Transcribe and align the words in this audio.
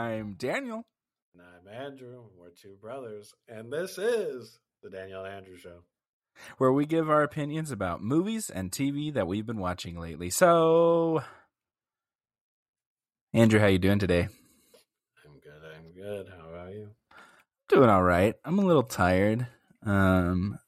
I'm 0.00 0.32
Daniel. 0.32 0.86
And 1.34 1.42
I'm 1.42 1.86
Andrew. 1.86 2.22
We're 2.34 2.48
two 2.48 2.74
brothers. 2.80 3.34
And 3.46 3.70
this 3.70 3.98
is 3.98 4.58
the 4.82 4.88
Daniel 4.88 5.26
and 5.26 5.34
Andrew 5.34 5.58
Show. 5.58 5.80
Where 6.56 6.72
we 6.72 6.86
give 6.86 7.10
our 7.10 7.22
opinions 7.22 7.70
about 7.70 8.02
movies 8.02 8.48
and 8.48 8.72
TV 8.72 9.12
that 9.12 9.26
we've 9.26 9.44
been 9.44 9.58
watching 9.58 10.00
lately. 10.00 10.30
So, 10.30 11.22
Andrew, 13.34 13.60
how 13.60 13.66
you 13.66 13.78
doing 13.78 13.98
today? 13.98 14.28
I'm 15.26 15.38
good. 15.38 15.62
I'm 15.76 15.92
good. 15.92 16.32
How 16.34 16.48
about 16.48 16.72
you? 16.72 16.88
Doing 17.68 17.90
all 17.90 18.02
right. 18.02 18.34
I'm 18.42 18.58
a 18.58 18.64
little 18.64 18.84
tired. 18.84 19.48
Um, 19.84 20.58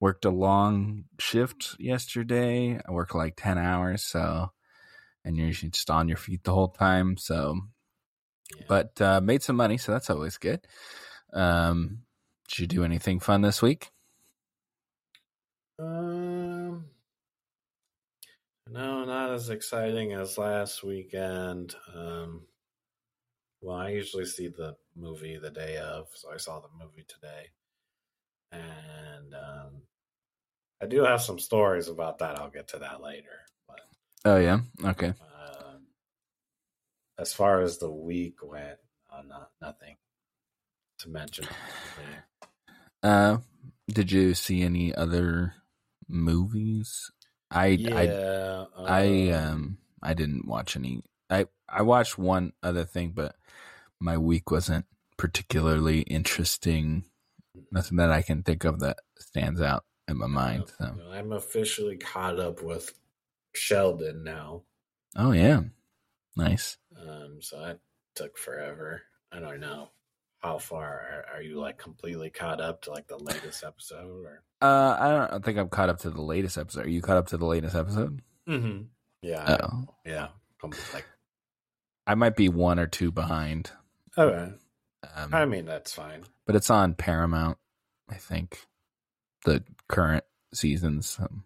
worked 0.00 0.24
a 0.24 0.30
long 0.30 1.04
shift 1.18 1.76
yesterday. 1.78 2.80
I 2.88 2.90
worked 2.90 3.14
like 3.14 3.34
10 3.36 3.58
hours, 3.58 4.06
so 4.06 4.50
and 5.26 5.36
you're 5.36 5.50
just 5.50 5.90
on 5.90 6.08
your 6.08 6.16
feet 6.16 6.42
the 6.44 6.54
whole 6.54 6.68
time. 6.68 7.18
So, 7.18 7.60
yeah. 8.54 8.64
but 8.68 9.00
uh, 9.00 9.20
made 9.20 9.42
some 9.42 9.56
money, 9.56 9.78
so 9.78 9.92
that's 9.92 10.10
always 10.10 10.38
good. 10.38 10.66
Um, 11.32 12.02
did 12.48 12.58
you 12.58 12.66
do 12.66 12.84
anything 12.84 13.20
fun 13.20 13.42
this 13.42 13.60
week? 13.62 13.90
Um, 15.78 16.86
no, 18.70 19.04
not 19.04 19.32
as 19.32 19.50
exciting 19.50 20.12
as 20.12 20.38
last 20.38 20.82
weekend. 20.82 21.74
Um, 21.94 22.42
well, 23.60 23.76
I 23.76 23.90
usually 23.90 24.26
see 24.26 24.48
the 24.48 24.76
movie 24.94 25.38
the 25.38 25.50
day 25.50 25.76
of, 25.78 26.08
so 26.14 26.32
I 26.32 26.36
saw 26.36 26.60
the 26.60 26.68
movie 26.78 27.04
today, 27.08 27.48
and 28.52 29.34
um, 29.34 29.82
I 30.82 30.86
do 30.86 31.04
have 31.04 31.22
some 31.22 31.38
stories 31.38 31.88
about 31.88 32.18
that. 32.18 32.38
I'll 32.38 32.50
get 32.50 32.68
to 32.68 32.78
that 32.78 33.02
later. 33.02 33.44
But 33.66 33.80
oh 34.24 34.38
yeah, 34.38 34.60
okay. 34.84 35.08
Um, 35.08 35.14
as 37.18 37.32
far 37.32 37.60
as 37.60 37.78
the 37.78 37.90
week 37.90 38.36
went, 38.42 38.78
uh, 39.12 39.22
not 39.26 39.50
nothing 39.60 39.96
to 40.98 41.08
mention. 41.08 41.46
Uh, 43.02 43.38
did 43.88 44.10
you 44.10 44.34
see 44.34 44.62
any 44.62 44.94
other 44.94 45.54
movies? 46.08 47.10
I 47.50 47.66
yeah, 47.66 47.96
I 47.96 48.06
uh, 48.08 48.66
I 48.78 49.28
um 49.30 49.78
I 50.02 50.14
didn't 50.14 50.46
watch 50.46 50.76
any. 50.76 51.02
I 51.30 51.46
I 51.68 51.82
watched 51.82 52.18
one 52.18 52.52
other 52.62 52.84
thing, 52.84 53.12
but 53.14 53.36
my 54.00 54.18
week 54.18 54.50
wasn't 54.50 54.86
particularly 55.16 56.00
interesting. 56.02 57.04
Nothing 57.70 57.96
that 57.98 58.10
I 58.10 58.22
can 58.22 58.42
think 58.42 58.64
of 58.64 58.80
that 58.80 58.98
stands 59.18 59.60
out 59.60 59.84
in 60.08 60.18
my 60.18 60.26
mind. 60.26 60.64
So. 60.78 60.94
I'm 61.10 61.32
officially 61.32 61.96
caught 61.96 62.38
up 62.38 62.62
with 62.62 62.92
Sheldon 63.54 64.22
now. 64.24 64.62
Oh 65.16 65.32
yeah, 65.32 65.62
nice. 66.36 66.76
Um, 67.00 67.38
so 67.40 67.60
that 67.60 67.80
took 68.14 68.38
forever. 68.38 69.02
I 69.32 69.40
don't 69.40 69.60
know 69.60 69.90
how 70.38 70.58
far 70.58 70.84
are, 70.84 71.24
are, 71.34 71.42
you 71.42 71.58
like 71.58 71.78
completely 71.78 72.30
caught 72.30 72.60
up 72.60 72.82
to 72.82 72.90
like 72.90 73.06
the 73.08 73.18
latest 73.18 73.64
episode 73.64 74.24
or 74.24 74.42
uh 74.62 74.96
i 74.98 75.28
don't 75.30 75.44
think 75.44 75.58
i'm 75.58 75.68
caught 75.68 75.88
up 75.88 75.98
to 75.98 76.10
the 76.10 76.22
latest 76.22 76.56
episode 76.56 76.86
are 76.86 76.90
you 76.90 77.02
caught 77.02 77.16
up 77.16 77.26
to 77.26 77.36
the 77.36 77.46
latest 77.46 77.74
episode 77.74 78.20
mm-hmm. 78.48 78.82
yeah 79.22 79.58
oh. 79.60 79.88
yeah 80.04 80.28
like 80.92 81.06
i 82.06 82.14
might 82.14 82.36
be 82.36 82.48
one 82.48 82.78
or 82.78 82.86
two 82.86 83.10
behind 83.10 83.70
okay 84.16 84.52
um, 85.16 85.34
i 85.34 85.44
mean 85.44 85.64
that's 85.64 85.92
fine 85.92 86.22
but 86.46 86.54
it's 86.54 86.70
on 86.70 86.94
paramount 86.94 87.58
i 88.08 88.14
think 88.14 88.66
the 89.44 89.64
current 89.88 90.24
seasons 90.54 91.18
um, 91.20 91.44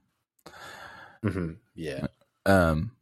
mm-hmm. 1.25 1.53
yeah 1.75 2.07
um 2.45 2.93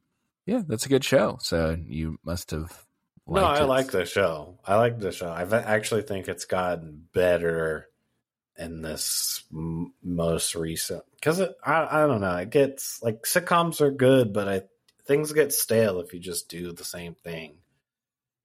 yeah 0.49 0.63
that's 0.67 0.87
a 0.87 0.89
good 0.89 1.05
show 1.05 1.39
so 1.41 1.77
you 1.87 2.19
must 2.25 2.51
have 2.51 2.85
no, 3.29 3.45
I 3.45 3.61
it. 3.61 3.67
like 3.67 3.91
the 3.91 4.07
show. 4.07 4.59
I 4.65 4.77
like 4.77 4.99
the 4.99 5.13
show. 5.13 5.29
I 5.29 5.43
actually 5.43 6.03
think 6.03 6.29
it's 6.29 6.47
gotten 6.47 7.05
better 7.13 7.89
in 8.57 8.83
this 8.83 9.45
m- 9.53 9.93
most 10.03 10.55
recent 10.55 11.05
because 11.15 11.41
I 11.41 11.47
I 11.65 12.07
don't 12.07 12.23
know. 12.23 12.37
It 12.37 12.51
gets 12.51 13.03
like 13.03 13.25
sitcoms 13.25 13.81
are 13.81 13.91
good, 13.91 14.33
but 14.33 14.49
I 14.49 14.63
things 15.07 15.33
get 15.33 15.53
stale 15.53 16.01
if 16.01 16.15
you 16.15 16.21
just 16.21 16.49
do 16.49 16.73
the 16.73 16.85
same 16.85 17.15
thing, 17.15 17.57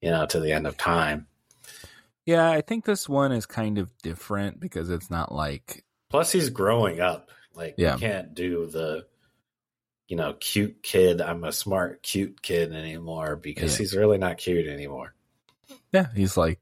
you 0.02 0.12
know, 0.12 0.26
to 0.26 0.40
the 0.40 0.52
end 0.52 0.68
of 0.68 0.78
time. 0.78 1.28
Yeah, 2.26 2.50
I 2.50 2.62
think 2.62 2.86
this 2.86 3.08
one 3.08 3.32
is 3.32 3.46
kind 3.46 3.78
of 3.78 3.90
different 4.02 4.60
because 4.60 4.90
it's 4.90 5.10
not 5.10 5.34
like. 5.34 5.84
Plus, 6.10 6.32
he's 6.32 6.50
growing 6.50 7.02
up. 7.02 7.30
Like, 7.56 7.76
yeah. 7.78 7.94
you 7.94 8.00
can't 8.00 8.34
do 8.34 8.66
the 8.68 9.06
you 10.14 10.18
know, 10.18 10.34
cute 10.34 10.84
kid. 10.84 11.22
I'm 11.22 11.44
a 11.44 11.52
smart, 11.52 12.04
cute 12.04 12.44
kid 12.44 12.72
anymore 12.72 13.36
because 13.36 13.72
yeah. 13.72 13.78
he's 13.80 13.96
really 13.96 14.20
not 14.20 14.38
cute 14.38 14.68
anymore. 14.68 15.16
Yeah, 15.92 16.06
he's 16.14 16.38
like 16.38 16.60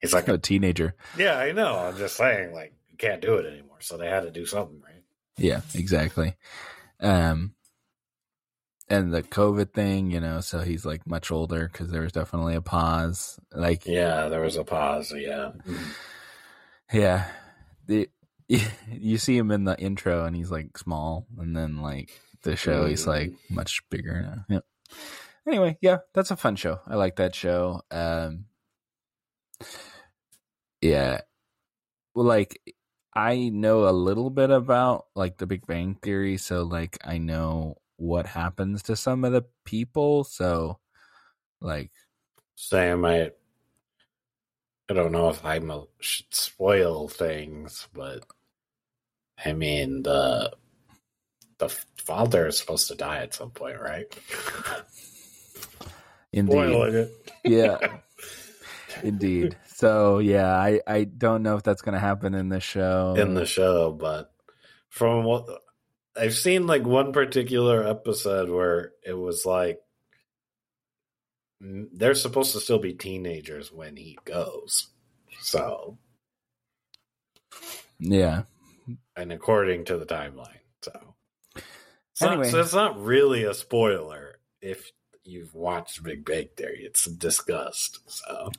he's 0.00 0.12
like 0.12 0.26
a, 0.26 0.32
a 0.32 0.38
teenager. 0.38 0.96
Yeah, 1.16 1.38
I 1.38 1.52
know. 1.52 1.78
I'm 1.78 1.96
just 1.96 2.16
saying, 2.16 2.52
like, 2.52 2.74
you 2.90 2.96
can't 2.96 3.22
do 3.22 3.34
it 3.34 3.46
anymore. 3.46 3.76
So 3.78 3.96
they 3.96 4.08
had 4.08 4.24
to 4.24 4.32
do 4.32 4.46
something, 4.46 4.82
right? 4.82 5.04
Yeah, 5.38 5.60
exactly. 5.76 6.34
Um, 6.98 7.54
and 8.88 9.14
the 9.14 9.22
COVID 9.22 9.72
thing, 9.72 10.10
you 10.10 10.18
know, 10.18 10.40
so 10.40 10.58
he's 10.58 10.84
like 10.84 11.06
much 11.06 11.30
older 11.30 11.70
because 11.70 11.92
there 11.92 12.02
was 12.02 12.10
definitely 12.10 12.56
a 12.56 12.62
pause. 12.62 13.38
Like, 13.54 13.86
yeah, 13.86 14.26
there 14.26 14.40
was 14.40 14.56
a 14.56 14.64
pause. 14.64 15.14
Yeah, 15.16 15.52
yeah. 16.92 17.28
The 17.86 18.10
you 18.48 19.18
see 19.18 19.36
him 19.36 19.52
in 19.52 19.62
the 19.62 19.78
intro, 19.78 20.24
and 20.24 20.34
he's 20.34 20.50
like 20.50 20.76
small, 20.76 21.28
and 21.38 21.56
then 21.56 21.80
like 21.80 22.10
the 22.42 22.56
show. 22.56 22.86
He's 22.86 23.06
like 23.06 23.32
much 23.50 23.82
bigger 23.90 24.22
now. 24.22 24.44
Yep. 24.56 24.64
Anyway, 25.46 25.78
yeah, 25.80 25.98
that's 26.12 26.30
a 26.30 26.36
fun 26.36 26.56
show. 26.56 26.80
I 26.86 26.96
like 26.96 27.16
that 27.16 27.34
show. 27.34 27.82
Um, 27.90 28.46
yeah, 30.80 31.20
well, 32.14 32.26
like 32.26 32.60
I 33.14 33.48
know 33.48 33.88
a 33.88 33.90
little 33.90 34.30
bit 34.30 34.50
about 34.50 35.06
like 35.14 35.38
the 35.38 35.46
Big 35.46 35.66
Bang 35.66 35.96
Theory, 36.02 36.36
so 36.36 36.64
like 36.64 36.98
I 37.04 37.18
know 37.18 37.76
what 37.96 38.26
happens 38.26 38.82
to 38.84 38.96
some 38.96 39.24
of 39.24 39.32
the 39.32 39.44
people. 39.64 40.24
So, 40.24 40.78
like, 41.60 41.92
Sam, 42.56 43.04
I 43.04 43.30
I 44.88 44.94
don't 44.94 45.12
know 45.12 45.28
if 45.30 45.44
I 45.44 45.60
should 46.00 46.32
spoil 46.34 47.08
things, 47.08 47.88
but 47.92 48.24
I 49.44 49.52
mean 49.52 50.02
the 50.02 50.52
the 51.58 51.68
father 52.04 52.46
is 52.46 52.58
supposed 52.58 52.88
to 52.88 52.94
die 52.94 53.18
at 53.18 53.34
some 53.34 53.50
point, 53.50 53.80
right? 53.80 54.06
Indeed. 56.32 57.08
yeah. 57.44 57.78
Indeed. 59.02 59.56
So 59.66 60.18
yeah, 60.18 60.56
I 60.56 60.80
I 60.86 61.04
don't 61.04 61.42
know 61.42 61.56
if 61.56 61.62
that's 61.62 61.82
going 61.82 61.94
to 61.94 62.00
happen 62.00 62.34
in 62.34 62.48
the 62.48 62.60
show. 62.60 63.14
In 63.16 63.34
the 63.34 63.46
show, 63.46 63.92
but 63.92 64.32
from 64.88 65.24
what 65.24 65.46
I've 66.16 66.34
seen, 66.34 66.66
like 66.66 66.84
one 66.84 67.12
particular 67.12 67.86
episode 67.86 68.48
where 68.48 68.92
it 69.04 69.12
was 69.12 69.44
like 69.44 69.80
mm, 71.62 71.88
they're 71.92 72.14
supposed 72.14 72.52
to 72.52 72.60
still 72.60 72.78
be 72.78 72.94
teenagers 72.94 73.70
when 73.70 73.96
he 73.96 74.18
goes. 74.24 74.88
So 75.40 75.98
yeah, 77.98 78.42
and 79.14 79.32
according 79.32 79.84
to 79.86 79.98
the 79.98 80.06
timeline, 80.06 80.60
so 80.82 81.15
so, 82.16 82.28
anyway, 82.28 82.50
so 82.50 82.60
it's 82.60 82.72
not 82.72 82.98
really 82.98 83.44
a 83.44 83.52
spoiler 83.52 84.38
if 84.62 84.90
you've 85.22 85.54
watched 85.54 86.02
Big 86.02 86.24
Bang 86.24 86.48
Theory. 86.56 86.80
It's 86.82 87.04
discussed. 87.04 88.00
So 88.06 88.50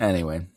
anyway, 0.00 0.48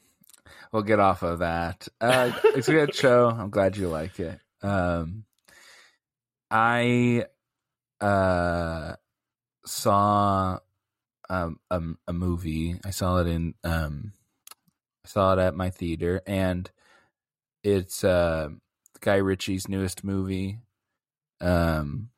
we'll 0.71 0.81
get 0.81 0.99
off 0.99 1.21
of 1.21 1.39
that. 1.39 1.87
Uh, 2.01 2.31
it's 2.45 2.67
a 2.67 2.73
good 2.73 2.95
show. 2.95 3.29
I'm 3.29 3.51
glad 3.51 3.77
you 3.77 3.89
like 3.89 4.19
it. 4.19 4.39
Um, 4.63 5.25
I 6.49 7.25
uh, 8.01 8.93
saw 9.63 10.57
um, 11.29 11.59
a, 11.69 11.81
a 12.07 12.13
movie. 12.13 12.79
I 12.83 12.89
saw 12.89 13.19
it 13.19 13.27
in 13.27 13.53
um, 13.63 14.13
I 15.05 15.09
saw 15.09 15.33
it 15.33 15.39
at 15.39 15.53
my 15.53 15.69
theater, 15.69 16.23
and 16.25 16.71
it's 17.63 18.03
uh, 18.03 18.49
Guy 18.99 19.17
Ritchie's 19.17 19.69
newest 19.69 20.03
movie. 20.03 20.57
Um, 21.39 22.09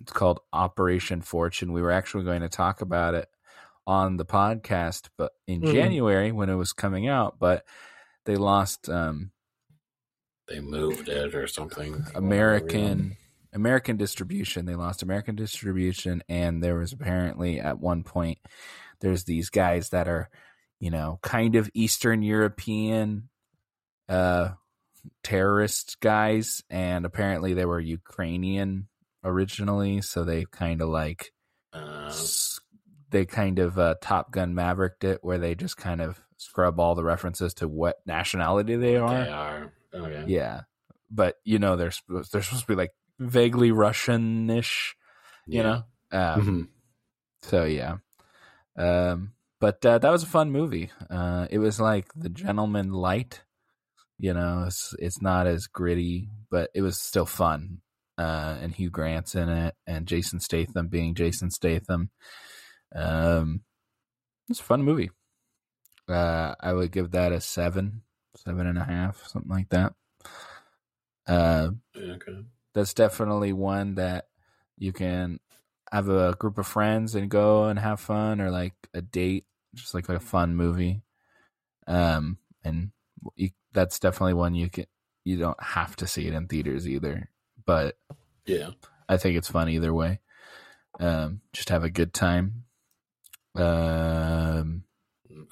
it's 0.00 0.12
called 0.12 0.40
Operation 0.52 1.22
Fortune. 1.22 1.72
We 1.72 1.82
were 1.82 1.92
actually 1.92 2.24
going 2.24 2.42
to 2.42 2.48
talk 2.48 2.80
about 2.80 3.14
it 3.14 3.28
on 3.86 4.16
the 4.16 4.24
podcast, 4.24 5.08
but 5.16 5.32
in 5.46 5.62
mm. 5.62 5.72
January 5.72 6.32
when 6.32 6.50
it 6.50 6.54
was 6.54 6.72
coming 6.72 7.08
out, 7.08 7.38
but 7.38 7.64
they 8.24 8.36
lost. 8.36 8.88
Um, 8.88 9.30
they 10.48 10.60
moved 10.60 11.08
it 11.08 11.34
or 11.34 11.46
something. 11.46 12.04
American 12.14 13.16
American 13.52 13.96
distribution. 13.96 14.66
They 14.66 14.74
lost 14.74 15.02
American 15.02 15.36
distribution, 15.36 16.22
and 16.28 16.62
there 16.62 16.78
was 16.78 16.92
apparently 16.92 17.60
at 17.60 17.80
one 17.80 18.02
point 18.02 18.38
there's 19.00 19.24
these 19.24 19.48
guys 19.48 19.90
that 19.90 20.08
are, 20.08 20.28
you 20.80 20.90
know, 20.90 21.18
kind 21.22 21.56
of 21.56 21.70
Eastern 21.74 22.22
European 22.22 23.28
uh 24.08 24.50
terrorist 25.22 25.98
guys 26.00 26.62
and 26.70 27.04
apparently 27.04 27.54
they 27.54 27.64
were 27.64 27.80
Ukrainian 27.80 28.88
originally, 29.24 30.00
so 30.02 30.24
they 30.24 30.44
kind 30.50 30.80
of 30.82 30.88
like 30.88 31.32
uh, 31.72 32.12
they 33.10 33.24
kind 33.26 33.58
of 33.58 33.78
uh, 33.78 33.94
Top 34.00 34.30
Gun 34.32 34.54
Mavericked 34.54 35.04
it, 35.04 35.18
where 35.22 35.38
they 35.38 35.54
just 35.54 35.76
kind 35.76 36.00
of 36.00 36.20
scrub 36.36 36.78
all 36.78 36.94
the 36.94 37.04
references 37.04 37.54
to 37.54 37.68
what 37.68 37.96
nationality 38.06 38.76
they 38.76 38.96
are. 38.96 39.24
They 39.24 39.30
are. 39.30 39.72
Oh 39.94 40.08
yeah. 40.08 40.24
Yeah, 40.26 40.60
but 41.10 41.36
you 41.44 41.58
know 41.58 41.76
they're 41.76 41.90
supposed 41.90 42.32
they're 42.32 42.42
supposed 42.42 42.62
to 42.62 42.68
be 42.68 42.74
like 42.76 42.92
vaguely 43.18 43.72
Russian-ish, 43.72 44.96
you 45.46 45.62
know. 45.62 45.84
Um, 46.12 46.40
Mhm. 46.42 46.68
So 47.42 47.64
yeah, 47.64 47.98
um, 48.76 49.32
but 49.60 49.84
uh, 49.84 49.98
that 49.98 50.10
was 50.10 50.22
a 50.22 50.26
fun 50.26 50.50
movie. 50.50 50.90
Uh, 51.10 51.46
it 51.50 51.58
was 51.58 51.80
like 51.80 52.06
The 52.14 52.28
Gentlemen 52.28 52.92
Light. 52.92 53.42
You 54.18 54.34
know, 54.34 54.64
it's 54.66 54.94
it's 54.98 55.22
not 55.22 55.46
as 55.46 55.66
gritty, 55.66 56.28
but 56.50 56.70
it 56.74 56.82
was 56.82 57.00
still 57.00 57.26
fun. 57.26 57.80
Uh, 58.18 58.58
and 58.60 58.74
Hugh 58.74 58.90
Grant's 58.90 59.36
in 59.36 59.48
it, 59.48 59.76
and 59.86 60.06
Jason 60.06 60.40
Statham 60.40 60.88
being 60.88 61.14
Jason 61.14 61.50
Statham. 61.50 62.10
Um, 62.94 63.62
it's 64.48 64.60
a 64.60 64.64
fun 64.64 64.82
movie. 64.82 65.10
Uh, 66.08 66.54
I 66.58 66.72
would 66.72 66.90
give 66.90 67.12
that 67.12 67.32
a 67.32 67.40
seven, 67.40 68.02
seven 68.36 68.66
and 68.66 68.76
a 68.78 68.84
half, 68.84 69.24
something 69.28 69.50
like 69.50 69.68
that. 69.68 69.92
Uh, 71.26 71.70
Okay. 71.96 72.44
that's 72.74 72.94
definitely 72.94 73.52
one 73.52 73.96
that 73.96 74.26
you 74.78 74.92
can 74.92 75.38
have 75.92 76.08
a 76.08 76.34
group 76.38 76.58
of 76.58 76.66
friends 76.66 77.14
and 77.14 77.30
go 77.30 77.64
and 77.66 77.78
have 77.78 78.00
fun 78.00 78.40
or 78.40 78.50
like 78.50 78.74
a 78.94 79.00
date 79.02 79.44
just 79.74 79.94
like 79.94 80.08
a 80.08 80.20
fun 80.20 80.54
movie 80.54 81.02
um 81.86 82.36
and 82.64 82.90
you, 83.36 83.50
that's 83.72 83.98
definitely 83.98 84.34
one 84.34 84.54
you 84.54 84.68
can 84.68 84.84
you 85.24 85.38
don't 85.38 85.62
have 85.62 85.96
to 85.96 86.06
see 86.06 86.26
it 86.26 86.34
in 86.34 86.46
theaters 86.46 86.86
either 86.88 87.28
but 87.68 87.96
Yeah. 88.46 88.70
i 89.08 89.16
think 89.18 89.36
it's 89.36 89.50
fun 89.50 89.68
either 89.68 89.92
way 89.92 90.20
um 90.98 91.40
just 91.52 91.68
have 91.68 91.84
a 91.84 91.90
good 91.90 92.12
time 92.12 92.64
um 93.54 94.82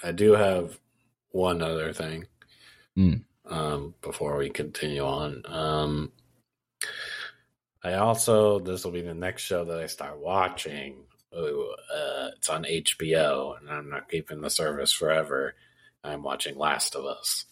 I 0.03 0.13
do 0.13 0.33
have 0.33 0.79
one 1.31 1.63
other 1.63 1.93
thing 1.93 2.27
Mm. 2.99 3.25
um, 3.45 3.95
before 4.01 4.37
we 4.39 4.49
continue 4.49 5.05
on. 5.05 5.43
Um, 5.47 6.13
I 7.85 7.95
also 7.95 8.59
this 8.59 8.85
will 8.85 8.93
be 8.93 9.03
the 9.03 9.15
next 9.15 9.43
show 9.43 9.65
that 9.67 9.79
I 9.81 9.87
start 9.87 10.19
watching. 10.19 11.05
Ooh, 11.37 11.75
uh, 11.95 12.31
it's 12.37 12.49
on 12.49 12.65
HBO, 12.65 13.59
and 13.59 13.69
I'm 13.71 13.91
not 13.91 14.09
keeping 14.09 14.41
the 14.41 14.49
service 14.51 14.93
forever. 14.93 15.55
I'm 16.03 16.23
watching 16.23 16.57
Last 16.57 16.95
of 16.97 17.05
Us, 17.05 17.45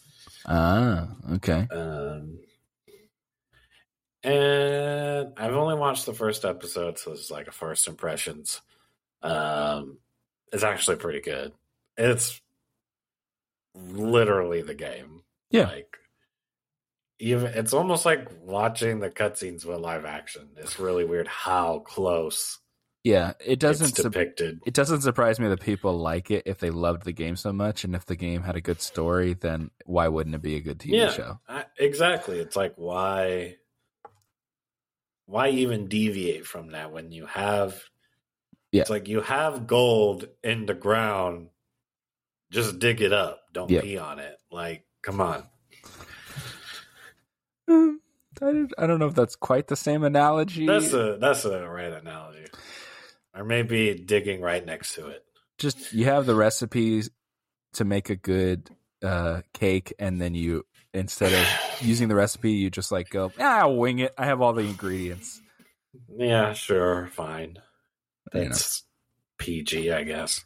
ah 0.47 1.07
okay 1.35 1.67
um, 1.71 2.39
and 4.25 5.33
I've 5.37 5.55
only 5.55 5.75
watched 5.75 6.05
the 6.05 6.13
first 6.13 6.45
episode, 6.45 6.97
so 6.97 7.11
it's 7.11 7.29
like 7.31 7.47
a 7.47 7.51
first 7.51 7.87
impressions. 7.87 8.61
Um, 9.21 9.97
it's 10.51 10.63
actually 10.63 10.97
pretty 10.97 11.21
good. 11.21 11.51
It's 11.97 12.41
literally 13.75 14.61
the 14.61 14.73
game. 14.75 15.21
Yeah. 15.51 15.67
Like 15.67 15.97
even 17.19 17.47
it's 17.53 17.73
almost 17.73 18.05
like 18.05 18.27
watching 18.43 18.99
the 18.99 19.09
cutscenes 19.09 19.65
with 19.65 19.79
live 19.79 20.05
action. 20.05 20.49
It's 20.57 20.79
really 20.79 21.05
weird 21.05 21.27
how 21.27 21.79
close 21.79 22.59
yeah 23.03 23.33
it 23.45 23.59
doesn't 23.59 23.93
depicted. 23.95 24.59
it 24.65 24.73
doesn't 24.73 25.01
surprise 25.01 25.39
me 25.39 25.47
that 25.47 25.61
people 25.61 25.95
like 25.95 26.31
it 26.31 26.41
if 26.47 26.57
they 26.57 26.71
loved 26.71 27.03
the 27.05 27.11
game 27.13 27.35
so 27.35 27.53
much 27.53 27.83
and 27.83 27.93
if 27.95 28.03
the 28.07 28.15
game 28.15 28.41
had 28.41 28.55
a 28.55 28.61
good 28.61 28.81
story 28.81 29.35
then 29.35 29.69
why 29.85 30.07
wouldn't 30.07 30.33
it 30.35 30.41
be 30.41 30.55
a 30.55 30.59
good 30.59 30.79
tv 30.79 30.93
Yeah. 30.93 31.11
show 31.11 31.39
I, 31.47 31.65
exactly. 31.77 32.39
It's 32.39 32.55
like 32.55 32.73
why 32.77 33.57
why 35.25 35.49
even 35.49 35.87
deviate 35.87 36.45
from 36.45 36.71
that 36.71 36.91
when 36.91 37.11
you 37.11 37.25
have 37.25 37.83
Yeah. 38.71 38.81
it's 38.81 38.89
like 38.89 39.07
you 39.07 39.21
have 39.21 39.67
gold 39.67 40.27
in 40.43 40.65
the 40.65 40.73
ground 40.75 41.49
just 42.51 42.79
dig 42.79 43.01
it 43.01 43.13
up 43.13 43.41
don't 43.53 43.69
Yeah. 43.69 43.81
pee 43.81 43.97
on 43.97 44.19
it 44.19 44.37
like 44.51 44.85
come 45.01 45.21
on 45.21 45.43
I 48.41 48.51
don't, 48.51 48.73
I 48.77 48.85
don't 48.87 48.99
know 48.99 49.07
if 49.07 49.15
that's 49.15 49.35
quite 49.35 49.67
the 49.67 49.75
same 49.77 50.03
analogy. 50.03 50.67
that's 50.67 50.93
a 50.93 51.17
that's 51.19 51.45
a 51.45 51.67
right 51.67 51.91
analogy 51.93 52.45
or 53.33 53.43
maybe 53.45 53.93
digging 53.95 54.41
right 54.41 54.65
next 54.65 54.95
to 54.95 55.07
it 55.07 55.23
Just 55.57 55.93
you 55.93 56.05
have 56.05 56.25
the 56.25 56.35
recipes 56.35 57.09
to 57.73 57.85
make 57.85 58.09
a 58.09 58.15
good 58.15 58.69
uh, 59.03 59.41
cake, 59.53 59.93
and 59.99 60.19
then 60.21 60.33
you 60.35 60.65
instead 60.95 61.33
of 61.33 61.45
using 61.81 62.07
the 62.07 62.15
recipe, 62.15 62.51
you 62.53 62.69
just 62.69 62.91
like 62.91 63.09
go, 63.09 63.31
ah, 63.39 63.59
I'll 63.61 63.75
wing 63.75 63.99
it. 63.99 64.13
I 64.17 64.25
have 64.25 64.41
all 64.41 64.53
the 64.53 64.61
ingredients. 64.63 65.41
yeah 66.17 66.53
sure 66.53 67.07
fine 67.13 67.57
know. 68.33 68.51
pg 69.37 69.91
i 69.91 70.03
guess 70.03 70.43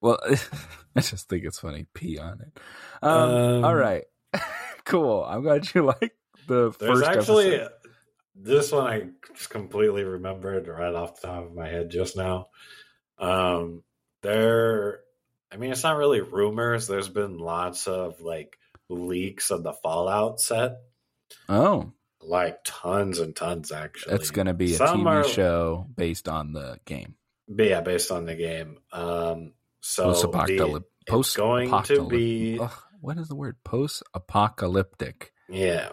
Well, 0.00 0.18
I 0.96 1.00
just 1.00 1.28
think 1.28 1.44
it's 1.44 1.58
funny. 1.60 1.86
Pee 1.94 2.18
on 2.18 2.40
it. 2.40 2.60
Um, 3.02 3.30
Um, 3.30 3.64
all 3.64 3.74
right, 3.74 4.04
cool. 4.84 5.24
I'm 5.24 5.42
glad 5.42 5.72
you 5.74 5.84
like 5.86 6.12
the 6.48 6.70
There's 6.78 7.00
first 7.00 7.08
actually 7.08 7.54
episode. 7.54 7.70
this 8.34 8.72
one 8.72 8.86
I 8.86 9.08
just 9.34 9.48
completely 9.50 10.04
remembered 10.04 10.68
right 10.68 10.94
off 10.94 11.20
the 11.20 11.28
top 11.28 11.44
of 11.46 11.54
my 11.54 11.68
head 11.68 11.90
just 11.90 12.16
now. 12.16 12.48
Um, 13.18 13.82
there, 14.22 15.00
I 15.52 15.56
mean, 15.56 15.70
it's 15.72 15.82
not 15.84 15.96
really 15.96 16.20
rumors. 16.20 16.86
There's 16.88 17.08
been 17.08 17.38
lots 17.38 17.86
of 17.86 18.20
like 18.20 18.58
leaks 18.94 19.50
of 19.50 19.62
the 19.62 19.72
Fallout 19.72 20.40
set, 20.40 20.78
Oh, 21.48 21.92
like 22.20 22.58
tons 22.64 23.18
and 23.18 23.34
tons 23.34 23.72
actually. 23.72 24.14
it's 24.14 24.30
going 24.30 24.46
to 24.46 24.54
be 24.54 24.74
a 24.74 24.76
Some 24.76 25.00
TV 25.04 25.06
are- 25.06 25.24
show 25.28 25.86
based 25.96 26.28
on 26.28 26.52
the 26.52 26.78
game. 26.84 27.16
Yeah, 27.48 27.80
based 27.80 28.10
on 28.10 28.24
the 28.24 28.34
game. 28.34 28.78
Um, 28.92 29.52
so 29.80 30.04
Post-apocalyptic. 30.04 30.88
the- 31.08 31.16
it's 31.18 31.36
going 31.36 31.82
to 31.84 32.06
be 32.08 32.58
Ugh, 32.60 32.70
what 33.00 33.18
is 33.18 33.28
the 33.28 33.34
word? 33.34 33.56
Post-apocalyptic. 33.64 35.32
Yeah. 35.48 35.90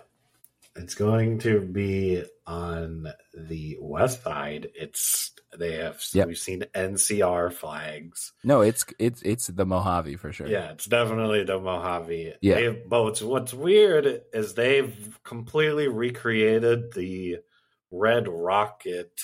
It's 0.79 0.95
going 0.95 1.39
to 1.39 1.59
be 1.61 2.23
on 2.47 3.07
the 3.37 3.77
west 3.81 4.23
side. 4.23 4.69
It's 4.75 5.31
they 5.57 5.73
have 5.73 6.01
Yep. 6.13 6.27
we've 6.27 6.37
seen 6.37 6.63
NCR 6.73 7.51
flags. 7.51 8.33
No, 8.43 8.61
it's 8.61 8.85
it's 8.97 9.21
it's 9.23 9.47
the 9.47 9.65
Mojave 9.65 10.15
for 10.15 10.31
sure. 10.31 10.47
Yeah, 10.47 10.71
it's 10.71 10.85
definitely 10.85 11.43
the 11.43 11.59
Mojave. 11.59 12.33
Yeah. 12.41 12.55
They've- 12.55 12.83
but 12.87 13.03
what's 13.03 13.21
what's 13.21 13.53
weird 13.53 14.21
is 14.33 14.53
they've 14.53 15.19
completely 15.23 15.87
recreated 15.87 16.93
the 16.93 17.37
red 17.91 18.27
rocket 18.27 19.19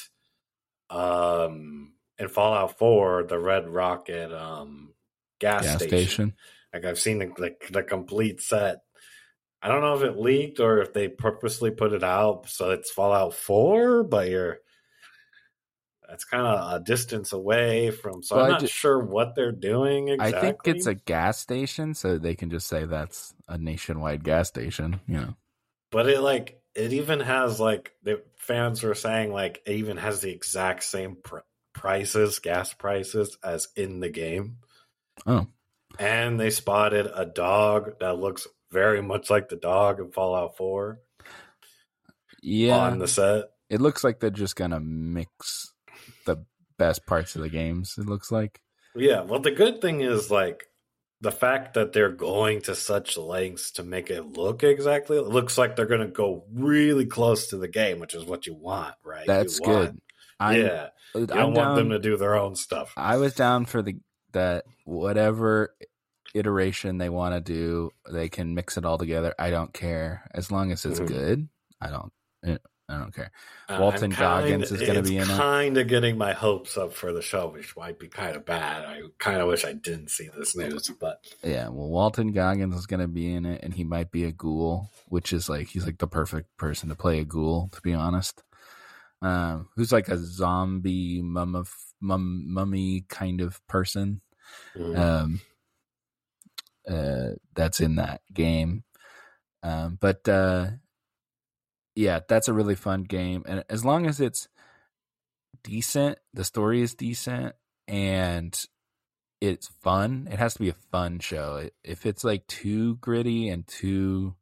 um 0.90 1.94
in 2.18 2.28
Fallout 2.30 2.78
4, 2.78 3.24
the 3.24 3.40
red 3.40 3.68
rocket 3.68 4.32
um 4.34 4.94
gas, 5.40 5.64
gas 5.64 5.76
station. 5.78 5.90
station. 5.90 6.34
Like 6.74 6.86
I've 6.86 7.00
seen 7.00 7.20
the, 7.20 7.28
the 7.38 7.56
the 7.72 7.84
complete 7.84 8.42
set. 8.42 8.80
I 9.62 9.68
don't 9.68 9.82
know 9.82 9.96
if 9.96 10.04
it 10.04 10.18
leaked 10.18 10.60
or 10.60 10.80
if 10.80 10.94
they 10.94 11.08
purposely 11.08 11.72
put 11.72 11.94
it 11.94 12.04
out 12.04 12.48
so 12.50 12.70
it's 12.72 12.92
Fallout 12.92 13.34
Four, 13.34 14.04
but 14.04 14.30
you're 14.30 14.60
that's 16.08 16.24
kind 16.24 16.46
of 16.46 16.74
a 16.74 16.84
distance 16.84 17.34
away 17.34 17.90
from. 17.90 18.22
So 18.22 18.36
Well, 18.36 18.46
I'm 18.46 18.52
not 18.52 18.60
ju- 18.62 18.68
sure 18.68 19.00
what 19.00 19.34
they're 19.36 19.52
doing 19.52 20.10
exactly. 20.10 20.38
I 20.38 20.42
think 20.42 20.58
it's 20.66 20.86
a 20.86 20.94
gas 20.94 21.40
station, 21.40 21.96
so 21.96 22.18
they 22.18 22.36
can 22.36 22.50
just 22.52 22.68
say 22.68 22.86
that's 22.86 23.34
a 23.48 23.58
nationwide 23.58 24.24
gas 24.24 24.48
station. 24.48 25.00
You 25.08 25.18
know. 25.18 25.36
but 25.92 26.08
it 26.08 26.22
like 26.22 26.62
it 26.76 26.94
even 26.94 27.22
has 27.22 27.60
like 27.60 27.94
the 28.04 28.22
fans 28.38 28.84
were 28.84 28.94
saying 28.94 29.32
like 29.32 29.62
it 29.66 29.78
even 29.78 29.98
has 29.98 30.22
the 30.22 30.30
exact 30.32 30.84
same 30.84 31.18
pr- 31.24 31.40
prices, 31.74 32.40
gas 32.40 32.74
prices 32.74 33.38
as 33.44 33.70
in 33.76 34.00
the 34.00 34.10
game. 34.10 34.58
Oh, 35.26 35.48
And 35.98 36.40
they 36.40 36.52
spotted 36.52 37.10
a 37.14 37.26
dog 37.26 38.00
that 38.00 38.20
looks 38.20 38.48
very 38.76 39.02
much 39.02 39.30
like 39.30 39.48
the 39.48 39.56
dog 39.56 40.02
in 40.02 40.12
Fallout 40.12 40.58
4 40.58 41.00
yeah. 42.44 42.78
on 42.78 43.00
the 43.00 43.08
set. 43.08 43.46
it 43.70 43.80
looks 43.80 44.04
like 44.04 44.20
they're 44.20 44.30
just 44.30 44.58
gonna 44.58 44.82
mix 44.82 45.72
the 46.26 46.44
best 46.78 47.06
parts 47.06 47.38
of 47.38 47.42
the 47.42 47.50
games. 47.50 47.96
It 47.98 48.06
looks 48.06 48.32
like. 48.32 48.60
Yeah, 48.96 49.22
well, 49.22 49.40
the 49.40 49.52
good 49.52 49.82
thing 49.82 50.02
is 50.02 50.30
like 50.30 50.66
the 51.22 51.32
fact 51.32 51.76
that 51.76 51.94
they're 51.94 52.12
going 52.12 52.62
to 52.64 52.76
such 52.76 53.18
lengths 53.18 53.72
to 53.72 53.84
make 53.84 54.10
it 54.10 54.26
look 54.26 54.64
exactly. 54.64 55.18
It 55.18 55.28
looks 55.28 55.58
like 55.58 55.76
they're 55.76 55.86
going 55.86 56.02
to 56.02 56.08
go 56.08 56.44
really 56.54 57.06
close 57.06 57.48
to 57.48 57.58
the 57.58 57.70
game, 57.70 58.00
which 58.00 58.14
is 58.14 58.26
what 58.26 58.46
you 58.46 58.54
want, 58.54 58.96
right? 59.04 59.26
That's 59.26 59.60
You 59.60 59.70
want- 59.70 59.86
good. 59.86 60.02
I'm, 60.38 60.62
yeah, 60.62 60.88
uh, 61.16 61.20
don't 61.20 61.28
down, 61.28 61.54
want 61.54 61.76
them 61.78 61.90
to 61.92 62.00
do 62.00 62.18
their 62.18 62.36
own 62.36 62.56
stuff. 62.56 62.92
I 62.98 63.16
was 63.16 63.34
down 63.36 63.66
for 63.66 63.82
the 63.82 63.96
that 64.34 64.66
whatever 64.84 65.74
iteration 66.36 66.98
they 66.98 67.10
want 67.10 67.34
to 67.34 67.42
do, 67.42 67.92
they 68.12 68.30
can 68.30 68.54
mix 68.54 68.78
it 68.78 68.86
all 68.86 68.98
together. 68.98 69.34
I 69.40 69.50
don't 69.50 69.74
care 69.74 70.30
as 70.34 70.52
long 70.52 70.72
as 70.72 70.86
it's 70.86 71.00
Mhm. 71.00 71.08
good. 71.08 71.50
I 71.82 71.90
don't. 71.90 72.12
I 72.88 73.00
don't 73.00 73.16
care. 73.16 73.32
Uh, 73.68 73.78
Walton 73.82 74.12
I'm 74.14 74.20
Goggins 74.20 74.72
is 74.72 74.80
gonna 74.88 75.02
be 75.02 75.18
in 75.18 75.24
it. 75.24 75.36
Kind 75.36 75.76
of 75.80 75.88
getting 75.88 76.20
my 76.20 76.34
hopes 76.34 76.78
up 76.78 76.94
for 76.94 77.12
the 77.14 77.22
show, 77.24 77.48
which 77.50 77.76
might 77.76 77.98
be 77.98 78.08
kind 78.08 78.36
of 78.36 78.46
bad. 78.46 78.86
I 78.86 79.02
kind 79.18 79.42
of 79.42 79.48
wish 79.48 79.66
I 79.66 79.74
didn't 79.74 80.12
see 80.12 80.30
this 80.38 80.56
news, 80.56 80.92
but 81.00 81.18
Yeah, 81.44 81.70
well, 81.70 81.90
Walton 81.90 82.32
Goggins 82.32 82.76
is 82.76 82.86
going 82.86 83.00
to 83.00 83.08
be 83.08 83.34
in 83.34 83.44
it, 83.48 83.64
and 83.64 83.74
he 83.74 83.84
might 83.84 84.12
be 84.12 84.24
a 84.26 84.32
ghoul, 84.32 84.92
which 85.08 85.34
is 85.34 85.50
like 85.50 85.70
he's 85.70 85.84
like 85.88 85.98
the 85.98 86.06
perfect 86.08 86.56
person 86.58 86.90
to 86.90 86.96
play 86.96 87.18
a 87.20 87.26
ghoul, 87.26 87.70
to 87.72 87.82
be 87.82 87.94
honest. 87.94 88.44
um, 89.22 89.70
who's 89.76 89.92
like 89.92 90.10
a 90.10 90.18
zombie 90.18 91.22
mum 91.24 91.66
mum, 92.02 92.54
mummy 92.54 93.02
kind 93.10 93.42
of 93.42 93.66
person. 93.66 94.22
Mhm. 94.78 94.96
Um, 95.00 95.42
uh, 96.88 97.32
that's 97.56 97.80
in 97.80 97.96
that 97.96 98.22
game. 98.34 98.84
Um, 99.64 99.98
but 100.00 100.28
uh, 100.28 100.68
yeah, 101.96 102.20
that's 102.28 102.48
a 102.48 102.54
really 102.54 102.76
fun 102.76 103.04
game, 103.04 103.44
and 103.48 103.64
as 103.70 103.84
long 103.86 104.06
as 104.06 104.20
it's 104.22 104.48
decent, 105.64 106.20
the 106.34 106.44
story 106.44 106.82
is 106.82 106.94
decent, 106.94 107.56
and 107.88 108.58
it's 109.42 109.70
fun. 109.82 110.28
It 110.32 110.40
has 110.40 110.54
to 110.54 110.60
be 110.60 110.70
a 110.70 110.76
fun 110.92 111.20
show. 111.20 111.70
If 111.84 112.06
it's 112.06 112.24
like 112.24 112.48
too 112.48 112.96
gritty 112.98 113.50
and 113.50 113.66
too 113.68 114.36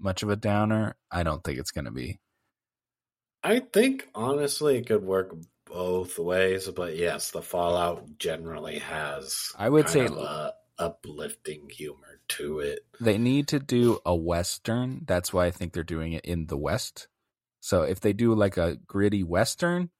much 0.00 0.22
of 0.22 0.28
a 0.28 0.36
downer, 0.36 0.96
I 1.10 1.22
don't 1.22 1.42
think 1.44 1.58
it's 1.58 1.70
going 1.70 1.86
to 1.86 1.90
be. 1.90 2.20
I 3.42 3.60
think 3.60 4.08
honestly 4.14 4.76
it 4.78 4.86
could 4.86 5.04
work 5.04 5.34
both 5.66 6.18
ways, 6.18 6.68
but 6.68 6.96
yes, 6.96 7.30
the 7.30 7.42
Fallout 7.42 8.18
generally 8.18 8.78
has 8.78 9.52
I 9.58 9.68
would 9.68 9.88
say- 9.88 10.06
a 10.06 10.52
uplifting 10.78 11.68
humor 11.70 12.20
to 12.28 12.60
it. 12.60 12.80
They 13.00 13.18
need 13.18 13.48
to 13.48 13.58
do 13.58 14.00
a 14.04 14.14
western. 14.14 15.02
That's 15.06 15.32
why 15.32 15.46
I 15.46 15.50
think 15.50 15.72
they're 15.72 15.82
doing 15.84 16.12
it 16.12 16.24
in 16.24 16.46
the 16.46 16.56
West. 16.56 17.08
So 17.60 17.82
if 17.82 18.00
they 18.00 18.12
do 18.12 18.34
like 18.34 18.56
a 18.56 18.76
gritty 18.86 19.22
western, 19.22 19.90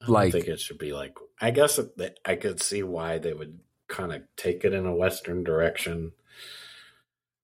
I 0.00 0.06
Like- 0.06 0.32
think 0.32 0.48
it 0.48 0.60
should 0.60 0.78
be 0.78 0.92
like. 0.92 1.14
I 1.40 1.50
guess 1.50 1.78
it, 1.78 2.18
I 2.24 2.36
could 2.36 2.62
see 2.62 2.82
why 2.82 3.18
they 3.18 3.32
would 3.32 3.58
kind 3.88 4.12
of 4.12 4.22
take 4.36 4.64
it 4.64 4.72
in 4.72 4.86
a 4.86 4.94
western 4.94 5.42
direction. 5.44 6.12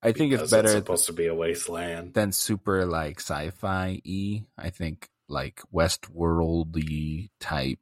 I 0.02 0.12
think 0.12 0.32
it's 0.32 0.50
better 0.50 0.68
supposed 0.68 1.06
to 1.06 1.12
be 1.12 1.26
a 1.26 1.34
wasteland. 1.34 2.14
than 2.14 2.30
super 2.30 2.86
like 2.86 3.18
sci-fi 3.20 4.00
e. 4.04 4.42
I 4.56 4.70
think 4.70 5.10
like 5.28 5.60
Westworldy 5.74 7.30
type 7.40 7.80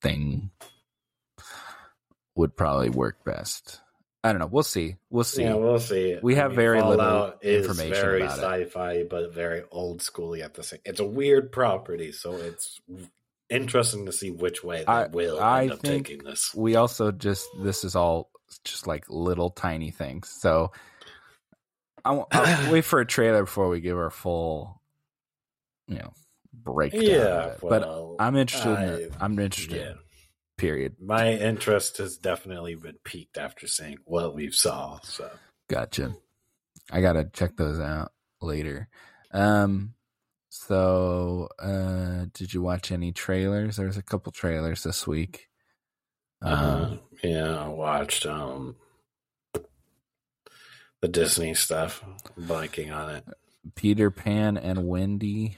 thing 0.00 0.50
would 2.34 2.56
probably 2.56 2.90
work 2.90 3.24
best. 3.24 3.80
I 4.24 4.30
don't 4.32 4.38
know. 4.40 4.46
We'll 4.46 4.62
see. 4.62 4.96
We'll 5.10 5.24
see. 5.24 5.42
Yeah, 5.42 5.54
we'll 5.54 5.80
see. 5.80 6.16
We 6.22 6.36
have 6.36 6.52
very 6.52 6.80
little 6.80 6.96
Fallout 6.98 7.38
is 7.42 7.66
information 7.66 7.92
very 7.94 8.22
about 8.22 8.38
it. 8.38 8.66
sci-fi, 8.68 9.02
but 9.02 9.34
very 9.34 9.64
old 9.72 10.00
schooly 10.00 10.42
at 10.44 10.54
the 10.54 10.62
same. 10.62 10.78
It's 10.84 11.00
a 11.00 11.04
weird 11.04 11.50
property, 11.50 12.12
so 12.12 12.34
it's 12.36 12.80
interesting 13.50 14.06
to 14.06 14.12
see 14.12 14.30
which 14.30 14.62
way 14.62 14.78
they 14.78 14.84
I- 14.86 15.06
will 15.08 15.40
I 15.40 15.62
end 15.62 15.72
up 15.72 15.82
taking 15.82 16.18
this. 16.22 16.54
we 16.54 16.76
also 16.76 17.10
just 17.10 17.46
this 17.62 17.82
is 17.84 17.96
all 17.96 18.30
just 18.64 18.86
like 18.86 19.04
little 19.08 19.50
tiny 19.50 19.90
things. 19.90 20.28
So 20.28 20.70
I 22.04 22.12
will 22.12 22.28
wait 22.70 22.84
for 22.84 23.00
a 23.00 23.06
trailer 23.06 23.42
before 23.42 23.68
we 23.68 23.80
give 23.80 23.96
our 23.98 24.10
full, 24.10 24.80
you 25.88 25.96
know, 25.96 26.12
breakdown. 26.54 27.02
Yeah, 27.02 27.46
it. 27.46 27.58
but 27.60 27.88
I'm 28.20 28.36
interested. 28.36 28.70
in 28.70 28.76
I- 28.76 28.94
it. 28.94 29.12
I'm 29.20 29.38
interested. 29.40 29.76
yeah. 29.76 29.92
Period. 30.62 30.94
My 31.00 31.32
interest 31.32 31.96
has 31.98 32.16
definitely 32.16 32.76
been 32.76 32.98
piqued 33.02 33.36
after 33.36 33.66
seeing 33.66 33.98
what 34.04 34.32
we've 34.32 34.54
saw. 34.54 35.00
So 35.02 35.28
Gotcha. 35.68 36.14
I 36.88 37.00
gotta 37.00 37.24
check 37.32 37.56
those 37.56 37.80
out 37.80 38.12
later. 38.40 38.88
Um. 39.32 39.94
So, 40.50 41.48
uh, 41.58 42.26
did 42.32 42.54
you 42.54 42.62
watch 42.62 42.92
any 42.92 43.10
trailers? 43.10 43.76
There 43.76 43.86
was 43.88 43.96
a 43.96 44.02
couple 44.04 44.30
trailers 44.30 44.84
this 44.84 45.04
week. 45.04 45.48
uh, 46.44 46.90
Um, 46.92 47.00
yeah, 47.24 47.64
I 47.64 47.66
watched 47.68 48.24
um 48.24 48.76
the 51.00 51.08
Disney 51.08 51.54
stuff. 51.54 52.04
I'm 52.36 52.44
blanking 52.46 52.94
on 52.94 53.10
it. 53.16 53.24
Peter 53.74 54.12
Pan 54.12 54.56
and 54.56 54.86
Wendy 54.86 55.56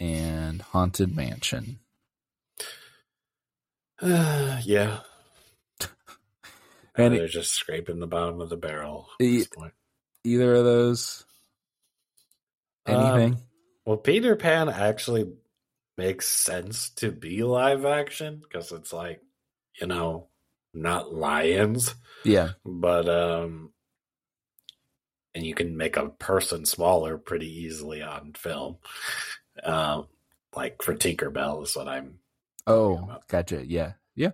and 0.00 0.62
Haunted 0.62 1.14
Mansion. 1.14 1.78
Uh, 4.02 4.58
yeah, 4.64 4.98
And 6.96 7.14
they're 7.14 7.28
just 7.28 7.54
scraping 7.54 8.00
the 8.00 8.06
bottom 8.06 8.40
of 8.40 8.48
the 8.50 8.56
barrel 8.56 9.08
at 9.20 9.24
E- 9.24 9.38
this 9.38 9.46
point. 9.48 9.72
either 10.24 10.54
of 10.54 10.64
those? 10.64 11.24
Anything? 12.86 13.34
Um, 13.34 13.42
well, 13.86 13.96
Peter 13.96 14.34
Pan 14.36 14.68
actually 14.68 15.32
makes 15.96 16.26
sense 16.28 16.90
to 16.90 17.12
be 17.12 17.42
live 17.44 17.84
action 17.84 18.40
because 18.42 18.72
it's 18.72 18.92
like, 18.92 19.20
you 19.80 19.86
know, 19.86 20.26
not 20.74 21.14
lions, 21.14 21.94
yeah. 22.24 22.50
but 22.64 23.08
um, 23.08 23.70
and 25.34 25.44
you 25.46 25.54
can 25.54 25.76
make 25.76 25.96
a 25.96 26.08
person 26.08 26.64
smaller 26.64 27.18
pretty 27.18 27.62
easily 27.62 28.02
on 28.02 28.32
film. 28.34 28.76
Um, 29.62 30.08
like 30.56 30.82
for 30.82 30.94
Tinkerbell 30.94 31.62
is 31.62 31.76
what 31.76 31.88
I'm, 31.88 32.18
Oh, 32.66 33.18
gotcha. 33.28 33.64
Yeah. 33.66 33.92
Yeah. 34.14 34.32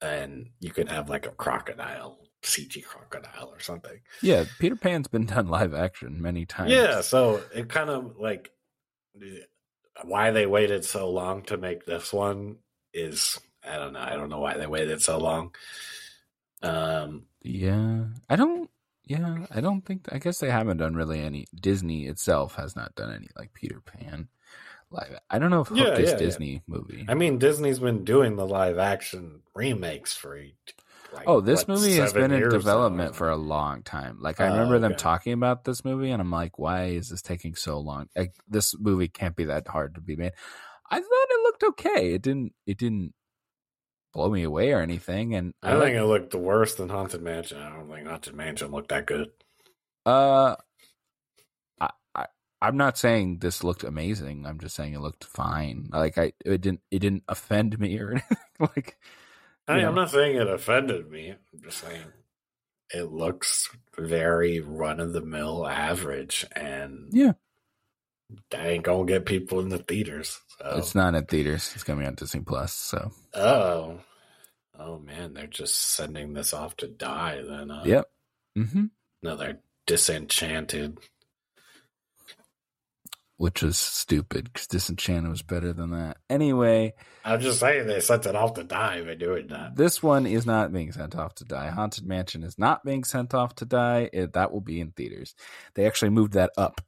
and 0.00 0.50
you 0.60 0.70
can 0.70 0.86
have 0.86 1.08
like 1.08 1.26
a 1.26 1.30
crocodile, 1.30 2.18
CG 2.42 2.84
crocodile 2.84 3.48
or 3.52 3.60
something. 3.60 4.00
Yeah. 4.22 4.44
Peter 4.58 4.76
Pan's 4.76 5.08
been 5.08 5.26
done 5.26 5.48
live 5.48 5.74
action 5.74 6.20
many 6.22 6.46
times. 6.46 6.70
Yeah, 6.72 7.00
so 7.00 7.42
it 7.54 7.68
kind 7.68 7.90
of 7.90 8.16
like 8.18 8.50
why 10.02 10.30
they 10.30 10.46
waited 10.46 10.84
so 10.84 11.10
long 11.10 11.42
to 11.44 11.56
make 11.56 11.84
this 11.86 12.12
one 12.12 12.56
is 12.92 13.38
I 13.66 13.76
don't 13.76 13.92
know. 13.94 14.00
I 14.00 14.14
don't 14.14 14.28
know 14.28 14.40
why 14.40 14.56
they 14.58 14.66
waited 14.66 15.00
so 15.02 15.18
long. 15.18 15.54
Um, 16.62 17.26
Yeah. 17.42 18.04
I 18.28 18.36
don't. 18.36 18.70
Yeah. 19.04 19.46
I 19.50 19.60
don't 19.60 19.84
think. 19.84 20.08
I 20.12 20.18
guess 20.18 20.38
they 20.38 20.50
haven't 20.50 20.78
done 20.78 20.94
really 20.94 21.20
any. 21.20 21.46
Disney 21.54 22.06
itself 22.06 22.54
has 22.56 22.74
not 22.76 22.94
done 22.94 23.12
any 23.14 23.28
like 23.36 23.52
Peter 23.54 23.80
Pan 23.80 24.28
live. 24.94 25.18
I 25.30 25.38
don't 25.38 25.50
know 25.50 25.60
if 25.60 25.68
Hook 25.68 25.78
Yeah, 25.78 25.98
is 25.98 26.10
yeah, 26.10 26.10
yeah. 26.12 26.18
Disney 26.18 26.62
movie. 26.66 27.04
I 27.08 27.14
mean, 27.14 27.38
Disney's 27.38 27.78
been 27.78 28.04
doing 28.04 28.36
the 28.36 28.46
live 28.46 28.78
action 28.78 29.40
remakes 29.54 30.14
for 30.14 30.38
like, 31.12 31.26
Oh, 31.26 31.40
this 31.40 31.60
what, 31.60 31.68
movie 31.68 31.96
has 31.96 32.12
been 32.12 32.32
in 32.32 32.48
development 32.48 33.14
for 33.14 33.30
a 33.30 33.36
long 33.36 33.82
time. 33.82 34.18
Like 34.20 34.40
I 34.40 34.46
Oh, 34.46 34.52
remember 34.52 34.78
them 34.78 34.92
okay. 34.92 35.02
talking 35.02 35.32
about 35.32 35.64
this 35.64 35.84
movie, 35.84 36.10
and 36.10 36.20
I'm 36.20 36.30
like, 36.30 36.58
why 36.58 36.84
is 36.86 37.08
this 37.08 37.22
taking 37.22 37.54
so 37.54 37.78
long? 37.78 38.08
Like 38.16 38.34
this 38.48 38.74
movie 38.78 39.08
can't 39.08 39.36
be 39.36 39.44
that 39.44 39.68
hard 39.68 39.94
to 39.96 40.00
be 40.00 40.16
made. 40.16 40.32
I 40.90 40.96
thought 41.00 41.06
it 41.30 41.42
looked 41.42 41.62
okay. 41.64 42.12
It 42.14 42.22
didn't. 42.22 42.52
It 42.66 42.78
didn't 42.78 43.14
blow 44.12 44.30
me 44.30 44.44
away 44.44 44.72
or 44.72 44.80
anything. 44.80 45.34
And 45.34 45.54
I 45.62 45.78
think 45.78 45.96
it 45.96 46.04
looked 46.04 46.34
worse 46.34 46.74
than 46.74 46.88
Haunted 46.88 47.22
Mansion. 47.22 47.58
I 47.58 47.70
don't 47.70 47.88
think 47.90 48.06
Haunted 48.06 48.34
Mansion 48.34 48.70
looked 48.70 48.90
that 48.90 49.06
good. 49.06 49.30
Uh, 50.06 50.54
I, 50.54 50.56
I 50.56 50.56
I'm 52.62 52.76
not 52.76 52.96
saying 52.96 53.38
this 53.40 53.62
looked 53.62 53.84
amazing. 53.84 54.46
I'm 54.46 54.58
just 54.58 54.74
saying 54.74 54.94
it 54.94 55.00
looked 55.00 55.24
fine. 55.24 55.88
Like 55.92 56.16
I, 56.18 56.32
it 56.44 56.60
didn't. 56.60 56.80
It 56.90 57.00
didn't 57.00 57.24
offend 57.28 57.78
me 57.78 57.98
or 57.98 58.10
anything. 58.12 58.36
like 58.58 58.98
I. 59.68 59.78
I'm 59.84 59.94
not 59.94 60.10
saying 60.10 60.36
it 60.36 60.46
offended 60.48 61.10
me. 61.10 61.30
I'm 61.30 61.62
just 61.62 61.78
saying 61.78 62.02
it 62.92 63.10
looks 63.12 63.68
very 63.98 64.60
run 64.60 65.00
of 65.00 65.12
the 65.12 65.20
mill 65.20 65.66
average, 65.66 66.46
and 66.54 67.08
Yeah. 67.12 67.32
that 68.50 68.64
ain't 68.66 68.84
gonna 68.84 69.04
get 69.06 69.26
people 69.26 69.60
in 69.60 69.68
the 69.68 69.78
theaters. 69.78 70.40
So. 70.58 70.74
it's 70.76 70.94
not 70.94 71.14
in 71.14 71.24
theaters. 71.26 71.72
It's 71.74 71.84
coming 71.84 72.06
on 72.06 72.14
Disney 72.14 72.40
Plus. 72.40 72.72
So 72.72 73.10
oh, 73.34 74.00
oh 74.78 74.98
man, 75.00 75.34
they're 75.34 75.46
just 75.46 75.76
sending 75.76 76.32
this 76.34 76.54
off 76.54 76.76
to 76.78 76.86
die. 76.86 77.42
Then, 77.46 77.70
uh, 77.70 77.82
yep. 77.84 78.10
Mm-hmm. 78.56 78.84
no, 79.22 79.36
they're 79.36 79.58
disenchanted. 79.86 80.98
Which 83.36 83.62
was 83.62 83.76
stupid 83.76 84.44
because 84.52 84.66
Disenchanted 84.66 85.30
was 85.30 85.42
better 85.42 85.72
than 85.72 85.90
that. 85.90 86.18
Anyway, 86.30 86.94
I'm 87.24 87.40
just 87.40 87.60
saying 87.60 87.86
they 87.86 88.00
sent 88.00 88.26
it 88.26 88.36
off 88.36 88.54
to 88.54 88.64
die 88.64 89.02
by 89.02 89.14
doing 89.14 89.48
that. 89.48 89.76
this 89.76 90.02
one 90.02 90.26
is 90.26 90.46
not 90.46 90.72
being 90.72 90.92
sent 90.92 91.16
off 91.16 91.34
to 91.36 91.44
die. 91.44 91.70
Haunted 91.70 92.06
Mansion 92.06 92.42
is 92.42 92.58
not 92.58 92.84
being 92.84 93.04
sent 93.04 93.34
off 93.34 93.54
to 93.56 93.64
die. 93.64 94.08
It, 94.12 94.34
that 94.34 94.52
will 94.52 94.60
be 94.60 94.80
in 94.80 94.92
theaters. 94.92 95.34
They 95.74 95.86
actually 95.86 96.10
moved 96.10 96.34
that 96.34 96.52
up. 96.56 96.80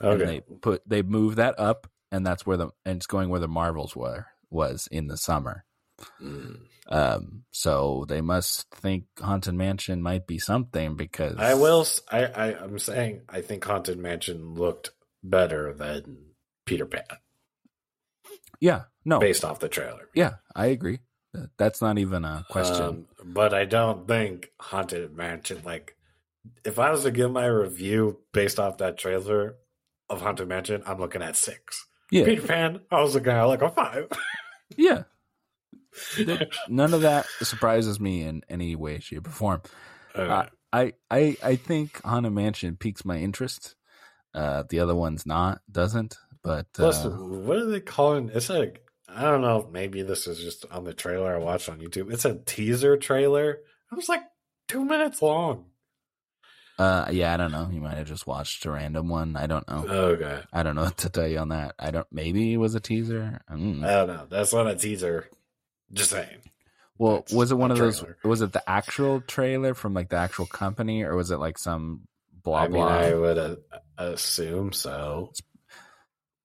And 0.00 0.22
Okay, 0.22 0.24
they 0.24 0.54
put 0.60 0.88
they 0.88 1.02
moved 1.02 1.38
that 1.38 1.58
up, 1.58 1.88
and 2.12 2.24
that's 2.24 2.46
where 2.46 2.56
the 2.56 2.68
and 2.84 2.96
it's 2.96 3.06
going 3.06 3.28
where 3.30 3.40
the 3.40 3.48
Marvels 3.48 3.96
were 3.96 4.26
was 4.50 4.88
in 4.92 5.08
the 5.08 5.16
summer. 5.16 5.64
Mm. 6.22 6.60
Um, 6.88 7.42
so 7.50 8.06
they 8.08 8.20
must 8.20 8.70
think 8.70 9.04
Haunted 9.20 9.54
Mansion 9.54 10.00
might 10.02 10.26
be 10.26 10.38
something 10.38 10.94
because 10.94 11.36
I 11.36 11.54
will. 11.54 11.84
I 12.10 12.54
I'm 12.54 12.78
saying 12.78 13.22
I 13.28 13.40
think 13.40 13.64
Haunted 13.64 13.98
Mansion 13.98 14.54
looked 14.54 14.92
better 15.22 15.72
than 15.72 16.18
Peter 16.66 16.86
Pan 16.86 17.02
Yeah, 18.60 18.82
no, 19.04 19.18
based 19.18 19.44
off 19.44 19.60
the 19.60 19.68
trailer. 19.68 20.08
yeah, 20.14 20.34
I 20.54 20.66
agree. 20.66 21.00
That's 21.58 21.80
not 21.82 21.98
even 21.98 22.24
a 22.24 22.44
question. 22.50 22.82
Um, 22.82 23.06
but 23.24 23.52
I 23.54 23.64
don't 23.64 24.08
think 24.08 24.50
Haunted 24.60 25.14
Mansion, 25.16 25.60
like, 25.64 25.94
if 26.64 26.78
I 26.78 26.90
was 26.90 27.02
to 27.02 27.10
give 27.10 27.30
my 27.30 27.46
review 27.46 28.18
based 28.32 28.58
off 28.58 28.78
that 28.78 28.96
trailer 28.98 29.56
of 30.08 30.22
Haunted 30.22 30.48
Mansion, 30.48 30.82
I'm 30.86 30.98
looking 30.98 31.22
at 31.22 31.36
six. 31.36 31.86
yeah, 32.10 32.24
Peter 32.24 32.46
Pan, 32.46 32.80
I 32.90 33.02
was 33.02 33.14
looking 33.14 33.32
at 33.32 33.42
like 33.44 33.62
a 33.62 33.70
five. 33.70 34.08
Yeah. 34.76 35.04
None 36.68 36.94
of 36.94 37.00
that 37.00 37.26
surprises 37.42 37.98
me 37.98 38.22
in 38.22 38.42
any 38.48 38.76
way, 38.76 39.00
shape, 39.00 39.26
or 39.26 39.30
form. 39.30 39.62
Uh, 40.14 40.44
I, 40.72 40.92
I, 41.10 41.36
I 41.42 41.56
think 41.56 42.00
Haunted 42.04 42.32
Mansion 42.32 42.76
piques 42.76 43.04
my 43.04 43.16
interest. 43.16 43.74
Uh, 44.38 44.62
the 44.68 44.78
other 44.80 44.94
one's 44.94 45.26
not, 45.26 45.60
doesn't. 45.70 46.16
But 46.44 46.66
Plus, 46.72 47.04
uh, 47.04 47.10
what 47.10 47.56
are 47.56 47.66
they 47.66 47.80
calling? 47.80 48.30
It's 48.32 48.48
like 48.48 48.84
I 49.08 49.22
don't 49.22 49.40
know. 49.42 49.68
Maybe 49.72 50.02
this 50.02 50.26
is 50.26 50.38
just 50.38 50.64
on 50.70 50.84
the 50.84 50.94
trailer 50.94 51.34
I 51.34 51.38
watched 51.38 51.68
on 51.68 51.80
YouTube. 51.80 52.12
It's 52.12 52.24
a 52.24 52.36
teaser 52.46 52.96
trailer. 52.96 53.50
It 53.90 53.94
was 53.96 54.08
like 54.08 54.22
two 54.68 54.84
minutes 54.84 55.20
long. 55.22 55.64
uh, 56.78 57.08
yeah, 57.10 57.34
I 57.34 57.36
don't 57.36 57.50
know. 57.50 57.68
You 57.72 57.80
might 57.80 57.96
have 57.96 58.06
just 58.06 58.26
watched 58.28 58.64
a 58.66 58.70
random 58.70 59.08
one. 59.08 59.34
I 59.36 59.46
don't 59.48 59.66
know. 59.68 59.84
Okay, 59.88 60.40
I 60.52 60.62
don't 60.62 60.76
know 60.76 60.84
what 60.84 60.98
to 60.98 61.08
tell 61.10 61.26
you 61.26 61.38
on 61.38 61.48
that. 61.48 61.74
I 61.78 61.90
don't. 61.90 62.06
Maybe 62.12 62.52
it 62.52 62.58
was 62.58 62.76
a 62.76 62.80
teaser. 62.80 63.40
Mm. 63.50 63.84
I 63.84 63.94
don't 63.94 64.06
know. 64.06 64.26
That's 64.30 64.52
not 64.52 64.68
a 64.68 64.76
teaser. 64.76 65.28
Just 65.92 66.10
saying. 66.10 66.38
well, 66.98 67.24
was 67.32 67.50
it 67.50 67.56
one 67.56 67.72
of 67.72 67.78
those? 67.78 68.04
Was 68.22 68.42
it 68.42 68.52
the 68.52 68.62
actual 68.70 69.20
trailer 69.22 69.74
from 69.74 69.94
like 69.94 70.10
the 70.10 70.16
actual 70.16 70.46
company, 70.46 71.02
or 71.02 71.16
was 71.16 71.32
it 71.32 71.38
like 71.38 71.58
some 71.58 72.06
blah 72.42 72.60
I 72.62 72.68
mean, 72.68 72.72
blah? 72.82 72.86
I 72.88 73.14
would 73.14 73.38
uh, 73.38 73.56
assume 73.96 74.72
so. 74.72 75.32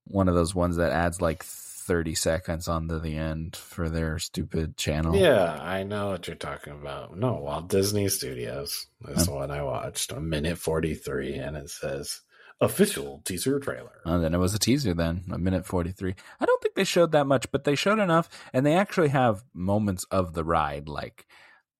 one 0.05 0.27
of 0.27 0.35
those 0.35 0.53
ones 0.55 0.77
that 0.77 0.91
adds 0.91 1.21
like 1.21 1.43
30 1.43 2.15
seconds 2.15 2.67
onto 2.67 2.99
the 2.99 3.15
end 3.17 3.55
for 3.55 3.89
their 3.89 4.17
stupid 4.19 4.77
channel. 4.77 5.15
Yeah, 5.15 5.57
I 5.61 5.83
know 5.83 6.09
what 6.09 6.27
you're 6.27 6.35
talking 6.35 6.73
about. 6.73 7.17
No, 7.17 7.33
Walt 7.35 7.67
Disney 7.69 8.07
Studios. 8.09 8.87
That's 9.01 9.25
the 9.25 9.33
one 9.33 9.51
I 9.51 9.63
watched. 9.63 10.11
A 10.11 10.19
minute 10.21 10.57
43, 10.57 11.35
and 11.35 11.57
it 11.57 11.69
says 11.69 12.21
official 12.61 13.21
teaser 13.25 13.59
trailer. 13.59 13.99
And 14.05 14.15
Oh, 14.15 14.19
then 14.19 14.33
it 14.33 14.37
was 14.37 14.53
a 14.53 14.59
teaser 14.59 14.93
then, 14.93 15.25
a 15.31 15.37
minute 15.37 15.65
43. 15.65 16.15
I 16.39 16.45
don't 16.45 16.61
think 16.61 16.75
they 16.75 16.85
showed 16.85 17.11
that 17.11 17.27
much, 17.27 17.51
but 17.51 17.65
they 17.65 17.75
showed 17.75 17.99
enough 17.99 18.29
and 18.53 18.65
they 18.65 18.75
actually 18.75 19.09
have 19.09 19.43
moments 19.53 20.05
of 20.05 20.33
the 20.33 20.45
ride 20.45 20.87
like 20.87 21.25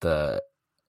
the 0.01 0.41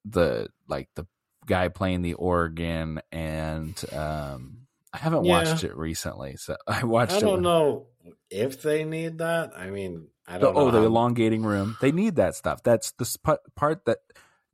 the 0.04 0.48
like 0.68 0.88
the 0.96 1.06
guy 1.46 1.68
playing 1.68 2.02
the 2.02 2.14
organ 2.14 3.00
and 3.12 3.82
um 3.92 4.58
I 4.92 4.98
haven't 4.98 5.24
Yeah. 5.24 5.42
watched 5.44 5.64
it 5.64 5.76
recently. 5.76 6.36
So 6.36 6.56
I 6.66 6.84
watched 6.84 7.12
I 7.14 7.20
don't 7.20 7.32
when- 7.34 7.42
know 7.42 7.86
if 8.30 8.62
they 8.62 8.84
need 8.84 9.18
that. 9.18 9.52
I 9.56 9.70
mean, 9.70 10.08
I 10.26 10.38
don't 10.38 10.54
know. 10.54 10.60
oh, 10.62 10.70
the 10.70 10.78
how- 10.80 10.86
elongating 10.86 11.42
room. 11.42 11.76
They 11.80 11.92
need 11.92 12.16
that 12.16 12.34
stuff. 12.36 12.62
That's 12.62 12.92
the 12.92 13.04
sp- 13.04 13.42
part 13.56 13.84
that 13.86 13.98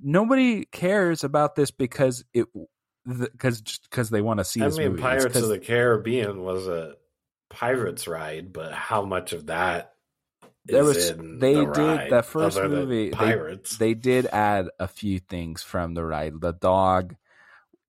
nobody 0.01 0.65
cares 0.65 1.25
about 1.25 1.57
this 1.57 1.71
because 1.71 2.25
it 2.33 2.47
because 3.07 3.63
because 3.91 4.11
they 4.11 4.21
want 4.23 4.39
to 4.39 4.45
see 4.45 4.63
I 4.63 4.69
mean, 4.69 4.91
movie. 4.93 5.03
Pirates 5.03 5.37
of 5.37 5.49
the 5.49 5.59
Caribbean 5.59 6.43
was 6.43 6.67
a 6.69 6.95
pirates 7.49 8.07
ride, 8.09 8.53
but 8.53 8.73
how 8.73 9.05
much 9.05 9.33
of 9.33 9.47
that 9.47 9.95
There 10.71 10.85
was- 10.85 11.13
they 11.17 11.55
the 11.55 11.67
did- 11.73 12.11
that 12.11 12.27
first 12.27 12.59
movie, 12.61 13.11
they- 13.11 13.17
Pirates. 13.17 13.79
they 13.79 13.95
did 13.95 14.27
add 14.27 14.69
a 14.79 14.89
few 14.89 15.19
things 15.19 15.63
from 15.63 15.95
the 15.95 16.05
ride. 16.05 16.41
The 16.41 16.53
dog, 16.53 17.17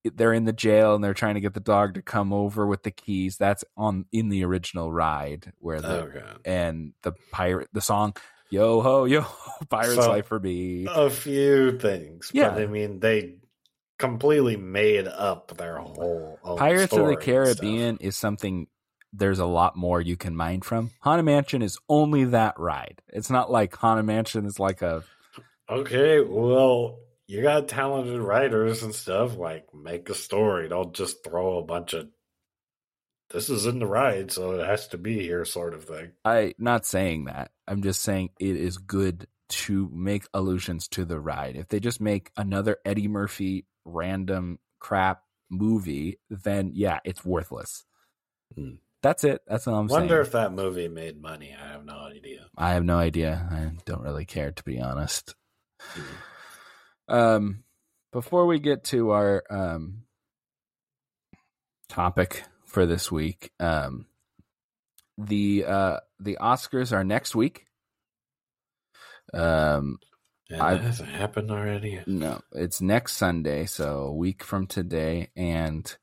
they're 0.03 0.33
in 0.33 0.45
the 0.45 0.53
jail 0.53 0.95
and 0.95 1.03
they're 1.03 1.13
trying 1.13 1.35
to 1.35 1.41
get 1.41 1.53
the 1.53 1.59
dog 1.59 1.93
to 1.93 2.01
come 2.01 2.33
over 2.33 2.65
with 2.65 2.83
the 2.83 2.91
keys. 2.91 3.37
That's 3.37 3.63
on 3.77 4.05
in 4.11 4.29
the 4.29 4.43
original 4.45 4.91
ride 4.91 5.53
where 5.59 5.79
the 5.81 6.01
okay. 6.05 6.23
and 6.45 6.93
the 7.03 7.13
pirate 7.31 7.69
the 7.71 7.81
song 7.81 8.15
yo 8.49 8.81
ho 8.81 9.05
yo 9.05 9.25
pirate's 9.69 10.03
So- 10.03 10.09
life 10.09 10.25
for 10.27 10.39
me. 10.39 10.87
a 10.89 11.09
few 11.09 11.77
things. 11.77 12.31
Yeah. 12.33 12.49
But 12.49 12.63
I 12.63 12.65
mean, 12.65 12.99
they 12.99 13.35
completely 13.99 14.57
made 14.57 15.07
up 15.07 15.55
their 15.57 15.77
whole 15.77 16.39
Pirates 16.57 16.91
of 16.93 17.05
the 17.07 17.15
Caribbean 17.15 17.97
is 18.01 18.17
something 18.17 18.65
there's 19.13 19.39
a 19.39 19.45
lot 19.45 19.75
more 19.75 20.01
you 20.01 20.15
can 20.15 20.35
mine 20.35 20.61
from. 20.61 20.91
Haunted 21.01 21.25
Mansion 21.25 21.61
is 21.61 21.77
only 21.89 22.25
that 22.25 22.59
ride. 22.59 23.01
It's 23.07 23.29
not 23.29 23.51
like 23.51 23.75
Haunted 23.75 24.05
Mansion 24.05 24.45
is 24.45 24.59
like 24.59 24.81
a. 24.81 25.03
Okay, 25.69 26.19
well, 26.21 26.99
you 27.27 27.41
got 27.41 27.67
talented 27.67 28.19
writers 28.19 28.83
and 28.83 28.93
stuff. 28.93 29.37
Like, 29.37 29.73
make 29.73 30.09
a 30.09 30.15
story. 30.15 30.67
Don't 30.69 30.93
just 30.93 31.23
throw 31.23 31.59
a 31.59 31.63
bunch 31.63 31.93
of 31.93 32.09
this 33.31 33.49
is 33.49 33.65
in 33.65 33.79
the 33.79 33.87
ride, 33.87 34.31
so 34.31 34.51
it 34.51 34.65
has 34.65 34.87
to 34.89 34.97
be 34.97 35.21
here, 35.21 35.45
sort 35.45 35.73
of 35.73 35.85
thing. 35.85 36.11
I 36.25 36.53
not 36.57 36.85
saying 36.85 37.25
that. 37.25 37.51
I'm 37.67 37.81
just 37.81 38.01
saying 38.01 38.31
it 38.39 38.55
is 38.55 38.77
good 38.77 39.27
to 39.49 39.89
make 39.93 40.25
allusions 40.33 40.87
to 40.89 41.05
the 41.05 41.19
ride. 41.19 41.55
If 41.55 41.69
they 41.69 41.79
just 41.79 42.01
make 42.01 42.31
another 42.35 42.77
Eddie 42.85 43.07
Murphy 43.07 43.65
random 43.85 44.59
crap 44.79 45.23
movie, 45.49 46.19
then 46.29 46.71
yeah, 46.73 46.99
it's 47.03 47.23
worthless. 47.23 47.85
Hmm. 48.55 48.75
That's 49.03 49.23
it. 49.23 49.41
That's 49.47 49.67
all 49.67 49.75
I'm 49.75 49.87
Wonder 49.87 49.93
saying. 49.93 50.01
Wonder 50.01 50.21
if 50.21 50.31
that 50.33 50.53
movie 50.53 50.87
made 50.87 51.21
money. 51.21 51.55
I 51.59 51.71
have 51.71 51.83
no 51.85 51.95
idea. 51.97 52.45
I 52.55 52.73
have 52.73 52.83
no 52.83 52.97
idea. 52.97 53.47
I 53.51 53.71
don't 53.85 54.03
really 54.03 54.25
care 54.25 54.51
to 54.51 54.63
be 54.63 54.79
honest. 54.79 55.33
Um, 57.07 57.63
before 58.11 58.45
we 58.45 58.59
get 58.59 58.83
to 58.85 59.09
our 59.11 59.43
um 59.49 60.03
topic 61.89 62.43
for 62.65 62.85
this 62.85 63.11
week, 63.11 63.51
um, 63.59 64.05
the 65.17 65.65
uh 65.65 65.97
the 66.19 66.37
Oscars 66.39 66.91
are 66.91 67.03
next 67.03 67.35
week. 67.35 67.65
Um, 69.33 69.97
And 70.49 70.61
that 70.61 70.81
hasn't 70.81 71.09
happened 71.09 71.49
already. 71.51 72.01
no, 72.05 72.41
it's 72.51 72.81
next 72.81 73.13
Sunday, 73.13 73.65
so 73.65 74.01
a 74.03 74.13
week 74.13 74.43
from 74.43 74.67
today, 74.67 75.29
and 75.35 75.95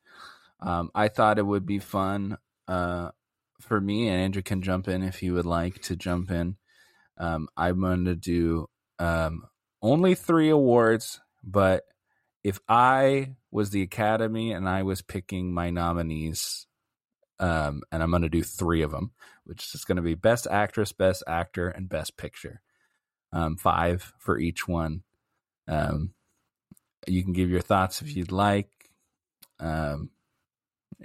um, 0.60 0.90
I 0.94 1.08
thought 1.08 1.38
it 1.38 1.46
would 1.46 1.66
be 1.66 1.78
fun 1.78 2.38
uh, 2.68 3.10
for 3.60 3.80
me, 3.80 4.08
and 4.08 4.20
Andrew 4.20 4.42
can 4.42 4.62
jump 4.62 4.86
in 4.86 5.02
if 5.02 5.18
he 5.18 5.30
would 5.30 5.46
like 5.46 5.82
to 5.82 5.96
jump 5.96 6.30
in. 6.30 6.56
Um, 7.16 7.48
I'm 7.56 7.80
going 7.80 8.04
to 8.04 8.14
do 8.14 8.68
um, 8.98 9.44
only 9.82 10.14
three 10.14 10.50
awards, 10.50 11.20
but 11.42 11.84
if 12.44 12.60
I 12.68 13.34
was 13.50 13.70
the 13.70 13.82
Academy 13.82 14.52
and 14.52 14.68
I 14.68 14.82
was 14.84 15.02
picking 15.02 15.52
my 15.52 15.70
nominees, 15.70 16.66
um, 17.40 17.82
and 17.90 18.02
I'm 18.02 18.10
going 18.10 18.22
to 18.22 18.28
do 18.28 18.42
three 18.42 18.82
of 18.82 18.90
them, 18.90 19.12
which 19.44 19.74
is 19.74 19.84
going 19.84 19.96
to 19.96 20.02
be 20.02 20.14
Best 20.14 20.46
Actress, 20.48 20.92
Best 20.92 21.24
Actor, 21.26 21.68
and 21.68 21.88
Best 21.88 22.16
Picture. 22.16 22.60
Um, 23.32 23.56
five 23.56 24.12
for 24.18 24.38
each 24.38 24.66
one. 24.66 25.02
Um, 25.66 26.14
you 27.06 27.22
can 27.22 27.32
give 27.32 27.50
your 27.50 27.60
thoughts 27.60 28.02
if 28.02 28.14
you'd 28.14 28.32
like. 28.32 28.70
Um, 29.60 30.10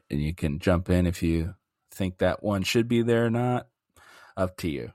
and 0.10 0.22
you 0.22 0.34
can 0.34 0.60
jump 0.60 0.90
in 0.90 1.08
if 1.08 1.24
you 1.24 1.56
think 1.92 2.18
that 2.20 2.44
one 2.44 2.64
should 2.64 2.88
be 2.88 3.02
there 3.02 3.26
or 3.26 3.30
not. 3.30 3.68
Up 4.36 4.58
to 4.58 4.70
you. 4.70 4.92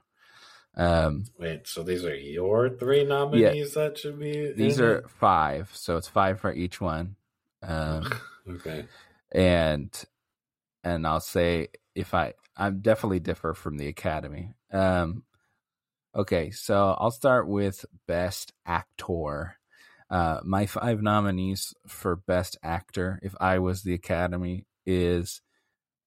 Um, 0.75 1.25
Wait, 1.37 1.67
so 1.67 1.83
these 1.83 2.05
are 2.05 2.15
your 2.15 2.69
three 2.69 3.03
nominees 3.03 3.73
that 3.73 3.97
should 3.97 4.19
be? 4.19 4.51
these 4.53 4.79
are 4.79 4.99
it? 4.99 5.09
five, 5.09 5.69
so 5.73 5.97
it's 5.97 6.07
five 6.07 6.39
for 6.39 6.53
each 6.53 6.79
one. 6.79 7.15
Um, 7.61 8.09
okay. 8.49 8.85
and 9.31 9.91
and 10.83 11.05
I'll 11.05 11.19
say 11.19 11.69
if 11.95 12.13
I 12.13 12.33
I'm 12.55 12.79
definitely 12.79 13.19
differ 13.19 13.53
from 13.53 13.77
the 13.77 13.87
Academy. 13.87 14.53
Um, 14.71 15.23
okay, 16.15 16.51
so 16.51 16.95
I'll 16.97 17.11
start 17.11 17.47
with 17.47 17.85
Best 18.07 18.53
Actor. 18.65 19.55
Uh, 20.09 20.39
my 20.43 20.65
five 20.65 21.01
nominees 21.01 21.73
for 21.87 22.15
Best 22.15 22.57
Actor, 22.63 23.19
if 23.21 23.35
I 23.39 23.59
was 23.59 23.83
the 23.83 23.93
Academy, 23.93 24.65
is 24.85 25.41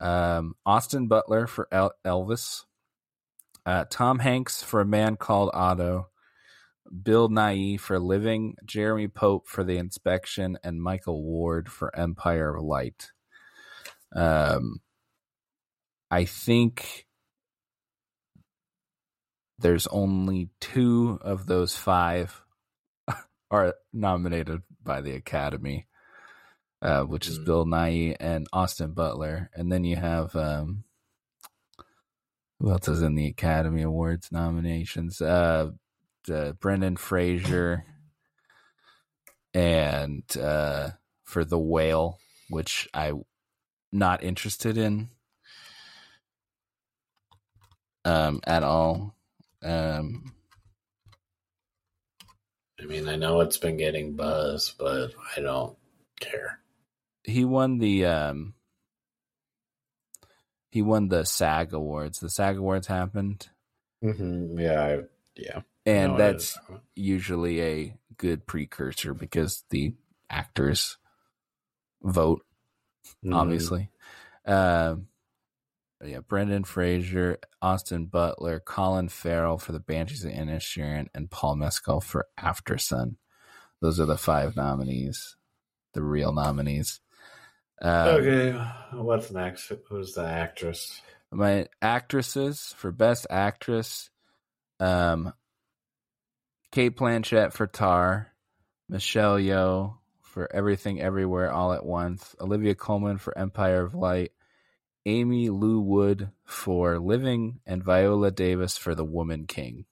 um, 0.01 0.55
Austin 0.67 1.09
Butler 1.09 1.47
for 1.47 1.69
El- 1.73 1.95
Elvis, 2.05 2.65
uh, 3.65 3.85
Tom 3.89 4.19
Hanks 4.19 4.63
for 4.63 4.81
A 4.81 4.87
Man 4.87 5.17
Called 5.17 5.51
Otto, 5.55 6.09
Bill 7.03 7.29
Nighy 7.29 7.79
for 7.79 7.99
Living, 7.99 8.57
Jeremy 8.65 9.09
Pope 9.09 9.47
for 9.47 9.65
The 9.65 9.79
Inspection, 9.79 10.59
and 10.65 10.83
Michael 10.83 11.23
Ward 11.23 11.71
for 11.71 11.95
Empire 11.97 12.57
of 12.57 12.65
Light. 12.65 13.13
Um, 14.15 14.81
I 16.11 16.25
think 16.25 17.07
there's 19.59 19.87
only 19.87 20.51
two 20.61 21.19
of 21.23 21.47
those 21.47 21.77
five 21.77 22.43
are 23.51 23.75
nominated 23.93 24.63
by 24.83 25.01
the 25.01 25.13
Academy, 25.13 25.87
uh, 26.83 27.05
which 27.05 27.29
is 27.29 27.38
Hmm. 27.38 27.45
Bill 27.47 27.66
Nighy 27.66 28.16
and 28.21 28.49
Austin 28.53 28.92
Butler, 28.92 29.51
and 29.55 29.73
then 29.73 29.85
you 29.85 29.97
have 29.97 30.37
um, 30.37 30.85
who 32.61 32.71
else 32.71 32.88
is 32.88 33.03
in 33.03 33.16
the 33.16 33.27
Academy 33.29 33.83
Awards 33.83 34.33
nominations? 34.33 35.21
Uh, 35.21 35.73
uh, 36.33 36.53
Brendan 36.55 36.97
Fraser, 36.97 37.85
and 39.55 40.25
uh, 40.37 40.90
for 41.25 41.45
The 41.45 41.59
Whale, 41.59 42.18
which 42.51 42.88
I'm 42.95 43.25
not 43.92 44.23
interested 44.25 44.79
in 44.79 45.09
um 48.05 48.40
at 48.47 48.62
all 48.62 49.14
um 49.62 50.33
I 52.81 52.87
mean, 52.87 53.09
I 53.09 53.16
know 53.16 53.40
it's 53.40 53.59
been 53.59 53.79
getting 53.79 54.16
buzz, 54.16 54.75
but 54.79 55.12
I 55.37 55.40
don't 55.42 55.77
care. 56.21 56.61
He 57.25 57.45
won 57.45 57.79
the 57.79 58.07
um 58.07 58.55
he 60.71 60.83
won 60.83 61.09
the 61.09 61.25
SAG 61.25 61.73
awards 61.73 62.19
the 62.21 62.31
SAG 62.31 62.57
awards 62.57 62.87
happened 62.87 63.49
Mm-hmm. 64.03 64.59
Yeah, 64.59 64.83
I, 64.83 64.99
yeah. 65.37 65.61
and 65.87 66.13
No, 66.13 66.19
that's 66.19 66.59
usually 66.97 67.63
a 67.63 67.97
good 68.17 68.47
precursor 68.49 69.15
because 69.15 69.65
the 69.71 69.95
actors 70.29 70.97
vote 72.03 72.45
Mhm. 73.25 73.35
obviously. 73.37 73.91
Um, 74.45 75.07
yeah, 76.05 76.19
Brendan 76.21 76.65
Fraser, 76.65 77.39
Austin 77.61 78.07
Butler, 78.07 78.59
Colin 78.59 79.09
Farrell 79.09 79.59
for 79.59 79.71
the 79.71 79.79
Banshees 79.79 80.25
of 80.25 80.33
Inisherin, 80.33 81.07
and 81.15 81.31
Paul 81.31 81.55
Mescal 81.57 82.01
for 82.01 82.27
Aftersun. 82.37 83.17
Those 83.81 84.01
are 84.01 84.07
the 84.07 84.19
five 84.19 84.57
nominees, 84.57 85.37
the 85.93 86.03
real 86.03 86.33
nominees. 86.33 87.01
Um, 87.83 88.09
okay, 88.09 88.53
what's 88.92 89.33
next? 89.33 89.73
Who's 89.88 90.12
the 90.14 90.25
actress? 90.25 91.03
My 91.33 91.66
actresses 91.81 92.75
for 92.77 92.92
Best 92.92 93.27
Actress, 93.29 94.09
um, 94.79 95.33
Cate 96.71 96.97
Blanchett 96.97 97.53
for 97.53 97.66
Tar, 97.66 98.33
Michelle 98.88 99.37
Yeoh 99.37 99.97
for 100.21 100.49
Everything 100.55 101.01
Everywhere 101.01 101.53
All 101.53 101.73
at 101.73 101.85
Once, 101.85 102.37
Olivia 102.40 102.77
Colman 102.77 103.18
for 103.18 103.37
Empire 103.37 103.83
of 103.83 103.97
Light, 103.97 104.31
Aimee 105.05 105.51
Lou 105.51 105.81
Wood 105.81 106.31
for 106.45 107.01
Living, 107.01 107.59
and 107.66 107.83
Viola 107.83 108.31
Davis 108.31 108.79
for 108.79 108.95
The 108.95 109.05
Woman 109.05 109.47
King. 109.47 109.87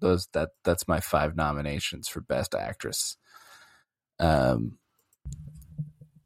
Those 0.00 0.26
that 0.32 0.50
that's 0.64 0.88
my 0.88 0.98
five 0.98 1.36
nominations 1.36 2.08
for 2.08 2.20
Best 2.20 2.56
Actress. 2.56 3.16
Um, 4.18 4.78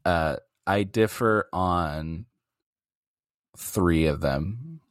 uh, 0.05 0.37
I 0.65 0.83
differ 0.83 1.47
on 1.51 2.25
three 3.57 4.05
of 4.07 4.21
them. 4.21 4.81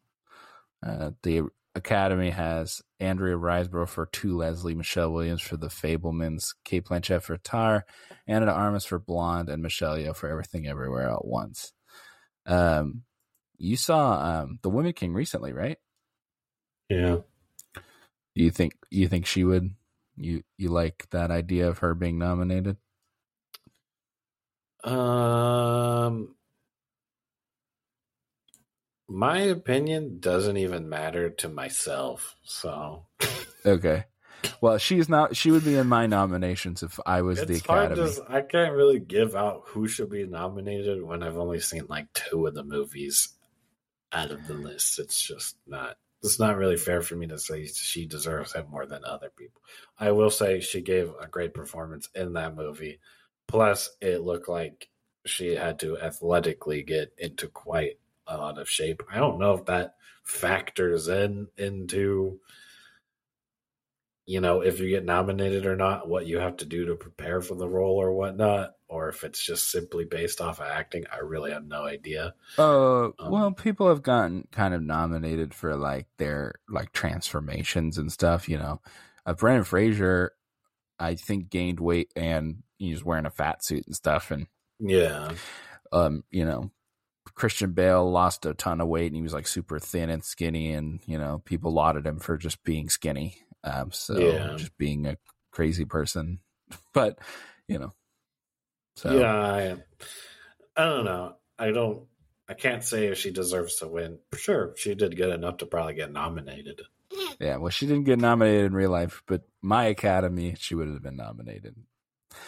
Uh, 0.85 1.12
the 1.22 1.48
Academy 1.74 2.30
has 2.30 2.82
Andrea 3.00 3.37
Riseborough 3.37 3.88
for 3.88 4.06
To 4.06 4.37
Leslie, 4.37 4.74
Michelle 4.74 5.12
Williams 5.12 5.42
for 5.42 5.56
The 5.56 5.68
Fabelmans, 5.68 6.54
Cate 6.64 6.85
Blanchett 6.85 7.22
for 7.22 7.38
Tar, 7.38 7.87
de 8.26 8.50
Armas 8.50 8.85
for 8.85 8.98
Blonde, 8.98 9.48
and 9.48 9.62
Michelle 9.62 9.96
Yeoh 9.96 10.14
for 10.14 10.28
Everything 10.28 10.66
Everywhere 10.66 11.11
at 11.11 11.24
Once. 11.24 11.72
Um, 12.46 13.04
you 13.56 13.76
saw 13.76 14.42
um, 14.42 14.58
The 14.62 14.70
Woman 14.70 14.92
King 14.92 15.14
recently, 15.14 15.52
right? 15.52 15.78
Yeah. 16.88 17.18
Do 18.35 18.42
you 18.42 18.50
think 18.50 18.74
you 18.90 19.08
think 19.08 19.26
she 19.26 19.44
would 19.44 19.74
you 20.16 20.42
you 20.58 20.68
like 20.68 21.06
that 21.11 21.30
idea 21.30 21.68
of 21.68 21.78
her 21.78 21.94
being 21.94 22.18
nominated? 22.18 22.76
Um, 24.84 26.34
my 29.08 29.38
opinion 29.40 30.18
doesn't 30.18 30.56
even 30.56 30.88
matter 30.88 31.30
to 31.30 31.48
myself. 31.48 32.36
So 32.42 33.06
okay. 33.64 34.04
Well, 34.60 34.78
she's 34.78 35.08
not. 35.08 35.36
She 35.36 35.50
would 35.50 35.64
be 35.64 35.76
in 35.76 35.86
my 35.86 36.06
nominations 36.06 36.82
if 36.82 36.98
I 37.06 37.22
was 37.22 37.38
it's 37.38 37.48
the 37.48 37.56
Academy. 37.58 38.12
To, 38.12 38.24
I 38.28 38.40
can't 38.40 38.74
really 38.74 38.98
give 38.98 39.36
out 39.36 39.62
who 39.66 39.86
should 39.86 40.10
be 40.10 40.26
nominated 40.26 41.02
when 41.02 41.22
I've 41.22 41.38
only 41.38 41.60
seen 41.60 41.86
like 41.88 42.12
two 42.12 42.46
of 42.46 42.54
the 42.54 42.64
movies 42.64 43.28
out 44.12 44.30
of 44.30 44.46
the 44.46 44.54
list. 44.54 44.98
It's 44.98 45.20
just 45.20 45.56
not. 45.66 45.96
It's 46.22 46.38
not 46.38 46.56
really 46.56 46.76
fair 46.76 47.02
for 47.02 47.16
me 47.16 47.26
to 47.28 47.38
say 47.38 47.66
she 47.66 48.06
deserves 48.06 48.54
it 48.54 48.70
more 48.70 48.86
than 48.86 49.04
other 49.04 49.30
people. 49.36 49.60
I 49.98 50.12
will 50.12 50.30
say 50.30 50.60
she 50.60 50.80
gave 50.80 51.10
a 51.20 51.26
great 51.26 51.52
performance 51.52 52.08
in 52.14 52.34
that 52.34 52.54
movie. 52.54 53.00
Plus, 53.52 53.90
it 54.00 54.22
looked 54.22 54.48
like 54.48 54.88
she 55.26 55.54
had 55.54 55.78
to 55.80 55.98
athletically 55.98 56.82
get 56.82 57.12
into 57.18 57.48
quite 57.48 57.98
a 58.26 58.38
lot 58.38 58.58
of 58.58 58.66
shape. 58.66 59.02
I 59.12 59.18
don't 59.18 59.38
know 59.38 59.52
if 59.52 59.66
that 59.66 59.96
factors 60.24 61.06
in 61.08 61.48
into 61.58 62.40
you 64.24 64.40
know 64.40 64.62
if 64.62 64.80
you 64.80 64.88
get 64.88 65.04
nominated 65.04 65.66
or 65.66 65.76
not, 65.76 66.08
what 66.08 66.26
you 66.26 66.38
have 66.38 66.56
to 66.56 66.64
do 66.64 66.86
to 66.86 66.94
prepare 66.94 67.42
for 67.42 67.54
the 67.54 67.68
role 67.68 68.00
or 68.00 68.14
whatnot, 68.14 68.76
or 68.88 69.10
if 69.10 69.22
it's 69.22 69.44
just 69.44 69.70
simply 69.70 70.06
based 70.06 70.40
off 70.40 70.58
of 70.58 70.66
acting. 70.68 71.04
I 71.12 71.18
really 71.18 71.52
have 71.52 71.66
no 71.66 71.84
idea. 71.84 72.32
Uh, 72.58 73.04
um, 73.04 73.12
well, 73.28 73.52
people 73.52 73.90
have 73.90 74.02
gotten 74.02 74.48
kind 74.50 74.72
of 74.72 74.80
nominated 74.80 75.52
for 75.52 75.76
like 75.76 76.06
their 76.16 76.54
like 76.70 76.92
transformations 76.92 77.98
and 77.98 78.10
stuff. 78.10 78.48
You 78.48 78.56
know, 78.56 78.80
uh, 79.26 79.34
Brendan 79.34 79.64
Fraser, 79.64 80.32
I 80.98 81.16
think 81.16 81.50
gained 81.50 81.80
weight 81.80 82.10
and 82.16 82.62
he's 82.82 83.04
wearing 83.04 83.26
a 83.26 83.30
fat 83.30 83.64
suit 83.64 83.86
and 83.86 83.94
stuff, 83.94 84.30
and 84.30 84.46
yeah, 84.78 85.32
um, 85.92 86.24
you 86.30 86.44
know, 86.44 86.70
Christian 87.34 87.72
Bale 87.72 88.10
lost 88.10 88.46
a 88.46 88.54
ton 88.54 88.80
of 88.80 88.88
weight 88.88 89.06
and 89.06 89.16
he 89.16 89.22
was 89.22 89.32
like 89.32 89.46
super 89.46 89.78
thin 89.78 90.10
and 90.10 90.24
skinny, 90.24 90.72
and 90.72 91.00
you 91.06 91.18
know 91.18 91.42
people 91.44 91.72
lauded 91.72 92.06
him 92.06 92.18
for 92.18 92.36
just 92.36 92.62
being 92.64 92.88
skinny. 92.88 93.36
Um, 93.64 93.92
so 93.92 94.18
yeah. 94.18 94.54
just 94.56 94.76
being 94.76 95.06
a 95.06 95.16
crazy 95.52 95.84
person, 95.84 96.40
but 96.94 97.18
you 97.68 97.78
know, 97.78 97.92
so 98.96 99.18
yeah, 99.18 99.34
I, 99.34 99.76
I 100.76 100.84
don't 100.84 101.04
know. 101.04 101.36
I 101.58 101.70
don't. 101.70 102.06
I 102.48 102.54
can't 102.54 102.84
say 102.84 103.06
if 103.06 103.18
she 103.18 103.30
deserves 103.30 103.76
to 103.76 103.88
win. 103.88 104.18
Sure, 104.34 104.74
she 104.76 104.94
did 104.94 105.16
good 105.16 105.32
enough 105.32 105.58
to 105.58 105.66
probably 105.66 105.94
get 105.94 106.12
nominated. 106.12 106.82
Yeah, 107.38 107.56
well, 107.56 107.70
she 107.70 107.86
didn't 107.86 108.04
get 108.04 108.18
nominated 108.18 108.66
in 108.66 108.74
real 108.74 108.90
life, 108.90 109.22
but 109.26 109.42
my 109.60 109.84
Academy, 109.84 110.54
she 110.58 110.74
would 110.74 110.88
have 110.88 111.02
been 111.02 111.16
nominated. 111.16 111.76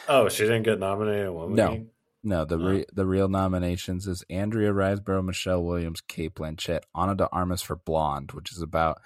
Oh, 0.09 0.29
she 0.29 0.45
didn't 0.45 0.63
get 0.65 0.79
nominated. 0.79 1.33
no, 1.33 1.87
no, 2.23 2.45
the 2.45 2.59
re- 2.59 2.87
the 2.93 3.07
real 3.07 3.29
nominations 3.29 4.07
is 4.07 4.25
Andrea 4.31 4.73
Riseborough, 4.73 5.25
Michelle 5.25 5.63
Williams, 5.63 6.01
Cate 6.01 6.35
Blanchett, 6.35 6.81
Ana 6.95 7.15
de 7.15 7.29
Armas 7.31 7.63
for 7.63 7.77
Blonde, 7.77 8.33
which 8.33 8.53
is 8.53 8.63
about 8.63 9.01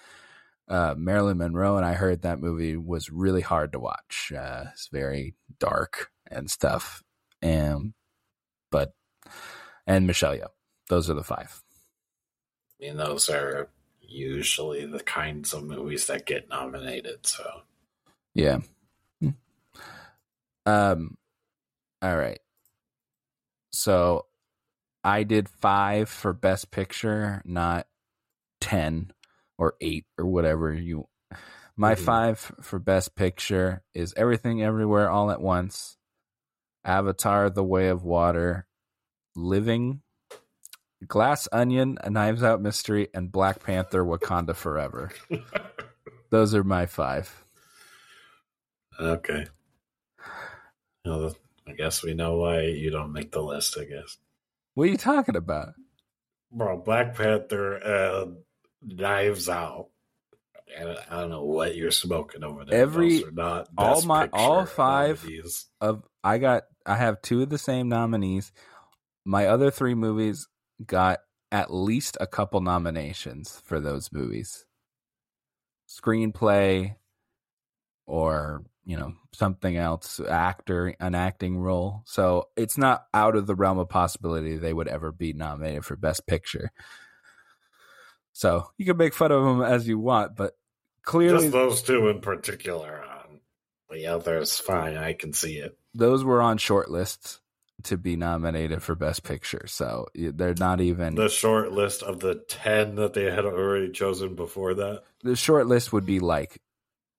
uh, 0.69 0.95
Marilyn 0.97 1.39
Monroe, 1.39 1.77
and 1.77 1.85
I 1.85 1.95
heard 1.95 2.23
that 2.23 2.41
movie 2.41 2.77
was 2.77 3.11
really 3.11 3.41
hard 3.41 3.73
to 3.73 3.79
watch. 3.79 4.33
Uh, 4.37 4.65
it's 4.73 4.89
very 4.93 5.35
dark 5.59 6.11
and 6.31 6.51
stuff, 6.51 7.03
and 7.43 7.95
but 8.71 8.93
and 9.87 10.07
Michelle 10.07 10.37
Yeoh. 10.37 10.49
Those 10.89 11.11
are 11.11 11.15
the 11.15 11.25
five. 11.25 11.63
I 12.81 12.85
mean, 12.85 12.97
those 12.97 13.29
are 13.29 13.69
usually 14.01 14.87
the 14.87 15.01
kinds 15.01 15.53
of 15.53 15.65
movies 15.65 16.07
that 16.07 16.27
get 16.27 16.49
nominated. 16.49 17.27
So, 17.27 17.63
yeah. 18.35 18.59
Um. 20.69 21.17
All 22.03 22.17
right. 22.17 22.41
So 23.71 24.27
I 25.05 25.23
did 25.23 25.49
five 25.49 26.09
for 26.09 26.33
best 26.33 26.71
picture, 26.71 27.43
not 27.45 27.87
10 28.61 29.13
or 29.57 29.75
eight 29.81 30.07
or 30.19 30.27
whatever 30.27 30.73
you. 30.73 31.09
My 31.77 31.95
mm-hmm. 31.95 32.05
five 32.05 32.53
for 32.61 32.79
best 32.79 33.15
picture 33.15 33.83
is 33.95 34.15
Everything 34.17 34.63
Everywhere 34.63 35.09
All 35.09 35.31
at 35.31 35.41
Once, 35.41 35.97
Avatar 36.85 37.51
The 37.51 37.65
Way 37.65 37.89
of 37.89 38.05
Water, 38.05 38.67
Living, 39.37 40.03
Glass 41.07 41.49
Onion, 41.53 41.99
A 42.03 42.11
Knives 42.11 42.43
Out 42.43 42.61
Mystery, 42.61 43.09
and 43.15 43.31
Black 43.31 43.63
Panther 43.63 44.05
Wakanda 44.05 44.57
Forever. 44.57 45.11
Those 46.31 46.55
are 46.55 46.65
my 46.65 46.87
five. 46.87 47.45
Okay. 49.01 49.47
Well, 51.09 51.35
I 51.67 51.73
guess 51.73 52.03
we 52.03 52.15
know 52.15 52.37
why 52.37 52.63
you 52.63 52.91
don't 52.91 53.13
make 53.13 53.33
the 53.33 53.43
list, 53.43 53.77
I 53.79 53.85
guess. 53.85 54.17
What 54.75 54.85
are 54.85 54.91
you 54.91 54.97
talking 54.97 55.37
about? 55.37 55.75
Bro, 56.53 56.79
Black 56.79 57.15
Panther 57.15 57.83
uh, 57.83 58.23
and 58.23 58.37
Knives 58.83 59.49
Out. 59.49 59.89
And 60.77 60.99
I 61.11 61.21
don't 61.21 61.31
know 61.31 61.45
what 61.45 61.77
you're 61.77 61.91
smoking 61.91 62.45
over 62.45 62.65
there. 62.65 62.79
Every 62.79 63.25
not 63.33 63.69
all 63.79 64.03
my 64.03 64.29
all 64.35 64.67
five 64.67 65.27
of 65.81 66.05
I 66.23 66.37
got 66.37 66.65
I 66.85 66.97
have 66.97 67.23
two 67.23 67.41
of 67.43 67.49
the 67.49 67.57
same 67.57 67.89
nominees. 67.89 68.53
My 69.25 69.47
other 69.47 69.71
three 69.71 69.95
movies 69.95 70.47
got 70.85 71.21
at 71.51 71.73
least 71.73 72.19
a 72.21 72.27
couple 72.27 72.61
nominations 72.61 73.63
for 73.65 73.81
those 73.81 74.13
movies. 74.13 74.67
Screenplay 75.89 76.97
or 78.07 78.65
you 78.89 78.97
know 78.97 79.13
something 79.35 79.77
else 79.77 80.19
actor 80.19 80.95
an 80.99 81.15
acting 81.15 81.59
role. 81.59 82.03
So 82.07 82.49
it's 82.57 82.79
not 82.79 83.05
out 83.13 83.37
of 83.37 83.47
the 83.47 83.55
realm 83.55 83.79
of 83.79 83.91
possibility 83.91 84.57
they 84.57 84.73
would 84.73 84.89
ever 84.89 85.13
be 85.13 85.35
nominated 85.35 85.85
for 85.85 85.95
best 85.95 86.27
picture. 86.27 86.73
So 88.33 88.71
you 88.79 88.87
can 88.87 88.97
make 88.97 89.13
fun 89.13 89.31
of 89.31 89.45
them 89.45 89.63
as 89.63 89.87
you 89.87 89.99
want 89.99 90.37
but 90.37 90.57
clearly 91.03 91.43
just 91.43 91.53
those 91.53 91.83
two 91.83 92.09
in 92.09 92.21
particular 92.21 93.03
um, 93.03 93.41
the 93.91 94.07
others 94.07 94.59
fine 94.59 94.97
i 94.97 95.13
can 95.13 95.33
see 95.33 95.57
it. 95.59 95.77
Those 95.93 96.25
were 96.25 96.41
on 96.41 96.57
short 96.57 96.91
lists 96.91 97.41
to 97.85 97.99
be 97.99 98.17
nominated 98.17 98.83
for 98.83 98.95
best 98.95 99.23
picture 99.23 99.67
so 99.67 100.07
they're 100.15 100.55
not 100.55 100.81
even 100.81 101.15
the 101.15 101.29
short 101.29 101.73
list 101.73 102.03
of 102.03 102.21
the 102.21 102.37
10 102.49 102.95
that 102.95 103.13
they 103.13 103.25
had 103.25 103.45
already 103.45 103.91
chosen 103.91 104.35
before 104.35 104.75
that? 104.75 105.03
The 105.23 105.37
short 105.37 105.67
list 105.67 105.93
would 105.93 106.07
be 106.07 106.21
like 106.21 106.63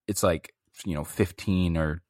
it's 0.08 0.23
like 0.23 0.53
you 0.85 0.95
know 0.95 1.03
15 1.03 1.77
or 1.77 2.01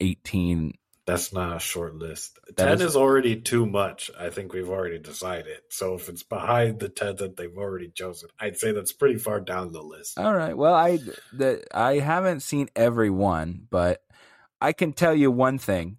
18 0.00 0.74
that's 1.06 1.34
not 1.34 1.54
a 1.54 1.60
short 1.60 1.96
list. 1.96 2.38
10 2.56 2.76
is, 2.76 2.80
is, 2.80 2.96
already 2.96 3.36
too 3.36 3.66
much 3.66 4.10
i 4.18 4.30
think 4.30 4.52
we've 4.52 4.70
already 4.70 4.98
decided. 4.98 5.58
So 5.68 5.94
if 5.94 6.08
it's 6.08 6.22
behind 6.22 6.80
the 6.80 6.88
10 6.88 7.16
that 7.16 7.36
they've 7.36 7.56
already 7.56 7.90
chosen 7.90 8.30
i'd 8.40 8.56
say 8.56 8.72
that's 8.72 8.92
pretty 8.92 9.18
far 9.18 9.40
down 9.40 9.72
the 9.72 9.82
list. 9.82 10.18
All 10.18 10.34
right. 10.34 10.56
Well 10.56 10.74
i 10.74 10.98
the, 11.32 11.62
i 11.72 11.98
haven't 11.98 12.40
seen 12.40 12.68
every 12.74 13.10
one 13.10 13.66
but 13.68 14.02
i 14.60 14.72
can 14.72 14.92
tell 14.92 15.14
you 15.14 15.30
one 15.30 15.58
thing. 15.58 15.98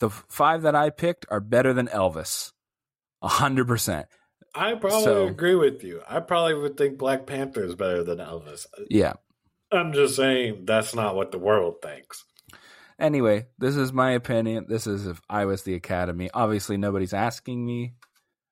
The 0.00 0.10
five 0.10 0.62
that 0.62 0.74
i 0.74 0.90
picked 0.90 1.26
are 1.30 1.40
better 1.40 1.72
than 1.72 1.88
elvis. 1.88 2.52
100% 3.24 4.04
I 4.56 4.74
probably 4.74 5.04
So- 5.04 5.26
agree 5.26 5.54
with 5.54 5.84
you. 5.84 6.02
I 6.08 6.20
probably 6.20 6.54
would 6.54 6.76
think 6.76 6.98
Black 6.98 7.26
Panther 7.26 7.62
is 7.62 7.74
better 7.74 8.02
than 8.02 8.18
Elvis. 8.18 8.66
Yeah. 8.88 9.14
I'm 9.72 9.92
just 9.92 10.16
saying 10.16 10.64
that's 10.64 10.94
not 10.94 11.16
what 11.16 11.32
the 11.32 11.38
world 11.38 11.76
thinks. 11.82 12.24
Anyway, 12.98 13.46
this 13.58 13.76
is 13.76 13.92
my 13.92 14.12
opinion. 14.12 14.66
This 14.68 14.86
is 14.86 15.06
if 15.06 15.20
I 15.28 15.44
was 15.44 15.62
the 15.62 15.74
Academy. 15.74 16.30
Obviously, 16.32 16.76
nobody's 16.76 17.12
asking 17.12 17.64
me. 17.64 17.94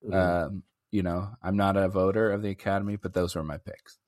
Mm-hmm. 0.05 0.15
Um, 0.15 0.63
you 0.91 1.03
know, 1.03 1.31
I'm 1.43 1.57
not 1.57 1.77
a 1.77 1.89
voter 1.89 2.31
of 2.31 2.43
the 2.43 2.51
Academy, 2.51 2.97
but 2.97 3.15
those 3.15 3.35
were 3.35 3.43
my 3.43 3.57
picks. 3.59 3.99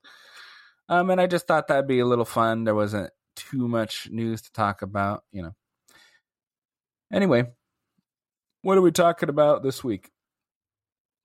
Um, 0.89 1.09
and 1.09 1.19
I 1.19 1.27
just 1.27 1.47
thought 1.47 1.67
that'd 1.67 1.87
be 1.87 1.99
a 1.99 2.05
little 2.05 2.25
fun. 2.25 2.63
There 2.63 2.75
wasn't 2.75 3.11
too 3.35 3.67
much 3.67 4.09
news 4.11 4.41
to 4.43 4.51
talk 4.51 4.81
about, 4.81 5.23
you 5.31 5.41
know. 5.41 5.55
Anyway, 7.11 7.45
what 8.61 8.77
are 8.77 8.81
we 8.81 8.91
talking 8.91 9.29
about 9.29 9.63
this 9.63 9.83
week? 9.83 10.11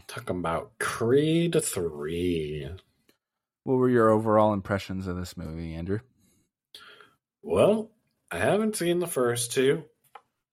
Talking 0.06 0.38
about 0.38 0.72
Creed 0.78 1.56
3. 1.62 2.70
What 3.64 3.74
were 3.74 3.88
your 3.88 4.10
overall 4.10 4.52
impressions 4.52 5.06
of 5.06 5.16
this 5.16 5.36
movie, 5.36 5.74
Andrew? 5.74 6.00
Well, 7.42 7.90
I 8.30 8.38
haven't 8.38 8.76
seen 8.76 8.98
the 8.98 9.06
first 9.06 9.52
two, 9.52 9.84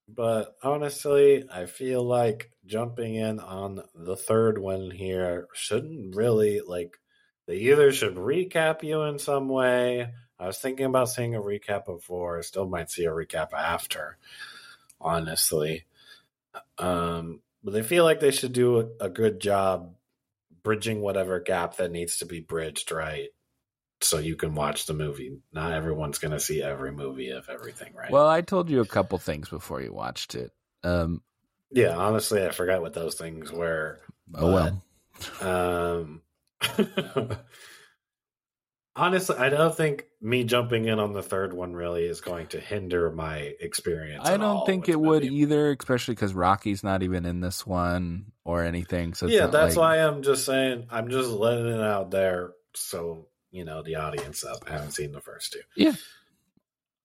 but 0.07 0.55
honestly, 0.63 1.43
I 1.51 1.65
feel 1.65 2.03
like 2.03 2.51
jumping 2.65 3.15
in 3.15 3.39
on 3.39 3.81
the 3.95 4.15
third 4.15 4.57
one 4.59 4.91
here 4.91 5.47
shouldn't 5.53 6.15
really 6.15 6.61
like 6.61 6.97
they 7.47 7.55
either 7.55 7.91
should 7.91 8.15
recap 8.15 8.83
you 8.83 9.01
in 9.03 9.17
some 9.17 9.49
way. 9.49 10.13
I 10.39 10.45
was 10.45 10.59
thinking 10.59 10.85
about 10.85 11.09
seeing 11.09 11.35
a 11.35 11.41
recap 11.41 11.85
before, 11.85 12.37
I 12.37 12.41
still 12.41 12.67
might 12.67 12.91
see 12.91 13.05
a 13.05 13.11
recap 13.11 13.53
after, 13.53 14.17
honestly. 15.01 15.85
Um, 16.77 17.41
but 17.63 17.73
they 17.73 17.81
feel 17.81 18.03
like 18.03 18.19
they 18.19 18.31
should 18.31 18.53
do 18.53 18.79
a, 18.79 19.05
a 19.05 19.09
good 19.09 19.39
job 19.39 19.95
bridging 20.63 21.01
whatever 21.01 21.39
gap 21.39 21.77
that 21.77 21.91
needs 21.91 22.17
to 22.17 22.25
be 22.25 22.39
bridged, 22.39 22.91
right? 22.91 23.29
so 24.01 24.17
you 24.17 24.35
can 24.35 24.55
watch 24.55 24.85
the 24.85 24.93
movie. 24.93 25.39
Not 25.51 25.73
everyone's 25.73 26.19
going 26.19 26.31
to 26.31 26.39
see 26.39 26.61
every 26.61 26.91
movie 26.91 27.29
of 27.29 27.49
everything, 27.49 27.93
right? 27.93 28.11
Well, 28.11 28.27
I 28.27 28.41
told 28.41 28.69
you 28.69 28.81
a 28.81 28.85
couple 28.85 29.17
things 29.17 29.49
before 29.49 29.81
you 29.81 29.93
watched 29.93 30.35
it. 30.35 30.51
Um, 30.83 31.21
yeah, 31.71 31.95
honestly, 31.95 32.45
I 32.45 32.51
forgot 32.51 32.81
what 32.81 32.93
those 32.93 33.15
things 33.15 33.51
were. 33.51 33.99
oh 34.35 34.53
well. 34.53 34.81
Um, 35.41 36.21
honestly, 38.95 39.37
I 39.37 39.49
don't 39.49 39.75
think 39.75 40.05
me 40.21 40.43
jumping 40.43 40.85
in 40.85 40.99
on 40.99 41.13
the 41.13 41.23
third 41.23 41.53
one 41.53 41.73
really 41.73 42.05
is 42.05 42.21
going 42.21 42.47
to 42.47 42.59
hinder 42.59 43.11
my 43.11 43.53
experience. 43.59 44.27
I 44.27 44.37
don't 44.37 44.65
think 44.65 44.89
it 44.89 44.99
would 44.99 45.23
movie. 45.23 45.35
either, 45.37 45.75
especially 45.79 46.15
because 46.15 46.33
Rocky's 46.33 46.83
not 46.83 47.03
even 47.03 47.25
in 47.25 47.39
this 47.39 47.65
one 47.65 48.31
or 48.43 48.63
anything. 48.63 49.13
So 49.13 49.27
yeah, 49.27 49.47
that's 49.47 49.75
like- 49.75 49.99
why 49.99 50.05
I'm 50.05 50.23
just 50.23 50.45
saying. 50.45 50.87
I'm 50.89 51.09
just 51.09 51.29
letting 51.29 51.67
it 51.67 51.81
out 51.81 52.11
there, 52.11 52.51
so 52.75 53.27
you 53.51 53.65
know 53.65 53.81
the 53.83 53.95
audience 53.95 54.43
up. 54.43 54.67
Haven't 54.67 54.91
seen 54.91 55.11
the 55.11 55.21
first 55.21 55.53
two. 55.53 55.61
Yeah. 55.75 55.93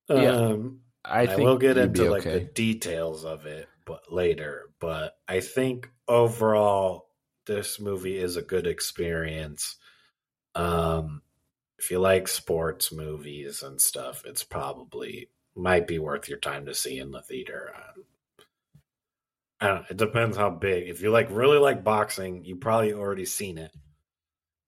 Yeah. 0.08 0.30
Um, 0.30 0.80
I 1.04 1.22
I, 1.22 1.26
think 1.26 1.40
will 1.40 1.58
get 1.58 1.76
into 1.76 2.10
like 2.10 2.24
the 2.24 2.40
details 2.40 3.24
of 3.24 3.46
it, 3.46 3.68
but 3.86 4.12
later. 4.12 4.70
But 4.80 5.16
I 5.28 5.40
think 5.40 5.90
overall, 6.08 7.08
this 7.46 7.78
movie 7.78 8.18
is 8.18 8.36
a 8.36 8.42
good 8.42 8.66
experience. 8.66 9.76
Um, 10.54 11.22
if 11.84 11.90
you 11.90 11.98
like 11.98 12.28
sports 12.28 12.90
movies 12.92 13.62
and 13.62 13.78
stuff, 13.78 14.22
it's 14.24 14.42
probably 14.42 15.28
might 15.54 15.86
be 15.86 15.98
worth 15.98 16.30
your 16.30 16.38
time 16.38 16.64
to 16.64 16.74
see 16.74 16.98
in 16.98 17.10
the 17.10 17.20
theater. 17.20 17.72
Um, 17.76 18.04
I 19.60 19.66
don't, 19.68 19.90
it 19.90 19.96
depends 19.98 20.34
how 20.38 20.48
big. 20.48 20.88
If 20.88 21.02
you 21.02 21.10
like 21.10 21.28
really 21.30 21.58
like 21.58 21.84
boxing, 21.84 22.42
you 22.46 22.56
probably 22.56 22.94
already 22.94 23.26
seen 23.26 23.58
it. 23.58 23.70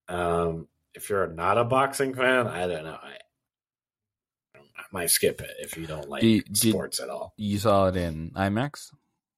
Um, 0.08 0.68
if 0.94 1.08
you're 1.08 1.26
not 1.26 1.56
a 1.56 1.64
boxing 1.64 2.14
fan, 2.14 2.46
I 2.46 2.66
don't 2.66 2.84
know. 2.84 2.98
I, 3.02 3.16
I 4.54 4.82
might 4.92 5.10
skip 5.10 5.40
it 5.40 5.50
if 5.60 5.78
you 5.78 5.86
don't 5.86 6.10
like 6.10 6.20
Do 6.20 6.28
you- 6.28 6.42
did- 6.42 6.70
sports 6.72 7.00
at 7.00 7.08
all. 7.08 7.32
You 7.38 7.58
saw 7.58 7.88
it 7.88 7.96
in 7.96 8.30
IMAX. 8.32 8.90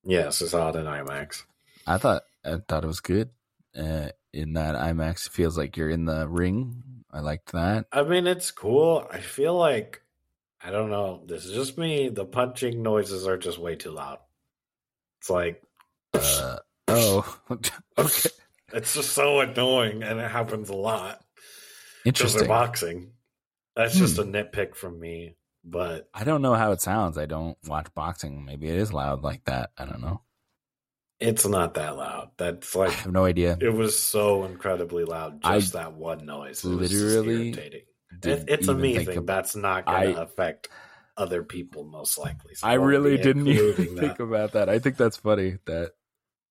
Yes, 0.03 0.43
I 0.43 0.47
saw 0.47 0.71
it 0.71 0.77
in 0.77 0.85
IMAX. 0.85 1.45
I 1.87 1.99
thought 1.99 2.23
I 2.45 2.57
thought 2.69 2.83
it 2.83 2.89
was 2.89 3.01
good. 3.01 3.31
Uh, 3.79 4.09
in 4.33 4.55
that 4.55 4.75
IMAX, 4.75 5.27
it 5.29 5.33
feels 5.33 5.57
like 5.57 5.77
you're 5.77 5.91
in 5.91 6.07
the 6.07 6.27
ring. 6.29 6.83
I 7.13 7.21
liked 7.21 7.53
that. 7.53 7.87
I 7.93 8.03
mean, 8.03 8.27
it's 8.27 8.51
cool. 8.51 9.07
I 9.11 9.19
feel 9.21 9.55
like 9.55 10.03
I 10.63 10.71
don't 10.71 10.91
know. 10.91 11.23
This 11.27 11.45
is 11.47 11.55
just 11.55 11.79
me. 11.79 12.09
The 12.09 12.25
punching 12.25 12.83
noises 12.83 13.27
are 13.27 13.39
just 13.39 13.59
way 13.59 13.77
too 13.77 13.91
loud. 13.93 14.19
It's 15.21 15.31
like 15.31 15.63
Uh, 16.15 16.59
oh, 16.89 17.41
okay, 17.51 18.31
it's 18.73 18.95
just 18.95 19.13
so 19.13 19.41
annoying, 19.41 20.03
and 20.03 20.19
it 20.21 20.31
happens 20.31 20.69
a 20.71 20.75
lot 20.77 21.25
because 22.17 22.35
they're 22.35 22.45
boxing. 22.45 23.13
That's 23.77 23.99
just 23.99 24.19
a 24.19 24.25
Hmm. 24.25 24.31
nitpick 24.33 24.75
from 24.77 24.99
me, 25.01 25.37
but 25.65 26.11
I 26.15 26.25
don't 26.25 26.43
know 26.43 26.55
how 26.55 26.73
it 26.73 26.81
sounds. 26.81 27.19
I 27.19 27.27
don't 27.27 27.57
watch 27.67 27.93
boxing. 27.95 28.45
Maybe 28.45 28.69
it 28.69 28.77
is 28.77 28.93
loud 28.93 29.23
like 29.23 29.45
that. 29.45 29.71
I 29.79 29.85
don't 29.85 30.01
know. 30.01 30.23
It's 31.21 31.47
not 31.47 31.75
that 31.75 31.97
loud. 31.97 32.31
That's 32.37 32.75
like 32.75 32.91
I 32.91 32.93
have 32.93 33.13
no 33.13 33.25
idea. 33.25 33.57
it 33.61 33.71
was 33.73 33.99
so 33.99 34.45
incredibly 34.45 35.05
loud. 35.05 35.41
I 35.45 35.59
Just 35.59 35.73
that 35.73 35.95
one 35.95 36.27
noise. 36.27 36.65
It 36.65 36.69
literally 36.69 37.49
irritating. 37.49 37.83
It, 38.25 38.45
it's 38.49 38.69
a 38.69 38.75
me 38.75 38.99
thing. 38.99 39.19
of- 39.19 39.27
That's 39.27 39.55
not 39.57 39.87
going 39.87 40.15
to 40.15 40.23
affect 40.23 40.69
other 41.17 41.43
people, 41.43 41.85
most 41.85 42.19
likely. 42.19 42.55
So 42.55 42.67
I 42.69 42.75
really 42.75 43.19
didn't 43.19 43.49
even 43.49 43.95
that. 43.97 44.01
think 44.01 44.21
about 44.21 44.53
that. 44.53 44.69
I 44.69 44.79
think 44.79 44.97
that's 44.97 45.17
funny 45.17 45.59
that 45.67 45.93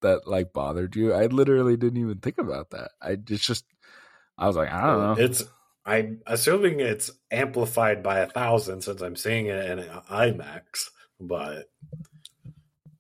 that 0.02 0.28
like 0.28 0.54
bothered 0.54 0.96
you. 0.96 1.14
I 1.14 1.26
literally 1.28 1.78
didn't 1.78 2.00
even 2.02 2.20
think 2.20 2.38
about 2.38 2.72
that. 2.72 2.92
I 3.02 3.18
it's 3.30 3.46
just 3.46 3.66
I 4.38 4.48
was 4.48 4.56
like, 4.56 4.72
I 4.72 4.86
don't 4.86 5.18
know. 5.18 5.24
It's 5.24 5.44
I'm 5.86 6.20
assuming 6.28 6.82
it's 6.82 7.10
amplified 7.32 8.04
by 8.04 8.20
a 8.20 8.28
thousand 8.28 8.82
since 8.82 9.02
I'm 9.02 9.16
seeing 9.16 9.46
it 9.48 9.66
in 9.70 9.80
IMAX, 10.12 10.90
but 11.20 11.70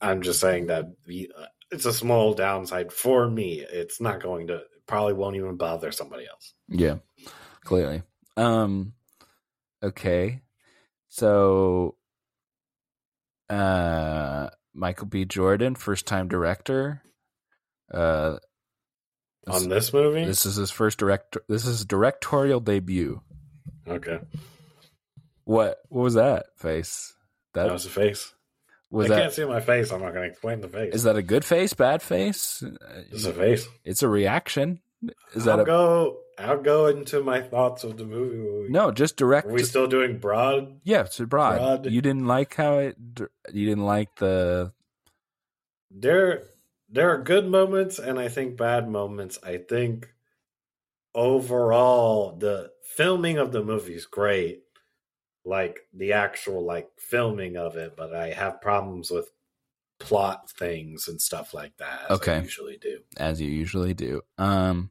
I'm 0.02 0.22
just 0.22 0.40
saying 0.40 0.68
that 0.68 0.86
the, 1.06 1.32
uh, 1.38 1.46
it's 1.72 1.86
a 1.86 1.94
small 1.94 2.34
downside 2.34 2.92
for 2.92 3.30
me. 3.30 3.60
It's 3.60 4.00
not 4.00 4.22
going 4.22 4.48
to 4.48 4.62
probably 4.88 5.14
won't 5.14 5.36
even 5.36 5.58
bother 5.58 5.92
somebody 5.92 6.26
else. 6.28 6.54
Yeah, 6.70 6.98
clearly. 7.64 8.04
Um, 8.38 8.94
okay, 9.84 10.42
so, 11.10 11.96
uh, 13.50 14.50
Michael 14.74 15.08
B. 15.08 15.26
Jordan, 15.26 15.76
first 15.76 16.06
time 16.06 16.28
director. 16.28 17.02
Uh, 17.92 18.38
On 19.48 19.70
this 19.70 19.92
movie, 19.94 20.26
this 20.26 20.46
is 20.46 20.56
his 20.56 20.72
first 20.72 21.00
director. 21.00 21.42
This 21.48 21.64
is 21.64 21.80
his 21.80 21.86
directorial 21.86 22.60
debut. 22.60 23.22
okay, 23.88 24.20
What? 25.46 25.80
What 25.90 26.04
was 26.04 26.14
that 26.16 26.48
face? 26.58 27.14
that 27.54 27.64
That 27.64 27.74
was 27.74 27.86
a 27.86 27.90
face. 27.90 28.34
Was 28.90 29.06
I 29.12 29.16
that. 29.16 29.22
can't 29.22 29.34
see 29.34 29.46
my 29.46 29.60
face. 29.60 29.92
I'm 29.92 30.02
not 30.02 30.14
going 30.14 30.24
to 30.26 30.32
explain 30.32 30.62
the 30.62 30.68
face. 30.70 30.94
Is 30.96 31.04
that 31.04 31.16
a 31.16 31.22
good 31.22 31.44
face? 31.46 31.74
Bad 31.74 32.02
face? 32.02 32.64
It's 33.12 33.26
a 33.26 33.34
face. 33.34 33.68
It's 33.84 34.04
a 34.04 34.08
reaction. 34.08 34.80
Is 35.34 35.46
that 35.46 35.56
I'll 35.60 35.62
a 35.62 35.66
go? 35.66 36.18
I'll 36.40 36.62
go 36.62 36.86
into 36.88 37.22
my 37.24 37.42
thoughts 37.42 37.84
of 37.84 37.98
the 37.98 38.06
movie. 38.06 38.72
no? 38.72 38.92
Just 38.92 39.18
direct. 39.18 39.48
Are 39.48 39.52
we 39.54 39.64
still 39.64 39.88
doing 39.88 40.20
broad? 40.20 40.80
yeah, 40.84 41.02
it's 41.02 41.20
broad. 41.20 41.58
broad? 41.58 41.86
You 41.92 42.02
didn't 42.02 42.26
like 42.28 42.56
how 42.56 42.78
it. 42.80 42.96
You 43.54 43.66
didn't 43.68 43.86
like 43.86 44.16
the. 44.16 44.72
there 45.92 46.44
there 46.90 47.10
are 47.14 47.18
good 47.22 47.48
moments 47.50 48.00
and 48.00 48.18
I 48.20 48.30
think 48.30 48.56
bad 48.58 48.90
moments. 48.90 49.38
I 49.44 49.58
think 49.58 50.08
overall 51.14 52.36
the 52.38 52.72
filming 52.84 53.38
of 53.38 53.52
the 53.52 53.64
movie 53.64 53.96
is 53.96 54.06
great. 54.06 54.64
Like 55.48 55.80
the 55.94 56.12
actual 56.14 56.64
like 56.64 56.90
filming 57.00 57.56
of 57.56 57.78
it, 57.78 57.96
but 57.96 58.14
I 58.14 58.32
have 58.34 58.60
problems 58.62 59.10
with 59.10 59.30
plot 60.00 60.50
things 60.52 61.08
and 61.08 61.22
stuff 61.22 61.54
like 61.54 61.76
that. 61.78 62.12
As 62.12 62.20
Okay. 62.20 62.38
I 62.38 62.42
usually 62.42 62.78
do. 62.78 63.00
as 63.18 63.40
you 63.42 63.50
usually 63.50 63.94
do. 63.94 64.22
Um 64.38 64.90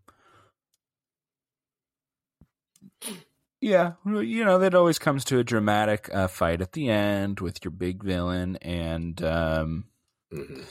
Yeah, 3.61 3.93
you 4.05 4.45
know 4.45 4.59
that 4.59 4.75
always 4.75 4.99
comes 4.99 5.25
to 5.27 5.39
a 5.39 5.45
dramatic 5.45 6.09
uh, 6.15 6.29
fight 6.29 6.61
at 6.61 6.73
the 6.73 6.89
end 6.89 7.41
with 7.41 7.65
your 7.65 7.71
big 7.73 8.03
villain 8.03 8.57
and 8.57 9.23
um 9.23 9.85
Mhm. 10.33 10.65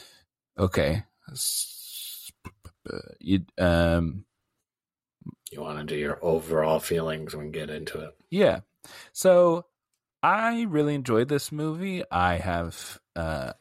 okay. 0.57 1.03
You 3.19 3.45
um 3.57 4.25
You 5.51 5.61
want 5.61 5.79
to 5.79 5.85
do 5.85 5.95
your 5.99 6.19
overall 6.23 6.79
feelings 6.79 7.33
and 7.33 7.53
get 7.53 7.69
into 7.69 7.99
it. 8.01 8.15
yeah. 8.29 8.59
So 9.13 9.65
I 10.25 10.63
really 10.63 10.95
enjoyed 10.95 11.27
this 11.27 11.51
movie. 11.51 12.03
I 12.09 12.37
have 12.37 12.99
uh 13.15 13.53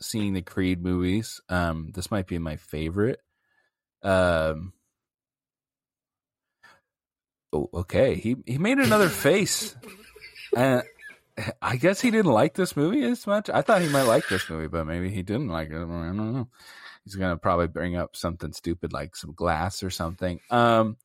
seen 0.00 0.34
the 0.34 0.42
Creed 0.42 0.82
movies. 0.82 1.40
Um 1.48 1.92
this 1.94 2.10
might 2.10 2.26
be 2.26 2.38
my 2.38 2.56
favorite. 2.56 3.20
Um 4.02 4.74
Oh, 7.52 7.70
okay. 7.72 8.16
He 8.16 8.36
he 8.46 8.58
made 8.58 8.78
another 8.78 9.08
face. 9.08 9.74
Uh, 10.54 10.82
I 11.62 11.76
guess 11.76 12.00
he 12.00 12.10
didn't 12.10 12.32
like 12.32 12.54
this 12.54 12.76
movie 12.76 13.02
as 13.04 13.26
much. 13.26 13.48
I 13.48 13.62
thought 13.62 13.82
he 13.82 13.88
might 13.88 14.02
like 14.02 14.28
this 14.28 14.48
movie, 14.50 14.68
but 14.68 14.86
maybe 14.86 15.10
he 15.10 15.22
didn't 15.22 15.48
like 15.48 15.70
it. 15.70 15.76
I 15.76 15.78
don't 15.78 16.16
know. 16.34 16.48
he's 17.04 17.14
gonna 17.14 17.36
probably 17.36 17.68
bring 17.68 17.96
up 17.96 18.14
something 18.14 18.52
stupid 18.52 18.92
like 18.92 19.16
some 19.16 19.32
glass 19.32 19.82
or 19.82 19.90
something. 19.90 20.38
Um, 20.50 20.96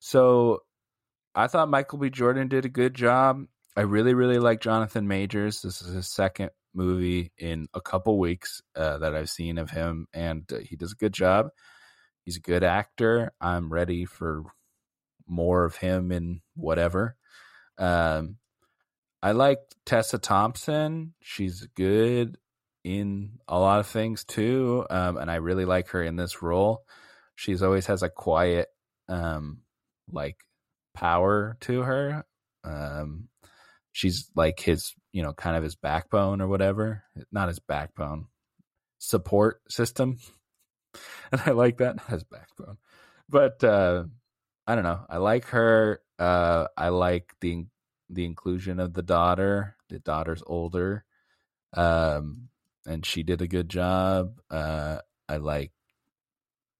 so 0.00 0.62
I 1.34 1.46
thought 1.46 1.68
Michael 1.68 1.98
B. 1.98 2.10
Jordan 2.10 2.48
did 2.48 2.64
a 2.64 2.70
good 2.70 2.94
job. 2.94 3.46
I 3.76 3.82
really, 3.82 4.14
really 4.14 4.38
like 4.38 4.60
Jonathan 4.60 5.08
Majors. 5.08 5.62
This 5.62 5.80
is 5.80 5.94
his 5.94 6.12
second 6.12 6.50
movie 6.74 7.32
in 7.38 7.68
a 7.74 7.80
couple 7.80 8.18
weeks 8.18 8.60
uh, 8.76 8.98
that 8.98 9.14
I've 9.14 9.30
seen 9.30 9.58
of 9.58 9.70
him, 9.70 10.06
and 10.12 10.50
uh, 10.52 10.58
he 10.58 10.76
does 10.76 10.92
a 10.92 10.96
good 10.96 11.12
job. 11.12 11.48
He's 12.24 12.36
a 12.36 12.40
good 12.40 12.62
actor. 12.64 13.32
I'm 13.40 13.72
ready 13.72 14.04
for 14.04 14.44
more 15.26 15.64
of 15.64 15.76
him 15.76 16.12
in 16.12 16.42
whatever. 16.54 17.16
Um, 17.78 18.36
I 19.22 19.32
like 19.32 19.58
Tessa 19.86 20.18
Thompson. 20.18 21.14
She's 21.22 21.66
good 21.74 22.36
in 22.84 23.38
a 23.48 23.58
lot 23.58 23.80
of 23.80 23.86
things 23.86 24.24
too, 24.24 24.84
um, 24.90 25.16
and 25.16 25.30
I 25.30 25.36
really 25.36 25.64
like 25.64 25.88
her 25.88 26.02
in 26.02 26.16
this 26.16 26.42
role. 26.42 26.84
She's 27.36 27.62
always 27.62 27.86
has 27.86 28.02
a 28.02 28.10
quiet, 28.10 28.68
um, 29.08 29.62
like 30.10 30.36
power 30.94 31.56
to 31.60 31.82
her. 31.82 32.24
Um, 32.64 33.28
she's 33.92 34.30
like 34.34 34.60
his, 34.60 34.94
you 35.12 35.22
know, 35.22 35.32
kind 35.32 35.56
of 35.56 35.62
his 35.62 35.76
backbone 35.76 36.40
or 36.40 36.48
whatever. 36.48 37.04
Not 37.30 37.48
his 37.48 37.60
backbone, 37.60 38.26
support 38.98 39.60
system. 39.70 40.18
And 41.32 41.40
I 41.46 41.52
like 41.52 41.78
that. 41.78 41.96
Not 41.96 42.10
his 42.10 42.24
backbone. 42.24 42.76
But 43.28 43.64
uh 43.64 44.04
I 44.66 44.74
don't 44.74 44.84
know. 44.84 45.06
I 45.08 45.16
like 45.18 45.46
her. 45.46 46.00
Uh 46.18 46.66
I 46.76 46.90
like 46.90 47.32
the 47.40 47.64
the 48.10 48.26
inclusion 48.26 48.78
of 48.78 48.92
the 48.92 49.02
daughter. 49.02 49.76
The 49.88 50.00
daughter's 50.00 50.42
older. 50.46 51.04
Um 51.74 52.48
and 52.86 53.06
she 53.06 53.22
did 53.22 53.40
a 53.40 53.48
good 53.48 53.70
job. 53.70 54.38
Uh 54.50 54.98
I 55.28 55.38
like 55.38 55.72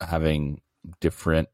having 0.01 0.61
different, 1.01 1.48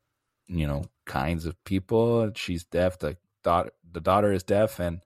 you 0.47 0.67
know, 0.67 0.85
kinds 1.07 1.47
of 1.47 1.63
people. 1.65 2.33
She's 2.35 2.65
deaf. 2.65 2.99
The 2.99 3.17
daughter 3.45 3.71
the 3.91 4.01
daughter 4.01 4.33
is 4.33 4.43
deaf 4.43 4.81
and 4.81 5.01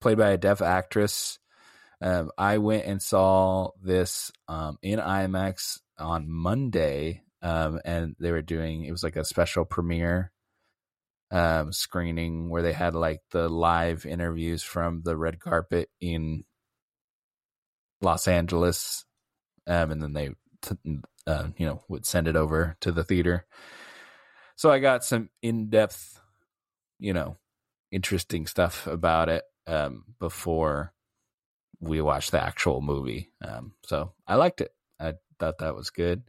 played 0.00 0.18
by 0.18 0.30
a 0.30 0.38
deaf 0.38 0.62
actress. 0.62 1.38
Um, 2.00 2.30
I 2.36 2.58
went 2.58 2.84
and 2.84 3.00
saw 3.00 3.70
this 3.82 4.30
um, 4.48 4.78
in 4.82 4.98
IMAX 4.98 5.78
on 5.98 6.30
Monday, 6.30 7.22
um, 7.42 7.80
and 7.84 8.14
they 8.20 8.32
were 8.32 8.42
doing 8.42 8.84
it 8.84 8.92
was 8.92 9.02
like 9.02 9.16
a 9.16 9.24
special 9.24 9.64
premiere 9.64 10.32
um, 11.30 11.72
screening 11.72 12.50
where 12.50 12.62
they 12.62 12.72
had 12.72 12.94
like 12.94 13.20
the 13.30 13.48
live 13.48 14.04
interviews 14.04 14.62
from 14.62 15.02
the 15.04 15.16
red 15.16 15.40
carpet 15.40 15.88
in 16.00 16.44
Los 18.02 18.28
Angeles, 18.28 19.04
um, 19.66 19.90
and 19.90 20.02
then 20.02 20.12
they 20.12 20.30
t- 20.62 21.00
uh, 21.26 21.48
you 21.56 21.66
know 21.66 21.82
would 21.88 22.04
send 22.04 22.28
it 22.28 22.36
over 22.36 22.76
to 22.80 22.92
the 22.92 23.04
theater. 23.04 23.46
So 24.54 24.70
I 24.70 24.78
got 24.78 25.04
some 25.04 25.30
in 25.42 25.68
depth, 25.68 26.20
you 26.98 27.12
know, 27.12 27.36
interesting 27.90 28.46
stuff 28.46 28.86
about 28.86 29.28
it 29.28 29.44
um, 29.66 30.04
before 30.18 30.92
we 31.80 32.00
watched 32.00 32.30
the 32.30 32.42
actual 32.42 32.80
movie. 32.80 33.32
Um, 33.42 33.72
so 33.84 34.12
I 34.26 34.36
liked 34.36 34.60
it. 34.60 34.72
I 34.98 35.14
thought 35.38 35.58
that 35.58 35.74
was 35.74 35.90
good. 35.90 36.22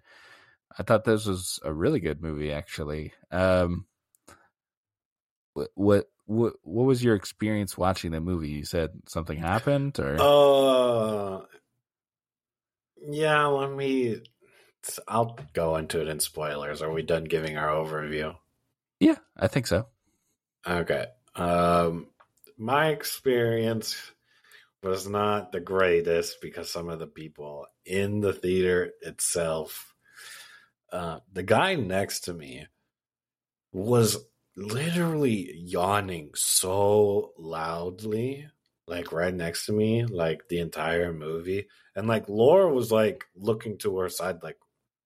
I 0.78 0.84
thought 0.84 1.06
this 1.06 1.26
was 1.26 1.60
a 1.64 1.74
really 1.74 2.00
good 2.00 2.22
movie, 2.22 2.52
actually. 2.52 3.14
Um, 3.32 3.86
what 5.54 5.70
what 5.74 6.06
what 6.26 6.54
what 6.62 6.84
was 6.84 7.04
your 7.04 7.16
experience 7.16 7.78
watching 7.78 8.12
the 8.12 8.20
movie? 8.20 8.50
You 8.50 8.66
said 8.66 8.92
something 9.08 9.38
happened, 9.38 9.98
or 10.00 10.18
Uh, 10.20 11.46
yeah. 13.08 13.46
Let 13.46 13.72
me. 13.72 14.22
I'll 15.08 15.38
go 15.54 15.76
into 15.76 16.02
it 16.02 16.08
in 16.08 16.20
spoilers. 16.20 16.82
Are 16.82 16.92
we 16.92 17.02
done 17.02 17.24
giving 17.24 17.58
our 17.58 17.70
overview? 17.70 18.36
yeah, 19.00 19.18
I 19.36 19.48
think 19.48 19.68
so. 19.68 19.88
Okay. 20.66 21.06
Um, 21.36 22.08
my 22.58 22.90
experience 22.90 23.96
was 24.84 25.08
not 25.08 25.52
the 25.52 25.60
greatest 25.60 26.42
because 26.42 26.72
some 26.72 26.90
of 26.90 27.00
the 27.00 27.08
people 27.08 27.68
in 27.86 28.20
the 28.20 28.34
theater 28.34 28.92
itself, 29.02 29.94
uh, 30.92 31.20
the 31.32 31.44
guy 31.44 31.76
next 31.76 32.22
to 32.22 32.34
me 32.34 32.68
was 33.72 34.18
literally 34.56 35.54
yawning 35.56 36.32
so 36.36 37.34
loudly, 37.38 38.48
like 38.88 39.12
right 39.12 39.34
next 39.34 39.66
to 39.66 39.74
me, 39.74 40.06
like 40.06 40.48
the 40.48 40.60
entire 40.60 41.14
movie. 41.14 41.68
And 41.96 42.08
like 42.08 42.30
Laura 42.30 42.72
was 42.74 42.92
like 42.92 43.26
looking 43.36 43.78
to 43.80 44.00
her 44.00 44.10
side, 44.10 44.42
like, 44.42 44.58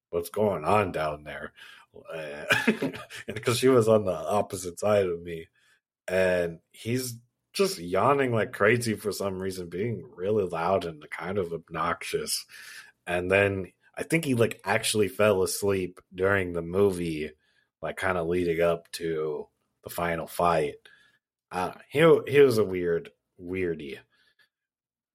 what's 0.09 0.29
going 0.29 0.63
on 0.63 0.91
down 0.91 1.23
there? 1.23 1.53
Because 3.27 3.57
she 3.57 3.67
was 3.67 3.89
on 3.89 4.05
the 4.05 4.13
opposite 4.13 4.79
side 4.79 5.07
of 5.07 5.21
me 5.21 5.47
and 6.07 6.59
he's 6.71 7.15
just 7.53 7.79
yawning 7.79 8.33
like 8.33 8.53
crazy 8.53 8.95
for 8.95 9.11
some 9.11 9.39
reason, 9.39 9.69
being 9.69 10.03
really 10.15 10.45
loud 10.45 10.85
and 10.85 11.03
kind 11.09 11.37
of 11.37 11.53
obnoxious. 11.53 12.45
And 13.05 13.29
then 13.29 13.71
I 13.95 14.03
think 14.03 14.25
he 14.25 14.35
like 14.35 14.61
actually 14.63 15.07
fell 15.07 15.43
asleep 15.43 15.99
during 16.13 16.53
the 16.53 16.61
movie, 16.61 17.31
like 17.81 17.97
kind 17.97 18.17
of 18.17 18.27
leading 18.27 18.61
up 18.61 18.91
to 18.93 19.47
the 19.83 19.89
final 19.89 20.27
fight. 20.27 20.75
Uh, 21.51 21.73
he 21.89 21.99
he 22.27 22.39
was 22.39 22.57
a 22.57 22.63
weird 22.63 23.09
weirdy. 23.41 23.97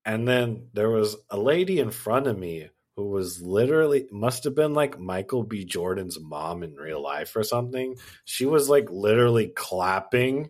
And 0.05 0.29
then 0.29 0.68
there 0.72 0.90
was 0.90 1.16
a 1.31 1.38
lady 1.38 1.81
in 1.81 1.90
front 1.90 2.27
of 2.27 2.38
me 2.38 2.68
who 2.96 3.09
was 3.09 3.42
literally 3.42 4.07
must 4.11 4.44
have 4.44 4.55
been 4.55 4.72
like 4.72 4.99
Michael 4.99 5.42
B. 5.42 5.64
Jordan's 5.64 6.18
mom 6.20 6.62
in 6.62 6.75
real 6.75 7.03
life 7.03 7.35
or 7.37 7.42
something. 7.42 7.96
She 8.25 8.46
was 8.46 8.68
like 8.68 8.88
literally 8.90 9.49
clapping 9.49 10.49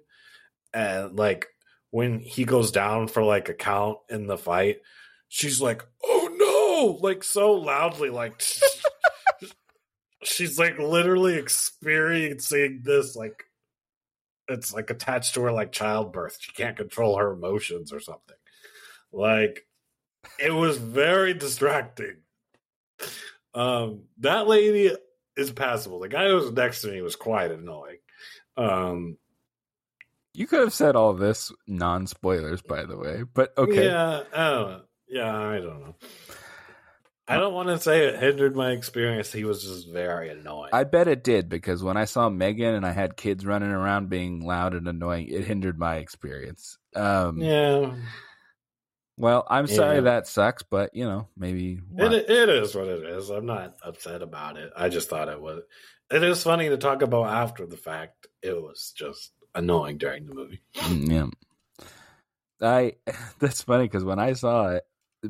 and 0.72 1.18
like 1.18 1.46
when 1.96 2.20
he 2.20 2.44
goes 2.44 2.72
down 2.72 3.08
for 3.08 3.22
like 3.22 3.48
a 3.48 3.54
count 3.54 3.96
in 4.10 4.26
the 4.26 4.36
fight, 4.36 4.82
she's 5.28 5.62
like, 5.62 5.82
"Oh 6.04 6.28
no!" 6.36 6.98
like 7.00 7.24
so 7.24 7.52
loudly, 7.52 8.10
like 8.10 8.38
she's 10.22 10.58
like 10.58 10.78
literally 10.78 11.36
experiencing 11.36 12.82
this 12.84 13.16
like 13.16 13.44
it's 14.46 14.74
like 14.74 14.90
attached 14.90 15.32
to 15.36 15.40
her 15.44 15.52
like 15.52 15.72
childbirth. 15.72 16.36
She 16.38 16.52
can't 16.52 16.76
control 16.76 17.16
her 17.16 17.32
emotions 17.32 17.94
or 17.94 18.00
something. 18.00 18.36
Like 19.10 19.66
it 20.38 20.52
was 20.52 20.76
very 20.76 21.32
distracting. 21.32 22.18
Um, 23.54 24.02
that 24.18 24.46
lady 24.46 24.94
is 25.34 25.50
passable. 25.50 26.00
The 26.00 26.10
guy 26.10 26.28
who 26.28 26.34
was 26.34 26.52
next 26.52 26.82
to 26.82 26.88
me 26.88 27.00
was 27.00 27.16
quite 27.16 27.52
annoying. 27.52 28.00
Um, 28.58 29.16
You 30.36 30.46
could 30.46 30.60
have 30.60 30.74
said 30.74 30.96
all 30.96 31.14
this 31.14 31.50
non 31.66 32.06
spoilers, 32.06 32.60
by 32.60 32.84
the 32.84 32.96
way, 32.96 33.22
but 33.22 33.56
okay. 33.56 33.86
Yeah, 33.86 34.22
I 34.34 34.50
don't. 34.50 34.82
Yeah, 35.08 35.34
I 35.34 35.56
don't 35.60 35.80
know. 35.80 35.94
I 37.26 37.38
don't 37.38 37.54
want 37.54 37.70
to 37.70 37.80
say 37.80 38.06
it 38.06 38.20
hindered 38.20 38.54
my 38.54 38.72
experience. 38.72 39.32
He 39.32 39.44
was 39.44 39.64
just 39.64 39.90
very 39.90 40.28
annoying. 40.28 40.70
I 40.74 40.84
bet 40.84 41.08
it 41.08 41.24
did 41.24 41.48
because 41.48 41.82
when 41.82 41.96
I 41.96 42.04
saw 42.04 42.28
Megan 42.28 42.74
and 42.74 42.84
I 42.86 42.92
had 42.92 43.16
kids 43.16 43.46
running 43.46 43.70
around 43.70 44.10
being 44.10 44.44
loud 44.44 44.74
and 44.74 44.86
annoying, 44.86 45.28
it 45.28 45.44
hindered 45.44 45.78
my 45.78 45.96
experience. 45.96 46.76
Um, 46.94 47.40
yeah, 47.40 47.94
Well, 49.16 49.46
I'm 49.48 49.66
sorry 49.66 49.96
Yeah. 49.96 50.00
that 50.02 50.26
sucks, 50.28 50.62
but 50.62 50.94
you 50.94 51.06
know, 51.06 51.28
maybe 51.36 51.80
it 51.98 52.12
it 52.12 52.48
is 52.50 52.74
what 52.74 52.88
it 52.88 53.02
is. 53.04 53.30
I'm 53.30 53.46
not 53.46 53.76
upset 53.82 54.20
about 54.20 54.58
it. 54.58 54.70
I 54.76 54.90
just 54.90 55.08
thought 55.08 55.30
it 55.30 55.40
was. 55.40 55.62
It 56.10 56.22
is 56.22 56.42
funny 56.42 56.68
to 56.68 56.76
talk 56.76 57.02
about 57.02 57.26
after 57.26 57.66
the 57.66 57.78
fact. 57.78 58.26
It 58.42 58.52
was 58.54 58.92
just 58.94 59.32
annoying 59.56 59.98
during 59.98 60.26
the 60.26 60.34
movie. 60.34 60.60
Mm, 60.76 61.10
yeah. 61.10 61.26
I 62.60 62.94
that's 63.38 63.62
funny 63.62 63.84
because 63.84 64.04
when 64.04 64.18
I 64.18 64.32
saw 64.34 64.68
it, 64.68 64.84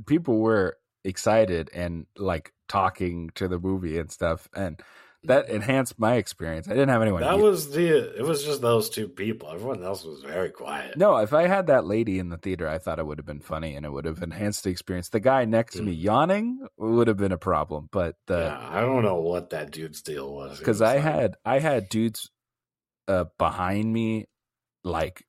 people 0.06 0.38
were 0.38 0.76
excited 1.04 1.70
and 1.74 2.06
like 2.16 2.52
talking 2.68 3.30
to 3.36 3.48
the 3.48 3.58
movie 3.58 3.98
and 3.98 4.10
stuff, 4.10 4.48
and 4.54 4.80
that 5.24 5.48
enhanced 5.48 5.98
my 5.98 6.14
experience. 6.16 6.68
I 6.68 6.70
didn't 6.72 6.90
have 6.90 7.02
anyone. 7.02 7.22
That 7.22 7.36
yell- 7.38 7.46
was 7.50 7.70
the. 7.72 8.16
It 8.16 8.22
was 8.22 8.44
just 8.44 8.60
those 8.60 8.88
two 8.88 9.08
people. 9.08 9.50
Everyone 9.50 9.82
else 9.82 10.04
was 10.04 10.22
very 10.22 10.50
quiet. 10.50 10.96
no, 10.96 11.16
if 11.16 11.32
I 11.32 11.48
had 11.48 11.66
that 11.66 11.84
lady 11.84 12.20
in 12.20 12.28
the 12.28 12.36
theater, 12.38 12.68
I 12.68 12.78
thought 12.78 13.00
it 13.00 13.06
would 13.06 13.18
have 13.18 13.26
been 13.26 13.40
funny 13.40 13.74
and 13.74 13.84
it 13.84 13.90
would 13.90 14.04
have 14.04 14.22
enhanced 14.22 14.62
the 14.64 14.70
experience. 14.70 15.08
The 15.08 15.18
guy 15.20 15.44
next 15.44 15.74
to 15.76 15.82
me 15.82 15.96
Mm. 15.96 16.02
yawning 16.02 16.66
would 16.76 17.08
have 17.08 17.16
been 17.16 17.32
a 17.32 17.38
problem, 17.38 17.88
but 17.90 18.14
the 18.26 18.38
yeah, 18.38 18.68
I 18.70 18.80
don't 18.82 19.02
know 19.02 19.16
what 19.20 19.50
that 19.50 19.72
dude's 19.72 20.02
deal 20.02 20.32
was. 20.32 20.58
Because 20.60 20.80
I 20.80 20.94
like- 20.94 21.02
had 21.02 21.36
I 21.44 21.58
had 21.58 21.88
dudes 21.88 22.30
uh 23.08 23.24
behind 23.38 23.92
me 23.92 24.26
like 24.84 25.24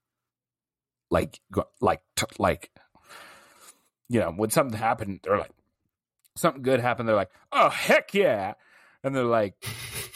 like 1.10 1.40
like 1.82 2.02
t- 2.16 2.26
like 2.40 2.72
you 4.10 4.20
know 4.20 4.32
when 4.32 4.50
something 4.50 4.78
happened 4.78 5.20
they're 5.24 5.38
like 5.38 5.52
something 6.36 6.62
good 6.62 6.80
happened 6.80 7.08
they're 7.08 7.16
like 7.16 7.32
oh 7.52 7.70
heck 7.70 8.14
yeah 8.14 8.54
and 9.04 9.16
they're 9.16 9.24
like 9.24 9.54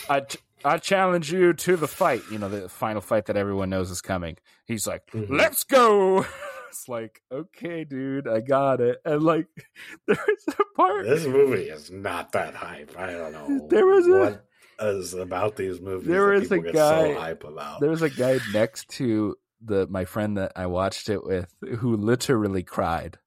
I 0.10 0.24
I 0.64 0.78
challenge 0.78 1.32
you 1.32 1.54
to 1.54 1.76
the 1.78 1.88
fight 1.88 2.22
you 2.32 2.38
know 2.38 2.50
the 2.50 2.70
final 2.70 3.02
fight 3.02 3.26
that 3.26 3.38
everyone 3.38 3.70
knows 3.70 3.90
is 3.90 4.02
coming 4.02 4.38
he's 4.66 4.86
like 4.88 5.06
Mhm. 5.12 5.30
let's 5.30 5.64
go 5.64 6.26
it's 6.70 6.88
like, 6.88 7.22
okay, 7.30 7.84
dude, 7.84 8.30
I 8.30 8.40
got 8.40 8.80
it. 8.80 9.02
And 9.04 9.22
like, 9.24 9.48
there's 10.08 10.46
a 10.58 10.64
part. 10.78 11.06
This 11.06 11.26
movie 11.26 11.64
is 11.64 11.92
not 11.92 12.32
that 12.32 12.56
hype. 12.56 12.96
I 12.98 13.08
don't 13.12 13.34
know. 13.34 13.68
There 13.70 13.86
was 13.86 14.08
a- 14.08 14.12
what 14.12 14.46
is 14.82 15.14
about 15.14 15.56
these 15.56 15.80
movies. 15.80 16.08
There 16.08 16.28
was 16.28 16.52
a 16.52 16.60
guy- 16.60 16.72
so 16.72 17.20
hype 17.20 17.44
about. 17.44 17.80
There 17.80 17.90
was 17.90 18.02
a 18.02 18.10
guy 18.10 18.40
next 18.54 18.90
to 18.92 19.38
the 19.64 19.88
my 19.88 20.06
friend 20.06 20.38
that 20.38 20.54
I 20.56 20.66
watched 20.68 21.10
it 21.10 21.24
with 21.24 21.54
who 21.78 21.96
literally 21.96 22.64
cried. 22.64 23.18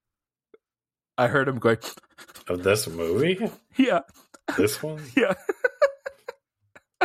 I 1.16 1.28
heard 1.28 1.46
him 1.48 1.58
going, 1.58 1.78
of 2.48 2.62
this 2.64 2.88
movie. 2.88 3.38
yeah, 3.76 4.00
This 4.56 4.82
one. 4.82 5.00
yeah. 5.16 5.34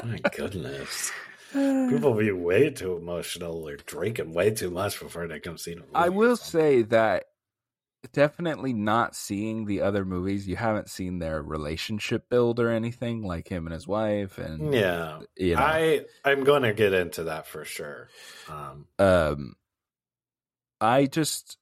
My 0.04 0.20
goodness. 0.36 1.12
People 1.54 2.14
be 2.14 2.32
way 2.32 2.70
too 2.70 2.96
emotional 2.98 3.68
or 3.68 3.76
drinking 3.78 4.34
way 4.34 4.52
too 4.52 4.70
much 4.70 5.00
before 5.00 5.28
they 5.28 5.40
come 5.40 5.58
see 5.58 5.74
the 5.74 5.82
movie. 5.82 5.92
I 5.96 6.10
will 6.10 6.38
say 6.38 6.84
that 6.84 7.26
definitely 8.14 8.74
not 8.74 9.16
seeing 9.16 9.66
the 9.66 9.82
other 9.82 10.06
movies, 10.06 10.48
you 10.48 10.56
haven't 10.56 10.90
seen 10.90 11.20
their 11.20 11.42
relationship 11.42 12.30
build 12.30 12.60
or 12.60 12.70
anything 12.70 13.24
like 13.24 13.48
him 13.48 13.68
and 13.68 13.74
his 13.74 13.88
wife 13.88 14.38
and 14.38 14.74
Yeah, 14.74 15.22
you 15.36 15.56
know. 15.56 15.62
I 15.62 16.06
I'm 16.24 16.44
going 16.44 16.64
to 16.64 16.74
get 16.74 16.94
into 16.94 17.26
that 17.26 17.48
for 17.48 17.66
sure. 17.66 18.10
Um, 18.48 18.86
um 18.98 19.56
I 20.82 21.06
just 21.06 21.58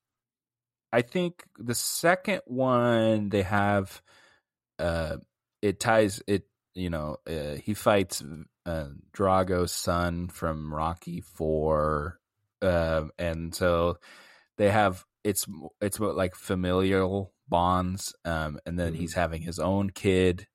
I 0.93 1.01
think 1.01 1.43
the 1.57 1.75
second 1.75 2.41
one 2.45 3.29
they 3.29 3.43
have 3.43 4.01
uh 4.79 5.17
it 5.61 5.79
ties 5.79 6.21
it 6.27 6.47
you 6.75 6.91
know 6.91 7.17
uh, 7.27 7.55
he 7.55 7.73
fights 7.73 8.23
uh, 8.65 8.89
Drago's 9.11 9.71
son 9.71 10.27
from 10.27 10.73
Rocky 10.73 11.21
4 11.21 12.19
um 12.61 13.11
and 13.17 13.55
so 13.55 13.97
they 14.57 14.69
have 14.69 15.03
it's 15.29 15.45
it's 15.81 15.97
about 15.97 16.15
like 16.15 16.35
familial 16.35 17.33
bonds 17.49 18.13
um 18.25 18.59
and 18.65 18.79
then 18.79 18.93
Mhm. 18.93 18.97
he's 18.97 19.13
having 19.15 19.41
his 19.41 19.59
own 19.59 19.89
kid 19.91 20.47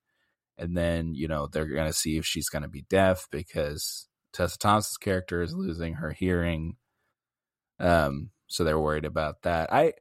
and 0.58 0.76
then 0.76 1.14
you 1.14 1.28
know 1.28 1.46
they're 1.46 1.66
going 1.66 1.86
to 1.88 1.92
see 2.04 2.18
if 2.18 2.26
she's 2.26 2.48
going 2.48 2.62
to 2.62 2.68
be 2.68 2.84
deaf 2.90 3.28
because 3.30 4.08
Tessa 4.32 4.58
Thompson's 4.58 4.98
character 4.98 5.42
is 5.42 5.54
losing 5.54 5.94
her 5.94 6.12
hearing 6.12 6.76
um 7.80 8.30
so 8.46 8.64
they're 8.64 8.78
worried 8.78 9.06
about 9.06 9.42
that. 9.42 9.72
I 9.72 9.94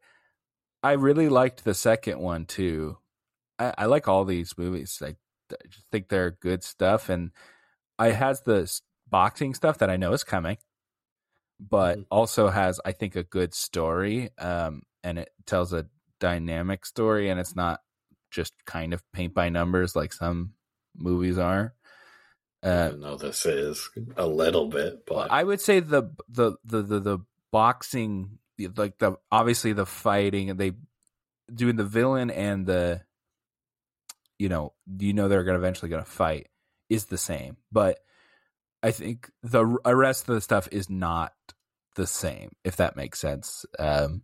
i 0.84 0.94
really 0.94 1.30
liked 1.30 1.64
the 1.64 1.74
second 1.74 2.20
one 2.20 2.46
too. 2.46 2.98
I, 3.60 3.74
I 3.80 3.86
like 3.86 4.08
all 4.08 4.26
these 4.26 4.58
movies 4.58 5.00
i, 5.04 5.16
I 5.52 5.56
think 5.92 6.10
they're 6.10 6.32
good 6.32 6.64
stuff 6.64 7.10
and 7.10 7.32
i 8.00 8.12
has 8.12 8.42
the 8.44 8.72
boxing 9.10 9.54
stuff 9.56 9.80
that 9.80 9.90
i 9.92 9.98
know 9.98 10.14
is 10.14 10.24
coming 10.24 10.58
but 11.70 12.00
Mhm. 12.00 12.06
also 12.10 12.50
has 12.50 12.80
i 12.86 12.92
think 12.92 13.16
a 13.16 13.24
good 13.24 13.54
story 13.54 14.30
um 14.40 14.82
and 15.04 15.20
it 15.20 15.30
tells 15.46 15.74
a 15.74 15.86
dynamic 16.20 16.86
story 16.86 17.30
and 17.30 17.40
it's 17.40 17.56
not 17.56 17.80
just 18.32 18.54
kind 18.66 18.94
of 18.94 19.04
paint 19.14 19.34
by 19.34 19.50
numbers 19.50 19.96
like 19.96 20.12
some 20.14 20.54
movies 20.96 21.38
are 21.38 21.74
uh 22.64 22.88
even 22.90 23.02
though 23.02 23.18
this 23.18 23.46
is 23.46 23.90
a 24.18 24.28
little 24.28 24.68
bit, 24.70 25.06
but 25.08 25.32
I 25.32 25.44
would 25.44 25.62
say 25.62 25.80
the 25.80 26.12
the 26.30 26.54
the 26.64 26.82
the, 26.82 27.00
the 27.00 27.20
boxing, 27.52 28.38
like 28.78 29.00
the 29.00 29.18
obviously 29.32 29.74
the 29.74 29.86
fighting, 29.86 30.50
and 30.52 30.60
they 30.60 30.74
doing 31.54 31.76
the 31.76 31.84
villain 31.86 32.30
and 32.30 32.66
the, 32.66 33.02
you 34.38 34.50
know, 34.50 34.74
you 35.00 35.14
know 35.14 35.28
they're 35.28 35.44
gonna 35.44 35.58
eventually 35.58 35.90
gonna 35.90 36.06
fight 36.06 36.48
is 36.90 37.06
the 37.06 37.18
same, 37.18 37.58
but 37.72 38.00
I 38.84 38.92
think 38.92 39.32
the 39.44 39.66
rest 39.66 40.28
of 40.30 40.36
the 40.36 40.42
stuff 40.42 40.68
is 40.72 40.90
not 40.90 41.34
the 41.96 42.08
same. 42.08 42.52
If 42.64 42.78
that 42.78 42.96
makes 42.96 43.20
sense. 43.20 43.66
Um, 43.80 44.22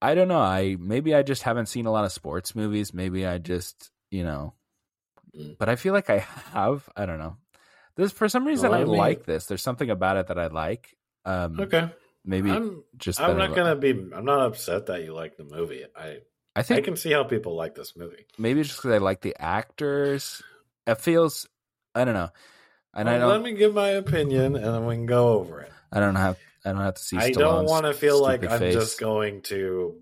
I 0.00 0.14
don't 0.14 0.28
know. 0.28 0.40
I 0.40 0.76
maybe 0.78 1.14
I 1.14 1.22
just 1.22 1.42
haven't 1.42 1.66
seen 1.66 1.86
a 1.86 1.90
lot 1.90 2.04
of 2.04 2.12
sports 2.12 2.54
movies. 2.54 2.94
Maybe 2.94 3.26
I 3.26 3.38
just 3.38 3.90
you 4.10 4.24
know, 4.24 4.54
Mm. 5.36 5.58
but 5.58 5.68
I 5.68 5.76
feel 5.76 5.92
like 5.92 6.08
I 6.08 6.18
have. 6.54 6.88
I 6.96 7.04
don't 7.04 7.18
know. 7.18 7.36
This 7.96 8.12
for 8.12 8.28
some 8.28 8.46
reason 8.46 8.70
Well, 8.70 8.78
I 8.78 8.82
I 8.82 8.86
mean- 8.86 8.96
like 8.96 9.24
this. 9.26 9.46
There's 9.46 9.62
something 9.62 9.90
about 9.90 10.16
it 10.16 10.28
that 10.28 10.38
I 10.38 10.46
like. 10.46 10.96
Um, 11.24 11.60
okay. 11.60 11.90
maybe 12.24 12.50
I'm 12.50 12.82
just 12.96 13.20
I'm 13.20 13.36
not 13.36 13.54
gonna 13.54 13.76
be. 13.76 13.90
I'm 13.90 14.24
not 14.24 14.40
upset 14.46 14.86
that 14.86 15.02
you 15.02 15.12
like 15.12 15.36
the 15.36 15.44
movie. 15.44 15.84
I 15.96 16.18
I 16.56 16.62
think 16.62 16.78
I 16.78 16.82
can 16.82 16.96
see 16.96 17.12
how 17.12 17.24
people 17.24 17.54
like 17.56 17.74
this 17.74 17.94
movie. 17.96 18.24
maybe 18.38 18.62
just 18.62 18.76
because 18.78 18.92
I 18.92 18.98
like 18.98 19.20
the 19.20 19.36
actors. 19.38 20.42
It 20.86 20.98
feels. 21.00 21.46
I 21.94 22.04
don't 22.04 22.14
know, 22.14 22.30
and 22.94 23.10
I 23.10 23.18
don't. 23.18 23.28
Let 23.28 23.42
me 23.42 23.52
give 23.54 23.74
my 23.74 23.90
opinion, 23.90 24.54
and 24.56 24.64
then 24.64 24.86
we 24.86 24.94
can 24.94 25.06
go 25.06 25.30
over 25.34 25.60
it. 25.60 25.72
I 25.92 26.00
don't 26.00 26.16
have. 26.16 26.38
I 26.64 26.72
don't 26.72 26.80
have 26.82 26.94
to 26.94 27.02
see. 27.02 27.16
I 27.16 27.30
don't 27.30 27.64
want 27.66 27.86
to 27.86 27.94
feel 27.94 28.20
like 28.20 28.44
I'm 28.44 28.58
face. 28.58 28.74
just 28.74 28.98
going 29.00 29.42
to. 29.42 29.96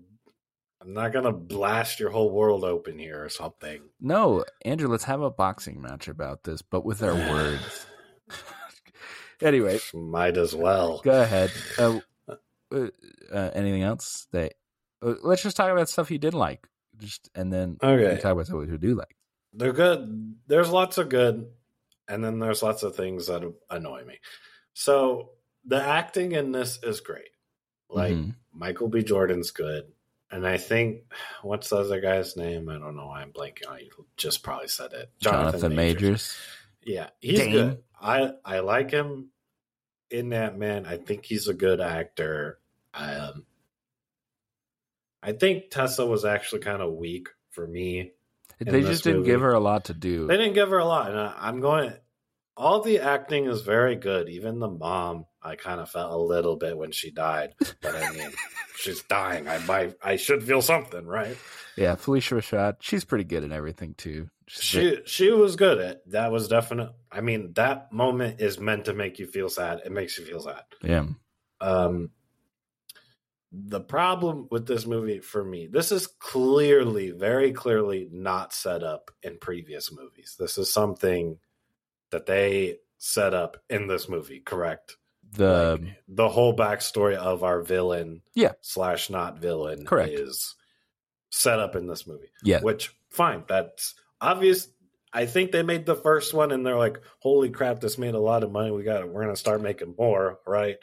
I'm 0.81 0.93
not 0.93 1.11
gonna 1.11 1.33
blast 1.33 1.99
your 1.99 2.09
whole 2.11 2.29
world 2.31 2.63
open 2.63 2.97
here 2.97 3.23
or 3.23 3.29
something. 3.29 3.81
No, 3.99 4.45
Andrew. 4.63 4.87
Let's 4.87 5.03
have 5.05 5.21
a 5.21 5.29
boxing 5.29 5.81
match 5.81 6.07
about 6.07 6.43
this, 6.43 6.61
but 6.61 6.85
with 6.85 7.01
our 7.03 7.13
words. 7.13 7.85
anyway, 9.41 9.79
Might 9.93 10.37
as 10.37 10.55
well. 10.55 11.01
go 11.03 11.21
ahead. 11.21 11.51
Uh, 11.77 11.99
uh, 12.27 12.87
uh, 13.31 13.49
anything 13.53 13.83
else 13.83 14.27
that? 14.31 14.53
Uh, 15.01 15.15
let's 15.23 15.43
just 15.43 15.57
talk 15.57 15.71
about 15.71 15.89
stuff 15.89 16.09
you 16.11 16.17
did 16.17 16.33
like, 16.33 16.67
just 16.97 17.29
and 17.35 17.51
then 17.51 17.77
Okay, 17.83 18.19
talk 18.21 18.31
about 18.33 18.45
stuff 18.47 18.59
we 18.59 18.77
do 18.77 18.95
like. 18.95 19.15
they're 19.53 19.73
good. 19.73 20.35
There's 20.47 20.69
lots 20.69 20.97
of 20.97 21.09
good, 21.09 21.47
and 22.07 22.23
then 22.23 22.39
there's 22.39 22.63
lots 22.63 22.83
of 22.83 22.95
things 22.95 23.27
that 23.27 23.43
annoy 23.69 24.03
me. 24.05 24.19
So 24.73 25.31
the 25.67 25.81
acting 25.81 26.31
in 26.31 26.51
this 26.51 26.79
is 26.81 27.01
great. 27.01 27.29
Like 27.89 28.15
Mhm. 28.15 28.35
Michael 28.53 28.87
B. 28.89 29.03
Jordan's 29.03 29.51
good, 29.51 29.91
and 30.31 30.45
I 30.47 30.57
think 30.57 31.03
what's 31.41 31.69
the 31.69 31.77
other 31.77 32.01
guy's 32.01 32.35
name? 32.35 32.67
I 32.69 32.73
don't 32.79 32.95
know 32.95 33.07
why 33.07 33.21
I'm 33.21 33.31
blanking 33.31 33.69
on. 33.69 33.79
You 33.79 33.89
just 34.17 34.43
probably 34.43 34.67
said 34.67 34.93
it. 34.93 35.11
Jonathan, 35.19 35.75
Majors. 35.75 36.35
Yeah, 36.83 37.09
he's 37.19 37.39
Dame. 37.39 37.51
good. 37.51 37.83
I 38.01 38.31
I 38.43 38.59
like 38.59 38.91
him 38.91 39.29
in 40.09 40.29
that 40.29 40.57
man. 40.57 40.85
I 40.85 40.97
think 40.97 41.25
he's 41.25 41.47
a 41.47 41.53
good 41.53 41.79
actor. 41.81 42.59
Um, 42.93 43.45
I 45.21 45.33
think 45.33 45.69
Tessa 45.69 46.05
was 46.05 46.25
actually 46.25 46.61
kind 46.61 46.81
of 46.81 46.93
weak 46.93 47.29
for 47.51 47.67
me. 47.67 48.13
They 48.59 48.81
just 48.81 49.03
didn't 49.03 49.19
movie. 49.19 49.31
give 49.31 49.41
her 49.41 49.53
a 49.53 49.59
lot 49.59 49.85
to 49.85 49.93
do. 49.93 50.27
They 50.27 50.37
didn't 50.37 50.53
give 50.53 50.69
her 50.69 50.79
a 50.79 50.85
lot, 50.85 51.09
and 51.11 51.19
I, 51.19 51.33
I'm 51.37 51.59
going. 51.59 51.93
All 52.55 52.81
the 52.81 52.99
acting 53.01 53.45
is 53.45 53.61
very 53.61 53.95
good. 53.95 54.29
Even 54.29 54.57
the 54.59 54.67
mom, 54.69 55.27
I 55.47 55.55
kind 55.55 55.79
of 55.79 55.89
felt 55.89 56.11
a 56.11 56.17
little 56.17 56.55
bit 56.55 56.77
when 56.77 56.91
she 56.91 57.11
died, 57.11 57.55
but 57.81 57.95
I 57.95 58.11
mean, 58.11 58.29
she's 58.75 59.01
dying. 59.03 59.47
I 59.47 59.59
might, 59.59 59.95
I 60.03 60.17
should 60.17 60.43
feel 60.43 60.61
something, 60.61 61.05
right? 61.05 61.37
Yeah, 61.75 61.95
Phylicia 61.95 62.37
Rashad. 62.37 62.77
She's 62.81 63.05
pretty 63.05 63.23
good 63.23 63.43
in 63.43 63.51
everything 63.51 63.93
too. 63.95 64.29
She's 64.47 64.63
She 64.63 64.97
she 65.05 65.31
was 65.31 65.55
good 65.55 65.79
at 65.79 66.09
that. 66.11 66.31
Was 66.31 66.47
definite. 66.47 66.91
I 67.11 67.21
mean, 67.21 67.53
that 67.53 67.91
moment 67.91 68.41
is 68.41 68.59
meant 68.59 68.85
to 68.85 68.93
make 68.93 69.19
you 69.19 69.27
feel 69.27 69.49
sad. 69.49 69.81
It 69.85 69.91
makes 69.91 70.17
you 70.17 70.25
feel 70.25 70.41
sad. 70.41 70.63
yeah. 70.81 71.05
Um, 71.59 72.11
the 73.51 73.79
problem 73.79 74.47
with 74.51 74.67
this 74.67 74.85
movie 74.85 75.19
for 75.19 75.43
me, 75.43 75.67
this 75.67 75.91
is 75.91 76.07
clearly, 76.07 77.11
very 77.11 77.51
clearly 77.51 78.07
not 78.11 78.53
set 78.53 78.83
up 78.83 79.09
in 79.23 79.37
previous 79.39 79.91
movies. 79.91 80.35
This 80.37 80.57
is 80.57 80.71
something 80.71 81.39
that 82.11 82.25
they 82.25 82.77
set 82.97 83.33
up 83.33 83.57
in 83.69 83.87
this 83.87 84.09
movie, 84.09 84.39
correct? 84.39 84.96
The 85.33 85.79
Like, 85.81 85.95
the 86.07 86.29
whole 86.29 86.55
backstory 86.55 87.15
of 87.15 87.43
our 87.43 87.61
villain, 87.61 88.21
Yeah. 88.33 88.53
slash 88.61 89.09
not 89.09 89.39
villain, 89.39 89.85
Correct. 89.85 90.13
is 90.13 90.55
set 91.29 91.59
up 91.59 91.75
in 91.75 91.87
this 91.87 92.07
movie. 92.07 92.31
yeah, 92.43 92.61
Which 92.61 92.95
fine, 93.09 93.43
that's 93.47 93.93
obvious. 94.21 94.67
I 95.13 95.25
think 95.25 95.51
they 95.51 95.63
made 95.63 95.85
the 95.85 95.95
first 95.95 96.33
one 96.33 96.51
and 96.51 96.65
they're 96.65 96.77
like, 96.77 97.01
"Holy 97.19 97.49
crap, 97.49 97.79
this 97.79 97.97
made 97.97 98.13
a 98.13 98.19
lot 98.19 98.43
of 98.43 98.51
money. 98.51 98.71
We 98.71 98.83
got 98.83 99.01
it. 99.01 99.09
We're 99.09 99.25
to 99.27 99.35
start 99.35 99.61
making 99.61 99.95
more." 99.97 100.39
Right? 100.45 100.77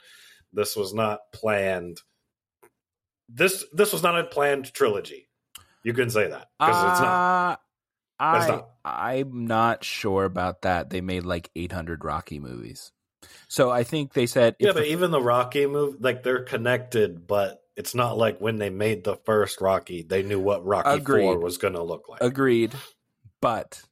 This 0.53 0.77
was 0.77 0.93
not 0.95 1.21
planned. 1.33 2.01
This 3.29 3.65
this 3.73 3.93
was 3.93 4.03
not 4.03 4.19
a 4.19 4.25
planned 4.25 4.73
trilogy. 4.73 5.29
You 5.83 5.93
can 5.95 6.11
say 6.11 6.29
that 6.29 6.49
because 6.59 6.93
it's 6.93 7.01
not. 7.01 7.53
Uh, 7.53 7.57
I, 8.19 8.39
It's 8.39 8.49
not. 8.49 8.69
I'm 8.85 9.47
not 9.47 9.85
sure 9.85 10.25
about 10.25 10.63
that. 10.63 10.91
They 10.91 11.01
made 11.01 11.25
like 11.25 11.51
800 11.57 12.05
Rocky 12.05 12.39
movies, 12.39 12.93
so 13.49 13.71
I 13.71 13.85
think 13.85 14.13
they 14.13 14.27
said 14.27 14.57
Yeah, 14.59 14.71
if 14.71 14.75
but 14.75 14.83
the- 14.85 14.91
even 14.93 15.11
the 15.11 15.23
Rocky 15.23 15.67
movie, 15.67 15.99
like 16.01 16.23
they're 16.23 16.43
connected, 16.43 17.27
but 17.27 17.63
it's 17.77 17.95
not 17.95 18.17
like 18.17 18.41
when 18.41 18.59
they 18.59 18.71
made 18.71 19.05
the 19.05 19.17
first 19.17 19.61
Rocky, 19.61 20.03
they 20.03 20.23
knew 20.23 20.41
what 20.41 20.65
Rocky 20.65 20.91
Agreed. 20.91 21.23
Four 21.23 21.39
was 21.39 21.59
going 21.59 21.75
to 21.75 21.83
look 21.83 22.09
like. 22.09 22.23
agreed, 22.23 22.73
but 23.41 23.83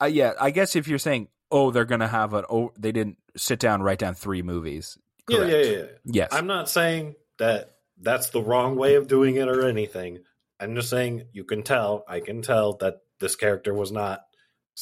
uh, 0.00 0.06
yeah, 0.06 0.32
I 0.40 0.50
guess 0.50 0.76
if 0.76 0.88
you're 0.88 0.98
saying 0.98 1.28
oh 1.50 1.70
they're 1.70 1.84
gonna 1.84 2.08
have 2.08 2.32
an 2.32 2.44
oh 2.48 2.72
they 2.78 2.92
didn't 2.92 3.18
sit 3.36 3.58
down 3.58 3.82
write 3.82 3.98
down 3.98 4.14
three 4.14 4.42
movies. 4.42 4.96
Correct. 5.26 5.50
yeah, 5.50 5.58
yeah, 5.58 5.76
yeah. 5.76 5.84
Yes, 6.04 6.28
I'm 6.32 6.46
not 6.46 6.68
saying 6.68 7.14
that 7.38 7.76
that's 8.00 8.30
the 8.30 8.42
wrong 8.42 8.76
way 8.76 8.94
of 8.94 9.08
doing 9.08 9.36
it 9.36 9.48
or 9.48 9.66
anything. 9.66 10.20
I'm 10.58 10.74
just 10.74 10.90
saying 10.90 11.24
you 11.32 11.44
can 11.44 11.62
tell, 11.62 12.04
I 12.06 12.20
can 12.20 12.42
tell 12.42 12.74
that 12.78 12.98
this 13.18 13.36
character 13.36 13.72
was 13.74 13.92
not 13.92 14.20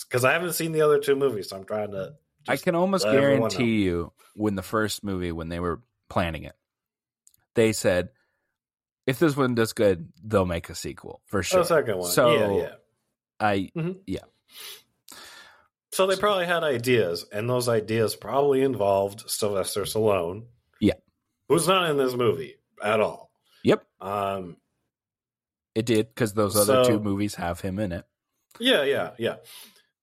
because 0.09 0.25
I 0.25 0.33
haven't 0.33 0.53
seen 0.53 0.73
the 0.73 0.83
other 0.83 0.99
two 0.99 1.17
movies, 1.17 1.51
so 1.51 1.57
I'm 1.57 1.65
trying 1.65 1.93
to. 1.93 2.15
I 2.47 2.57
can 2.57 2.75
almost 2.75 3.05
guarantee 3.05 3.83
you 3.83 4.13
when 4.35 4.55
the 4.55 4.63
first 4.63 5.03
movie 5.03 5.33
when 5.33 5.49
they 5.49 5.61
were 5.61 5.81
planning 6.09 6.45
it, 6.45 6.55
they 7.55 7.73
said 7.73 8.11
if 9.07 9.19
this 9.19 9.37
one 9.37 9.55
does 9.55 9.73
good, 9.73 10.13
they'll 10.23 10.47
make 10.47 10.69
a 10.71 10.75
sequel 10.75 11.21
for 11.27 11.43
sure. 11.43 11.61
Oh, 11.61 11.63
second 11.65 11.99
one. 11.99 12.11
So 12.11 12.57
yeah, 12.57 12.63
yeah. 12.63 12.75
I 13.41 13.71
yeah. 14.07 14.21
So 15.93 16.07
they 16.07 16.17
probably 16.17 16.47
had 16.47 16.63
ideas, 16.63 17.25
and 17.33 17.49
those 17.49 17.69
ideas 17.69 18.15
probably 18.15 18.63
involved 18.63 19.29
Sylvester 19.29 19.83
Stallone. 19.83 20.45
Yeah. 20.81 20.95
Who's 21.49 21.67
not 21.67 21.91
in 21.91 21.97
this 21.97 22.15
movie 22.15 22.57
at 22.83 23.01
all. 23.01 23.31
yep, 23.65 23.85
Um, 24.01 24.59
it 25.75 25.87
did 25.87 26.09
because 26.09 26.35
those 26.35 26.57
other 26.57 26.85
So- 26.85 26.91
two 26.91 27.01
movies 27.01 27.35
have 27.37 27.61
him 27.61 27.79
in 27.79 27.93
it. 27.93 28.05
yeah, 28.61 28.85
yeah, 28.85 29.11
yeah. 29.19 29.37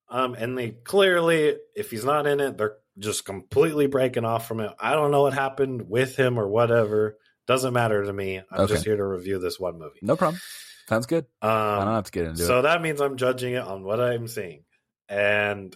Um, 0.10 0.36
and 0.36 0.58
they 0.58 0.72
clearly, 0.72 1.58
if 1.76 1.92
he's 1.92 2.06
not 2.06 2.28
in 2.28 2.40
it, 2.40 2.58
they're 2.58 2.78
just 3.00 3.26
completely 3.26 3.88
breaking 3.88 4.26
off 4.26 4.48
from 4.48 4.60
it. 4.60 4.72
I 4.80 4.94
don't 4.94 5.12
know 5.12 5.24
what 5.24 5.34
happened 5.34 5.90
with 5.90 6.16
him 6.16 6.38
or 6.40 6.48
whatever. 6.48 7.18
Doesn't 7.48 7.74
matter 7.74 8.04
to 8.04 8.14
me. 8.14 8.38
I'm 8.52 8.62
Okay. 8.62 8.74
just 8.74 8.86
here 8.86 8.96
to 8.98 9.06
review 9.06 9.40
this 9.40 9.60
one 9.60 9.78
movie. 9.78 10.00
No 10.02 10.16
problem. 10.16 10.40
Sounds 10.88 11.06
good. 11.08 11.26
I 11.42 11.78
don't 11.80 11.88
Um, 11.88 11.94
have 11.96 12.04
to 12.06 12.12
get 12.12 12.26
into 12.26 12.38
so 12.38 12.44
it. 12.44 12.48
So 12.48 12.62
that 12.64 12.82
means 12.82 13.02
I'm 13.02 13.18
judging 13.18 13.54
it 13.54 13.64
on 13.64 13.84
what 13.84 14.00
I'm 14.00 14.28
seeing. 14.28 14.64
And 15.10 15.76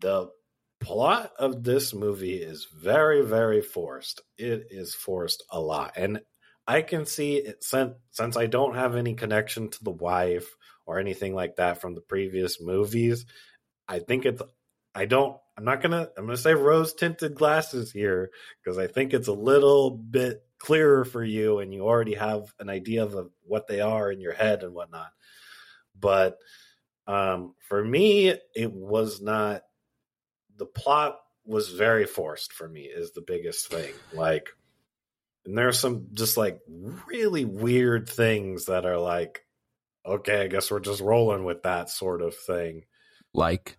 the 0.00 0.28
plot 0.80 1.32
of 1.38 1.64
this 1.64 1.92
movie 1.92 2.36
is 2.36 2.66
very, 2.72 3.22
very 3.22 3.62
forced. 3.62 4.22
It 4.36 4.68
is 4.70 4.94
forced 4.94 5.42
a 5.50 5.60
lot. 5.60 5.94
And 5.96 6.20
I 6.66 6.82
can 6.82 7.06
see 7.06 7.36
it 7.36 7.64
since, 7.64 7.94
since 8.10 8.36
I 8.36 8.46
don't 8.46 8.74
have 8.76 8.94
any 8.94 9.14
connection 9.14 9.70
to 9.70 9.84
the 9.84 9.90
wife 9.90 10.54
or 10.88 10.98
anything 10.98 11.34
like 11.34 11.56
that 11.56 11.82
from 11.82 11.94
the 11.94 12.00
previous 12.00 12.62
movies. 12.62 13.26
I 13.86 13.98
think 13.98 14.24
it's, 14.24 14.40
I 14.94 15.04
don't, 15.04 15.36
I'm 15.56 15.66
not 15.66 15.82
gonna, 15.82 16.08
I'm 16.16 16.24
gonna 16.24 16.38
say 16.38 16.54
rose 16.54 16.94
tinted 16.94 17.34
glasses 17.34 17.92
here 17.92 18.30
because 18.64 18.78
I 18.78 18.86
think 18.86 19.12
it's 19.12 19.28
a 19.28 19.34
little 19.34 19.90
bit 19.90 20.42
clearer 20.58 21.04
for 21.04 21.22
you 21.22 21.58
and 21.58 21.74
you 21.74 21.82
already 21.82 22.14
have 22.14 22.54
an 22.58 22.70
idea 22.70 23.04
of 23.04 23.30
what 23.42 23.66
they 23.66 23.82
are 23.82 24.10
in 24.10 24.22
your 24.22 24.32
head 24.32 24.62
and 24.62 24.72
whatnot. 24.72 25.10
But 26.00 26.38
um, 27.06 27.54
for 27.68 27.84
me, 27.84 28.34
it 28.56 28.72
was 28.72 29.20
not, 29.20 29.64
the 30.56 30.66
plot 30.66 31.18
was 31.44 31.68
very 31.68 32.06
forced 32.06 32.54
for 32.54 32.66
me, 32.66 32.84
is 32.84 33.12
the 33.12 33.20
biggest 33.20 33.68
thing. 33.68 33.92
Like, 34.14 34.48
and 35.44 35.56
there's 35.56 35.78
some 35.78 36.08
just 36.14 36.38
like 36.38 36.60
really 37.06 37.44
weird 37.44 38.08
things 38.08 38.66
that 38.66 38.86
are 38.86 38.98
like, 38.98 39.44
okay, 40.06 40.42
I 40.42 40.46
guess 40.48 40.70
we're 40.70 40.80
just 40.80 41.00
rolling 41.00 41.44
with 41.44 41.62
that 41.64 41.90
sort 41.90 42.22
of 42.22 42.34
thing 42.36 42.84
like, 43.34 43.76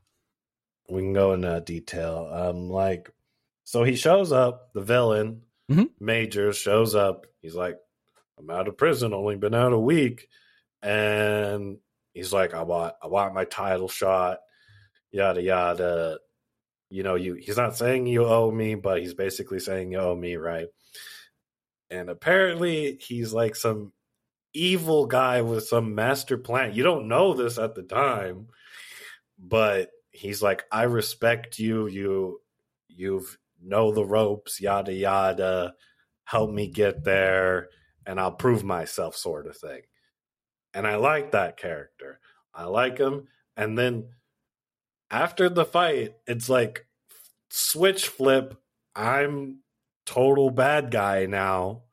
we 0.90 1.02
can 1.02 1.14
go 1.14 1.34
into 1.34 1.60
detail. 1.62 2.30
Um, 2.32 2.70
like, 2.70 3.12
so 3.64 3.84
he 3.84 3.96
shows 3.96 4.32
up, 4.32 4.72
the 4.74 4.82
villain, 4.82 5.42
Mhm. 5.70 5.90
Major 6.00 6.52
shows 6.52 6.96
up. 6.96 7.28
He's 7.42 7.54
like, 7.54 7.78
I'm 8.40 8.50
out 8.50 8.68
of 8.68 8.78
prison, 8.78 9.14
only 9.14 9.36
been 9.36 9.54
out 9.54 9.72
a 9.74 9.78
week. 9.80 10.28
And 10.82 11.78
he's 12.14 12.34
like, 12.34 12.54
I 12.56 12.64
want, 12.64 12.96
I 13.04 13.08
want 13.08 13.36
my 13.36 13.46
title 13.46 13.88
shot, 13.88 14.40
yada, 15.12 15.42
yada. 15.42 16.20
You 16.90 17.04
know, 17.04 17.14
you, 17.16 17.36
he's 17.36 17.58
not 17.58 17.78
saying 17.78 18.08
you 18.08 18.26
owe 18.26 18.50
me, 18.50 18.74
but 18.74 19.00
he's 19.00 19.14
basically 19.14 19.60
saying 19.60 19.92
you 19.92 20.00
owe 20.00 20.16
me, 20.16 20.38
right? 20.38 20.70
And 21.92 22.10
apparently 22.10 22.96
he's 23.00 23.32
like 23.32 23.56
some 23.56 23.94
evil 24.54 25.06
guy 25.06 25.42
with 25.42 25.68
some 25.68 25.96
master 25.96 26.38
plan. 26.38 26.74
You 26.74 26.84
don't 26.84 27.08
know 27.08 27.34
this 27.34 27.58
at 27.58 27.76
the 27.76 27.84
time, 27.84 28.48
but 29.38 29.90
he's 30.12 30.42
like, 30.42 30.64
I 30.72 30.84
respect 30.84 31.60
you. 31.60 31.88
You 31.88 32.42
you've 32.88 33.38
know 33.62 33.92
the 33.92 34.06
ropes, 34.06 34.60
yada 34.62 34.94
yada. 34.94 35.74
Help 36.24 36.52
me 36.52 36.68
get 36.68 37.04
there, 37.04 37.70
and 38.06 38.20
I'll 38.20 38.32
prove 38.32 38.64
myself, 38.64 39.16
sort 39.16 39.48
of 39.48 39.58
thing. 39.58 39.82
And 40.74 40.86
I 40.86 40.98
like 40.98 41.32
that 41.32 41.58
character. 41.58 42.20
I 42.54 42.66
like 42.66 42.98
him. 42.98 43.28
And 43.58 43.78
then 43.78 44.10
after 45.10 45.50
the 45.50 45.66
fight, 45.66 46.16
it's 46.28 46.50
like 46.50 46.86
switch 47.50 48.08
flip. 48.08 48.56
I'm 48.96 49.60
total 50.06 50.52
bad 50.52 50.92
guy 50.92 51.26
now. 51.26 51.84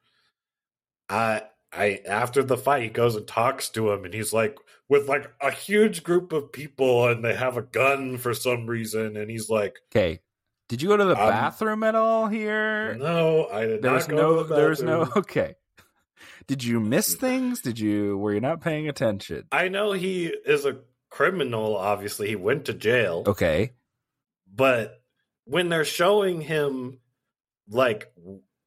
I 1.09 1.43
I 1.77 2.01
after 2.07 2.43
the 2.43 2.57
fight, 2.57 2.83
he 2.85 2.89
goes 2.89 3.17
and 3.17 3.27
talks 3.27 3.69
to 3.71 3.91
him, 3.93 4.05
and 4.05 4.15
he's 4.15 4.33
like 4.33 4.57
with 4.89 5.09
like 5.09 5.31
a 5.41 5.51
huge 5.51 6.03
group 6.03 6.33
of 6.33 6.53
people, 6.53 7.09
and 7.09 7.25
they 7.25 7.35
have 7.35 7.57
a 7.57 7.63
gun 7.63 8.19
for 8.19 8.35
some 8.35 8.67
reason, 8.67 9.17
and 9.17 9.31
he's 9.31 9.51
like, 9.51 9.77
okay, 9.93 10.21
did 10.69 10.83
you 10.83 10.89
go 10.89 10.97
to 10.97 11.05
the 11.05 11.21
Um, 11.21 11.29
bathroom 11.31 11.83
at 11.83 11.95
all 11.95 12.29
here? 12.29 12.95
"No, 12.95 13.47
I 13.49 13.67
did 13.67 13.83
There's 13.83 14.09
not 14.09 14.17
go 14.17 14.23
no, 14.37 14.43
the 14.45 14.55
there's 14.55 14.83
no. 14.83 15.09
Okay, 15.17 15.55
did 16.47 16.65
you 16.65 16.81
miss 16.81 17.15
things? 17.15 17.61
Did 17.61 17.79
you 17.79 18.17
were 18.19 18.33
you 18.35 18.41
not 18.41 18.61
paying 18.61 18.89
attention? 18.89 19.45
I 19.53 19.69
know 19.69 19.93
he 19.93 20.27
is 20.27 20.65
a 20.65 20.79
criminal. 21.11 21.77
Obviously, 21.77 22.29
he 22.29 22.37
went 22.37 22.67
to 22.67 22.75
jail. 22.75 23.25
Okay, 23.27 23.73
but 24.53 25.03
when 25.45 25.69
they're 25.69 25.85
showing 25.85 26.41
him 26.41 26.99
like 27.69 28.13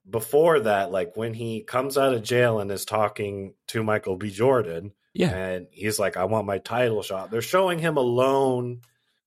before 0.09 0.61
that 0.61 0.91
like 0.91 1.15
when 1.15 1.33
he 1.33 1.61
comes 1.61 1.97
out 1.97 2.13
of 2.13 2.23
jail 2.23 2.59
and 2.59 2.71
is 2.71 2.85
talking 2.85 3.53
to 3.67 3.83
michael 3.83 4.15
b. 4.15 4.29
Jordan 4.29 4.91
yeah, 5.13 5.35
and 5.35 5.67
he's 5.71 5.99
like 5.99 6.17
i 6.17 6.25
want 6.25 6.45
my 6.45 6.59
title 6.59 7.01
shot. 7.01 7.31
They're 7.31 7.41
showing 7.41 7.79
him 7.79 7.97
alone 7.97 8.81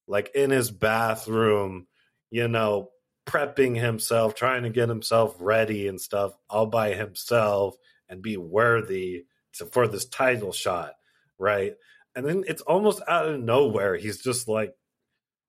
like 0.07 0.31
in 0.35 0.51
his 0.51 0.71
bathroom 0.71 1.87
you 2.31 2.49
know 2.49 2.91
prepping 3.27 3.79
himself 3.79 4.35
trying 4.35 4.65
to 4.65 4.71
get 4.71 4.89
himself 4.89 5.37
ready 5.39 5.89
and 5.89 6.01
stuff 6.01 6.33
all 6.51 6.67
by 6.67 6.95
himself 6.95 7.77
and 8.09 8.21
be 8.21 8.37
worthy 8.37 9.25
to, 9.55 9.67
for 9.67 9.87
this 9.87 10.07
title 10.07 10.53
shot 10.53 10.95
right? 11.43 11.75
And 12.15 12.27
then 12.27 12.45
it's 12.47 12.63
almost 12.63 13.03
out 13.09 13.29
of 13.29 13.41
nowhere 13.41 13.97
he's 13.97 14.23
just 14.23 14.49
like 14.49 14.75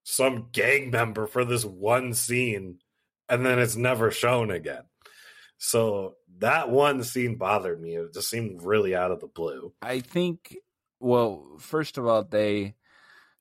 some 0.04 0.50
gang 0.52 0.92
member 0.92 1.28
for 1.28 1.46
this 1.46 1.64
one 1.64 2.14
scene 2.14 2.80
and 3.30 3.46
then 3.46 3.60
it's 3.60 3.76
never 3.76 4.12
shown 4.12 4.52
again 4.52 4.84
so 5.66 6.16
that 6.40 6.70
one 6.70 7.04
scene 7.04 7.36
bothered 7.38 7.82
me 7.82 7.96
it 7.96 8.14
just 8.14 8.30
seemed 8.30 8.62
really 8.64 8.94
out 8.96 9.12
of 9.12 9.20
the 9.22 9.28
blue 9.28 9.74
I 9.82 10.00
think. 10.02 10.56
Well, 11.00 11.58
first 11.60 11.98
of 11.98 12.06
all, 12.06 12.24
they 12.24 12.76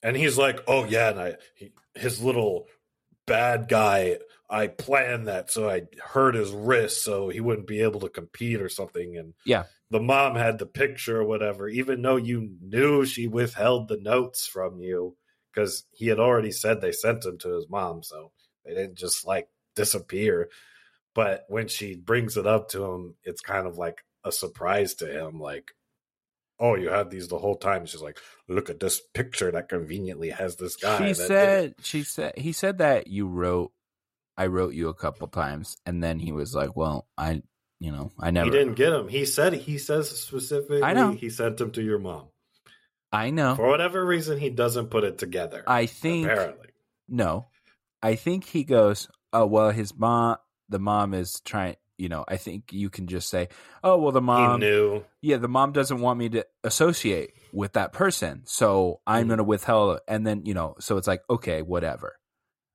and 0.02 0.16
he's 0.16 0.38
like 0.38 0.60
oh 0.66 0.84
yeah 0.84 1.10
and 1.10 1.20
i 1.20 1.34
he, 1.56 1.72
his 1.94 2.22
little 2.22 2.66
bad 3.26 3.68
guy 3.68 4.18
i 4.50 4.66
planned 4.66 5.28
that 5.28 5.50
so 5.50 5.68
i 5.70 5.82
hurt 6.04 6.34
his 6.34 6.50
wrist 6.50 7.04
so 7.04 7.28
he 7.28 7.40
wouldn't 7.40 7.66
be 7.68 7.80
able 7.82 8.00
to 8.00 8.08
compete 8.08 8.60
or 8.60 8.68
something 8.68 9.16
and 9.16 9.34
Yeah. 9.46 9.64
the 9.90 10.00
mom 10.00 10.34
had 10.34 10.58
the 10.58 10.66
picture 10.66 11.20
or 11.20 11.24
whatever 11.24 11.68
even 11.68 12.02
though 12.02 12.16
you 12.16 12.56
knew 12.60 13.04
she 13.04 13.28
withheld 13.28 13.86
the 13.88 13.98
notes 14.00 14.46
from 14.46 14.80
you 14.80 15.16
because 15.54 15.84
he 15.92 16.08
had 16.08 16.18
already 16.18 16.50
said 16.50 16.80
they 16.80 16.92
sent 16.92 17.22
them 17.22 17.38
to 17.38 17.50
his 17.54 17.66
mom 17.68 18.02
so 18.02 18.32
they 18.64 18.74
didn't 18.74 18.98
just 18.98 19.24
like 19.26 19.48
disappear 19.76 20.48
but 21.14 21.44
when 21.48 21.68
she 21.68 21.94
brings 21.94 22.36
it 22.36 22.46
up 22.46 22.68
to 22.68 22.84
him 22.84 23.14
it's 23.24 23.40
kind 23.40 23.66
of 23.66 23.78
like 23.78 24.04
a 24.24 24.32
surprise 24.32 24.94
to 24.94 25.06
him 25.06 25.40
like 25.40 25.72
oh 26.60 26.74
you 26.74 26.88
had 26.88 27.10
these 27.10 27.28
the 27.28 27.38
whole 27.38 27.56
time 27.56 27.86
she's 27.86 28.02
like 28.02 28.18
look 28.48 28.70
at 28.70 28.80
this 28.80 29.00
picture 29.14 29.50
that 29.50 29.68
conveniently 29.68 30.30
has 30.30 30.56
this 30.56 30.76
guy 30.76 30.98
she 30.98 31.04
that 31.04 31.16
did 31.16 31.22
it." 31.22 31.26
said 31.26 31.74
she 31.82 32.02
said 32.02 32.32
he 32.36 32.52
said 32.52 32.78
that 32.78 33.06
you 33.08 33.26
wrote 33.26 33.72
I 34.36 34.46
wrote 34.46 34.74
you 34.74 34.88
a 34.88 34.94
couple 34.94 35.28
times 35.28 35.76
and 35.84 36.02
then 36.02 36.18
he 36.18 36.32
was 36.32 36.54
like, 36.54 36.74
"Well, 36.74 37.06
I 37.18 37.42
you 37.80 37.92
know, 37.92 38.12
I 38.18 38.30
never 38.30 38.46
he 38.46 38.50
didn't 38.50 38.74
get 38.74 38.92
him 38.92 39.08
he 39.08 39.26
said 39.26 39.52
he 39.52 39.76
says 39.76 40.08
specifically 40.08 40.82
I 40.82 40.94
know. 40.94 41.12
he 41.12 41.28
sent 41.28 41.60
him 41.60 41.70
to 41.72 41.82
your 41.82 41.98
mom 41.98 42.28
I 43.12 43.28
know. 43.30 43.56
for 43.56 43.68
whatever 43.68 44.02
reason 44.04 44.38
he 44.38 44.48
doesn't 44.48 44.88
put 44.88 45.04
it 45.04 45.18
together 45.18 45.64
I 45.66 45.84
think 45.86 46.26
apparently 46.26 46.68
no. 47.08 47.48
I 48.02 48.16
think 48.16 48.46
he 48.46 48.64
goes, 48.64 49.08
"Oh, 49.32 49.46
well, 49.46 49.70
his 49.70 49.96
mom 49.96 50.38
the 50.72 50.80
mom 50.80 51.14
is 51.14 51.40
trying, 51.42 51.76
you 51.98 52.08
know, 52.08 52.24
I 52.28 52.36
think 52.38 52.72
you 52.72 52.90
can 52.90 53.06
just 53.06 53.30
say, 53.30 53.48
"Oh, 53.84 53.98
well, 53.98 54.12
the 54.12 54.20
he 54.32 54.46
mom 54.46 54.58
knew 54.58 55.04
yeah, 55.22 55.36
the 55.38 55.48
mom 55.48 55.72
doesn't 55.72 56.00
want 56.00 56.18
me 56.18 56.28
to 56.30 56.46
associate 56.64 57.32
with 57.52 57.74
that 57.74 57.92
person. 57.92 58.42
So 58.46 59.00
I'm 59.06 59.26
Mhm. 59.26 59.28
going 59.28 59.38
to 59.38 59.44
withhold. 59.44 60.00
And 60.08 60.26
then, 60.26 60.44
you 60.46 60.54
know, 60.54 60.76
so 60.80 60.96
it's 60.98 61.06
like, 61.08 61.22
okay, 61.30 61.62
whatever. 61.62 62.18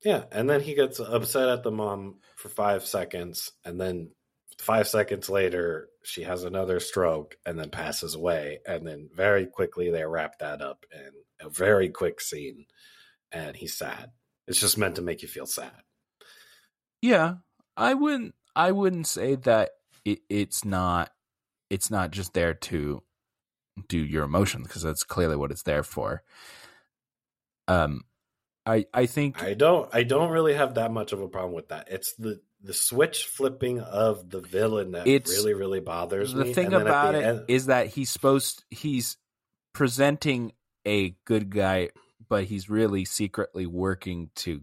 Yeah, 0.04 0.26
and 0.32 0.50
then 0.50 0.62
he 0.62 0.76
gets 0.76 1.00
upset 1.00 1.50
at 1.50 1.64
the 1.64 1.72
mom 1.72 2.20
for 2.36 2.50
five 2.50 2.86
seconds, 2.86 3.52
and 3.66 3.80
then 3.82 4.12
five 4.60 4.88
seconds 4.88 5.30
later, 5.30 5.90
she 6.04 6.24
has 6.24 6.44
another 6.44 6.80
stroke 6.80 7.38
and 7.46 7.58
then 7.60 7.70
passes 7.70 8.16
away. 8.16 8.60
And 8.66 8.86
then 8.88 9.10
very 9.14 9.48
quickly, 9.48 9.90
they 9.92 10.06
wrap 10.06 10.40
that 10.40 10.62
up 10.62 10.86
in 10.92 11.12
a 11.40 11.50
very 11.50 11.90
quick 11.90 12.22
scene, 12.22 12.68
and 13.32 13.56
he's 13.56 13.76
sad. 13.78 14.12
It's 14.48 14.60
just 14.60 14.78
meant 14.78 14.96
to 14.98 15.02
make 15.02 15.22
you 15.22 15.28
feel 15.28 15.48
sad. 15.48 15.84
Yeah. 17.02 17.38
I 17.78 17.94
wouldn't, 17.94 18.36
I 18.56 18.72
wouldn't 18.72 19.08
say 19.08 19.36
that 19.36 19.70
it, 20.04 20.20
it's 20.30 20.66
not, 20.66 21.12
it's 21.70 21.90
not 21.92 22.12
just 22.12 22.34
there 22.34 22.54
to 22.56 23.04
do 23.88 24.00
your 24.00 24.24
emotions 24.24 24.68
because 24.68 24.82
that's 24.82 25.04
clearly 25.04 25.36
what 25.36 25.52
it's 25.52 25.64
there 25.64 25.84
for. 25.84 26.24
Um, 27.68 28.02
I, 28.66 28.86
I 28.94 29.06
think, 29.06 29.42
I 29.44 29.54
don't, 29.54 29.88
I 29.94 30.04
don't 30.04 30.32
really 30.32 30.54
have 30.56 30.76
that 30.76 30.92
much 30.92 31.14
of 31.14 31.22
a 31.22 31.28
problem 31.28 31.54
with 31.54 31.70
that. 31.70 31.88
It's 31.92 32.14
the 32.16 32.42
the 32.64 32.74
switch 32.74 33.26
flipping 33.26 33.80
of 33.80 34.30
the 34.32 34.42
villain 34.42 34.92
that 34.92 35.08
It's- 35.08 35.30
really 35.38 35.54
really 35.54 35.80
bothers 35.80 36.34
me. 36.34 36.40
the 36.40 36.46
me. 36.46 36.54
thing 36.54 36.66
And 36.66 36.74
then 36.74 36.82
at 36.82 36.88
about 36.88 37.12
the 37.14 37.30
it 37.44 37.46
is 37.48 37.68
that 37.68 37.88
he's 37.88 38.10
supposed 38.10 38.64
he's 38.72 39.16
presenting 39.74 40.54
a 40.86 41.12
good 41.26 41.52
guy 41.52 41.90
but 42.28 42.46
he's 42.46 42.68
really 42.68 43.06
secretly 43.06 43.68
working 43.68 44.32
to 44.38 44.62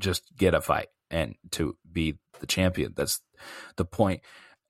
just 0.00 0.24
get 0.36 0.52
a 0.52 0.60
fight 0.60 0.88
and 1.10 1.34
to 1.50 1.76
be 1.90 2.18
the 2.40 2.46
champion 2.46 2.92
that's 2.96 3.20
the 3.76 3.84
point 3.84 4.20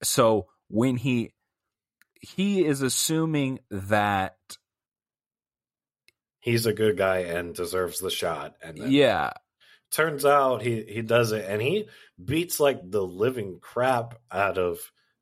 so 0.02 0.46
when 0.68 0.96
he 0.96 1.32
he 2.20 2.64
is 2.64 2.82
assuming 2.82 3.60
that 3.70 4.36
he's 6.40 6.66
a 6.66 6.72
good 6.72 6.96
guy 6.96 7.18
and 7.18 7.54
deserves 7.54 8.00
the 8.00 8.10
shot. 8.10 8.54
And 8.62 8.78
yeah 8.78 9.32
turns 9.90 10.24
out 10.24 10.62
he 10.62 10.82
he 10.82 11.02
does 11.02 11.32
it, 11.32 11.44
and 11.48 11.60
he 11.62 11.88
beats 12.22 12.60
like 12.60 12.78
the 12.90 13.02
living 13.02 13.58
crap 13.60 14.18
out 14.30 14.58
of 14.58 14.78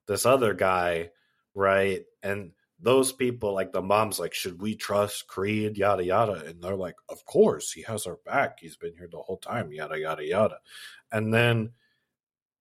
this 0.06 0.26
other 0.26 0.54
guy, 0.54 1.10
right? 1.54 2.02
And 2.22 2.52
those 2.78 3.10
people, 3.12 3.54
like 3.54 3.72
the 3.72 3.80
mom's, 3.80 4.18
like, 4.18 4.34
should 4.34 4.60
we 4.60 4.74
trust 4.74 5.26
Creed? 5.28 5.78
Yada 5.78 6.04
yada, 6.04 6.44
and 6.46 6.62
they're 6.62 6.76
like, 6.76 6.96
of 7.08 7.24
course, 7.24 7.72
he 7.72 7.82
has 7.82 8.06
our 8.06 8.18
back. 8.24 8.58
He's 8.60 8.76
been 8.76 8.94
here 8.96 9.08
the 9.10 9.18
whole 9.18 9.38
time. 9.38 9.72
Yada 9.72 9.98
yada 9.98 10.24
yada, 10.24 10.58
and 11.12 11.32
then 11.32 11.70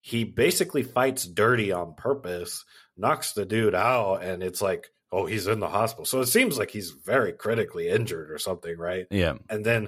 he 0.02 0.24
basically 0.24 0.84
fights 0.84 1.26
dirty 1.26 1.72
on 1.72 1.96
purpose, 1.96 2.64
knocks 2.98 3.34
the 3.34 3.46
dude 3.46 3.76
out, 3.76 4.24
and 4.24 4.44
it's 4.44 4.62
like. 4.62 4.88
Oh, 5.12 5.28
he's 5.28 5.48
in 5.48 5.62
the 5.62 5.70
hospital. 5.70 6.04
So 6.04 6.20
it 6.20 6.26
seems 6.26 6.58
like 6.58 6.72
he's 6.72 6.90
very 6.90 7.32
critically 7.32 7.88
injured 7.88 8.32
or 8.32 8.38
something, 8.38 8.78
right? 8.78 9.06
yeah 9.12 9.36
and 9.50 9.64
then 9.64 9.88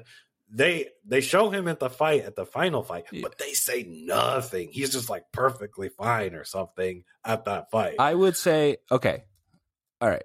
they 0.49 0.87
they 1.05 1.19
show 1.19 1.49
him 1.49 1.67
at 1.67 1.79
the 1.81 1.89
fight 1.89 2.23
at 2.23 2.35
the 2.37 2.45
final 2.45 2.81
fight 2.81 3.05
Yeah. 3.11 3.21
but 3.23 3.37
they 3.37 3.51
say 3.51 3.83
nothing 3.83 4.69
he's 4.71 4.91
just 4.93 5.09
like 5.09 5.25
perfectly 5.33 5.89
fine 5.89 6.33
or 6.33 6.45
something 6.45 7.03
at 7.25 7.43
that 7.45 7.69
fight 7.71 7.95
i 7.99 8.13
would 8.13 8.37
say 8.37 8.77
okay 8.89 9.25
all 9.99 10.07
right 10.07 10.23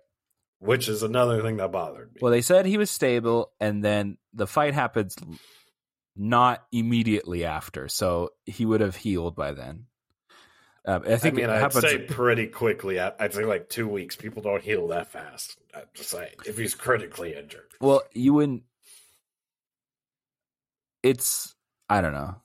which 0.60 0.88
is 0.88 1.02
another 1.02 1.42
thing 1.42 1.56
that 1.56 1.72
bothered 1.72 2.12
me 2.14 2.20
well 2.22 2.30
they 2.30 2.42
said 2.42 2.66
he 2.66 2.78
was 2.78 2.88
stable 2.90 3.50
and 3.58 3.82
then 3.84 4.16
the 4.32 4.46
fight 4.46 4.74
happens 4.74 5.16
not 6.16 6.64
immediately 6.72 7.44
after 7.44 7.88
so 7.88 8.30
he 8.44 8.66
would 8.66 8.80
have 8.80 8.96
healed 8.96 9.34
by 9.34 9.52
then 9.52 9.86
um, 10.84 11.02
i 11.06 11.12
i 11.12 11.16
think 11.16 11.36
mean 11.36 11.44
it 11.44 11.50
i'd 11.50 11.72
say 11.72 11.98
pretty 11.98 12.46
quickly 12.48 13.00
I- 13.00 13.12
i'd 13.20 13.32
say 13.32 13.44
like 13.44 13.68
two 13.70 13.88
weeks 13.88 14.14
people 14.16 14.42
don't 14.42 14.62
heal 14.62 14.88
that 14.88 15.10
fast 15.10 15.56
i'm 15.74 15.84
just 15.94 16.10
saying 16.10 16.34
if 16.44 16.58
he's 16.58 16.74
critically 16.74 17.34
injured 17.34 17.70
Well, 17.80 18.02
you 18.12 18.34
wouldn't. 18.34 18.64
It's 21.02 21.54
I 21.88 22.00
don't 22.00 22.12
know. 22.12 22.36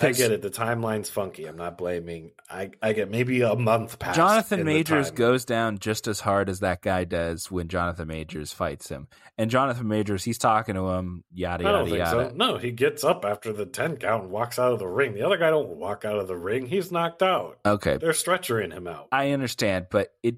I 0.00 0.12
get 0.12 0.32
it 0.32 0.42
the 0.42 0.50
timeline's 0.50 1.10
funky 1.10 1.46
i'm 1.46 1.56
not 1.56 1.76
blaming 1.78 2.30
i 2.50 2.70
i 2.82 2.92
get 2.92 3.10
maybe 3.10 3.40
a 3.42 3.54
month 3.54 3.98
past 3.98 4.16
Jonathan 4.16 4.64
Majors 4.64 5.10
goes 5.10 5.44
down 5.44 5.78
just 5.78 6.06
as 6.08 6.20
hard 6.20 6.48
as 6.48 6.60
that 6.60 6.82
guy 6.82 7.04
does 7.04 7.50
when 7.50 7.68
Jonathan 7.68 8.08
Majors 8.08 8.52
fights 8.52 8.88
him. 8.88 9.08
And 9.36 9.50
Jonathan 9.50 9.86
Majors, 9.86 10.24
he's 10.24 10.38
talking 10.38 10.74
to 10.74 10.88
him, 10.88 11.24
yada 11.32 11.64
yada 11.64 11.96
yada. 11.96 12.30
so. 12.30 12.36
No, 12.36 12.56
he 12.58 12.70
gets 12.70 13.04
up 13.04 13.24
after 13.24 13.52
the 13.52 13.66
10 13.66 13.96
count 13.98 14.24
and 14.24 14.32
walks 14.32 14.58
out 14.58 14.72
of 14.72 14.78
the 14.78 14.88
ring. 14.88 15.14
The 15.14 15.22
other 15.22 15.36
guy 15.36 15.50
don't 15.50 15.68
walk 15.76 16.04
out 16.04 16.18
of 16.18 16.26
the 16.26 16.36
ring. 16.36 16.66
He's 16.66 16.90
knocked 16.90 17.22
out. 17.22 17.58
Okay, 17.64 17.98
They're 17.98 18.12
stretchering 18.12 18.70
him 18.70 18.86
out. 18.86 19.08
I 19.12 19.30
understand, 19.30 19.86
but 19.90 20.08
it. 20.22 20.36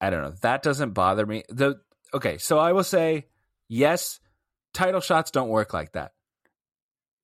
I 0.00 0.10
don't 0.10 0.22
know. 0.22 0.34
That 0.40 0.62
doesn't 0.62 0.92
bother 0.92 1.26
me. 1.26 1.44
The 1.48 1.80
okay, 2.14 2.38
so 2.38 2.58
I 2.58 2.72
will 2.72 2.84
say 2.84 3.26
yes. 3.68 4.20
Title 4.72 5.00
shots 5.00 5.30
don't 5.30 5.48
work 5.48 5.74
like 5.74 5.92
that. 5.92 6.12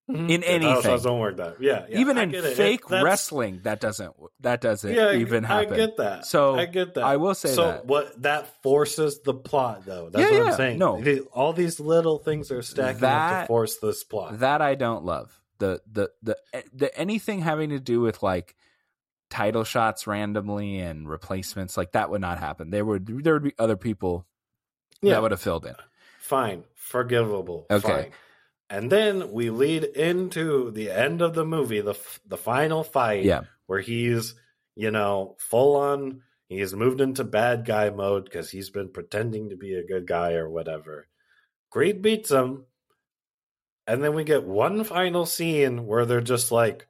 Mm-hmm. 0.08 0.30
In 0.30 0.30
Yeah, 0.30 0.36
title 0.36 0.68
anything. 0.68 0.82
shots 0.82 1.02
don't 1.02 1.18
work 1.18 1.36
that. 1.38 1.60
Yeah, 1.60 1.84
yeah, 1.88 1.98
even 1.98 2.16
I 2.16 2.22
in 2.22 2.30
get 2.30 2.44
it. 2.44 2.56
fake 2.56 2.82
It- 2.88 3.02
wrestling, 3.02 3.60
that 3.64 3.80
doesn't 3.80 4.14
that 4.40 4.60
doesn't 4.60 4.94
Yeah, 4.94 5.14
even 5.14 5.42
happen. 5.42 5.72
I 5.72 5.76
get 5.76 5.96
that. 5.96 6.26
So, 6.26 6.54
I 6.54 6.66
get 6.66 6.94
that. 6.94 7.02
I 7.02 7.16
will 7.16 7.34
say 7.34 7.48
so 7.48 7.62
that. 7.72 7.86
what 7.86 8.22
that 8.22 8.62
forces 8.62 9.18
the 9.22 9.34
plot, 9.34 9.84
though. 9.84 10.08
That's 10.10 10.22
Yeah, 10.30 10.38
what 10.38 10.44
yeah, 10.44 10.50
I'm 10.52 10.56
saying. 10.56 10.78
no. 10.78 11.02
All 11.32 11.52
these 11.52 11.80
little 11.80 12.18
things 12.18 12.52
are 12.52 12.62
stacking 12.62 12.96
up 12.96 13.00
That- 13.00 13.40
to 13.42 13.46
force 13.48 13.78
this 13.78 14.04
plot. 14.04 14.38
That 14.38 14.62
I 14.62 14.76
don't 14.76 15.04
love. 15.04 15.40
The 15.58 15.80
the 15.90 16.10
the 16.22 16.36
eh, 16.52 16.62
the 16.72 16.96
anything 16.96 17.40
having 17.40 17.70
to 17.70 17.80
do 17.80 18.00
with 18.00 18.22
like 18.22 18.54
title 19.28 19.64
shots 19.64 20.06
randomly 20.06 20.78
and 20.78 21.08
replacements 21.08 21.76
like 21.76 21.92
that 21.92 22.10
would 22.10 22.20
not 22.20 22.38
happen. 22.38 22.70
There 22.70 22.84
would 22.84 23.06
there 23.24 23.32
would 23.34 23.42
be 23.42 23.54
other 23.58 23.76
people 23.76 24.24
yeah, 25.02 25.14
that 25.14 25.22
would 25.22 25.30
have 25.32 25.40
filled 25.40 25.66
in. 25.66 25.74
fine, 26.20 26.62
forgivable. 26.76 27.66
Okay. 27.70 27.88
fine. 28.02 28.12
And 28.68 28.90
then 28.90 29.30
we 29.32 29.50
lead 29.50 29.84
into 29.84 30.72
the 30.72 30.90
end 30.90 31.22
of 31.22 31.34
the 31.34 31.44
movie, 31.44 31.80
the 31.80 31.90
f- 31.90 32.20
the 32.26 32.36
final 32.36 32.82
fight. 32.82 33.24
Yeah. 33.24 33.42
where 33.66 33.80
he's 33.80 34.34
you 34.74 34.90
know 34.90 35.36
full 35.38 35.76
on 35.76 36.22
he's 36.48 36.74
moved 36.74 37.00
into 37.00 37.24
bad 37.24 37.64
guy 37.64 37.90
mode 37.90 38.24
because 38.24 38.50
he's 38.50 38.70
been 38.70 38.88
pretending 38.90 39.50
to 39.50 39.56
be 39.56 39.74
a 39.74 39.86
good 39.86 40.06
guy 40.06 40.32
or 40.34 40.48
whatever. 40.48 41.06
Creed 41.70 42.02
beats 42.02 42.30
him. 42.30 42.64
And 43.86 44.02
then 44.02 44.14
we 44.14 44.24
get 44.24 44.44
one 44.44 44.82
final 44.84 45.26
scene 45.26 45.86
where 45.86 46.04
they're 46.06 46.20
just 46.20 46.50
like 46.50 46.86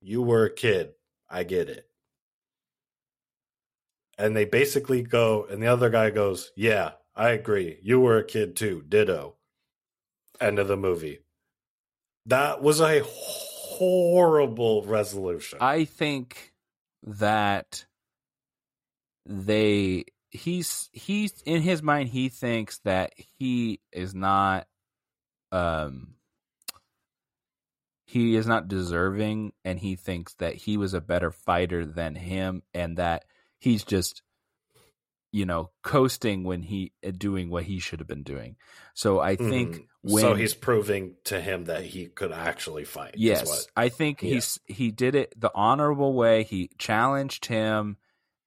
you 0.00 0.22
were 0.22 0.44
a 0.46 0.54
kid. 0.54 0.90
I 1.30 1.44
get 1.44 1.68
it. 1.68 1.88
And 4.18 4.36
they 4.36 4.44
basically 4.44 5.02
go 5.02 5.44
and 5.48 5.62
the 5.62 5.68
other 5.68 5.90
guy 5.90 6.10
goes 6.10 6.50
yeah 6.56 6.92
i 7.14 7.30
agree. 7.30 7.78
You 7.82 8.00
were 8.00 8.18
a 8.18 8.24
kid 8.24 8.56
too. 8.56 8.82
Ditto 8.88 9.36
end 10.40 10.58
of 10.58 10.68
the 10.68 10.76
movie. 10.76 11.20
That 12.26 12.62
was 12.62 12.80
a 12.80 13.02
horrible 13.04 14.84
resolution. 14.84 15.58
I 15.60 15.84
think 15.84 16.52
that 17.04 17.84
they 19.24 20.04
he's 20.30 20.90
he's 20.92 21.42
in 21.44 21.62
his 21.62 21.82
mind 21.82 22.08
he 22.08 22.28
thinks 22.28 22.78
that 22.80 23.12
he 23.38 23.80
is 23.92 24.14
not 24.14 24.66
um 25.52 26.14
he 28.04 28.36
is 28.36 28.46
not 28.46 28.68
deserving 28.68 29.52
and 29.64 29.78
he 29.78 29.96
thinks 29.96 30.34
that 30.34 30.54
he 30.54 30.76
was 30.76 30.94
a 30.94 31.00
better 31.00 31.30
fighter 31.30 31.84
than 31.84 32.14
him 32.14 32.62
and 32.72 32.96
that 32.96 33.24
he's 33.58 33.84
just 33.84 34.22
you 35.32 35.44
know 35.46 35.70
coasting 35.82 36.44
when 36.44 36.62
he 36.62 36.92
uh, 37.06 37.10
doing 37.16 37.50
what 37.50 37.64
he 37.64 37.78
should 37.78 37.98
have 38.00 38.08
been 38.08 38.22
doing 38.22 38.56
so 38.94 39.20
i 39.20 39.36
think 39.36 39.76
Mhm. 39.76 39.84
when 40.02 40.22
so 40.22 40.34
he's 40.34 40.54
proving 40.54 41.16
to 41.24 41.40
him 41.40 41.64
that 41.66 41.82
he 41.84 42.06
could 42.06 42.32
actually 42.32 42.84
fight. 42.84 43.14
Yes, 43.16 43.46
what- 43.46 43.66
I 43.76 43.88
think 43.90 44.22
yeah. 44.22 44.34
he's 44.34 44.58
he 44.66 44.90
did 44.90 45.14
it 45.14 45.34
the 45.38 45.50
honorable 45.54 46.14
way. 46.14 46.44
He 46.44 46.70
challenged 46.78 47.46
him. 47.46 47.96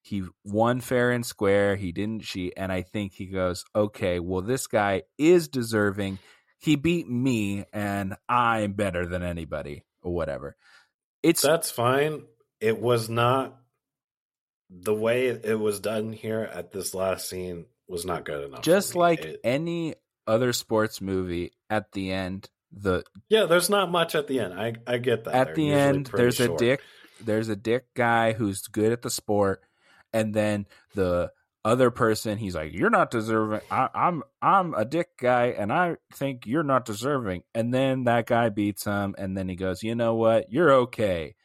He 0.02 0.24
won 0.46 0.80
fair 0.82 1.12
and 1.12 1.24
square. 1.26 1.76
He 1.76 1.92
didn't 1.92 2.24
cheat, 2.24 2.54
and 2.58 2.72
I 2.72 2.82
think 2.82 3.12
he 3.14 3.28
goes, 3.28 3.64
okay, 3.76 4.20
well, 4.20 4.42
this 4.42 4.66
guy 4.66 5.04
is 5.20 5.50
deserving. 5.50 6.18
He 6.58 6.76
beat 6.78 7.08
me, 7.08 7.66
and 7.74 8.16
I'm 8.30 8.74
better 8.74 9.06
than 9.06 9.22
anybody, 9.22 9.84
or 10.02 10.14
whatever. 10.16 10.56
It's 11.22 11.42
That's 11.44 11.70
fine. 11.70 12.24
It 12.60 12.80
was 12.80 13.10
not 13.10 13.60
the 14.72 14.94
way 14.94 15.28
it 15.28 15.60
was 15.60 15.80
done 15.82 16.14
here 16.14 16.42
at 16.52 16.72
this 16.72 16.94
last 16.96 17.28
scene 17.30 17.66
was 17.88 18.06
not 18.06 18.24
good 18.24 18.46
enough. 18.46 18.62
just 18.62 18.96
like 18.96 19.20
It- 19.26 19.40
any 19.44 19.96
other 20.26 20.54
sports 20.54 21.02
movie. 21.02 21.52
At 21.70 21.92
the 21.92 22.12
end, 22.12 22.50
the 22.72 23.04
yeah, 23.30 23.46
there's 23.46 23.70
not 23.70 23.92
much 23.92 24.16
at 24.16 24.28
the 24.28 24.40
end. 24.40 24.54
I 24.54 24.74
I 24.88 24.98
get 24.98 25.26
that. 25.26 25.34
at 25.36 25.46
They're 25.48 25.56
the 25.56 25.72
end 25.72 26.06
there's 26.14 26.40
a 26.40 26.56
dick 26.56 26.82
there's 27.24 27.50
a 27.50 27.56
dick 27.56 27.86
guy 27.94 28.34
who's 28.34 28.62
good 28.68 28.92
at 28.92 29.02
the 29.02 29.10
sport 29.10 29.62
and 30.14 30.34
then 30.34 30.66
the 30.96 31.32
other 31.64 31.92
person 31.92 32.40
he's 32.40 32.56
like 32.56 32.74
you're 32.74 32.90
not 32.90 33.12
deserving 33.12 33.62
I, 33.70 33.88
i'm 33.94 34.24
i'm 34.42 34.74
a 34.74 34.84
dick 34.84 35.10
guy 35.20 35.48
and 35.56 35.72
i 35.72 35.98
think 36.16 36.48
you're 36.48 36.64
not 36.64 36.86
deserving 36.86 37.44
and 37.54 37.72
then 37.72 38.06
that 38.06 38.26
guy 38.26 38.50
beats 38.50 38.86
him 38.86 39.14
and 39.20 39.38
then 39.38 39.48
he 39.48 39.56
goes 39.56 39.84
you 39.84 39.94
know 39.94 40.16
what 40.16 40.52
you're 40.52 40.72
okay 40.72 41.36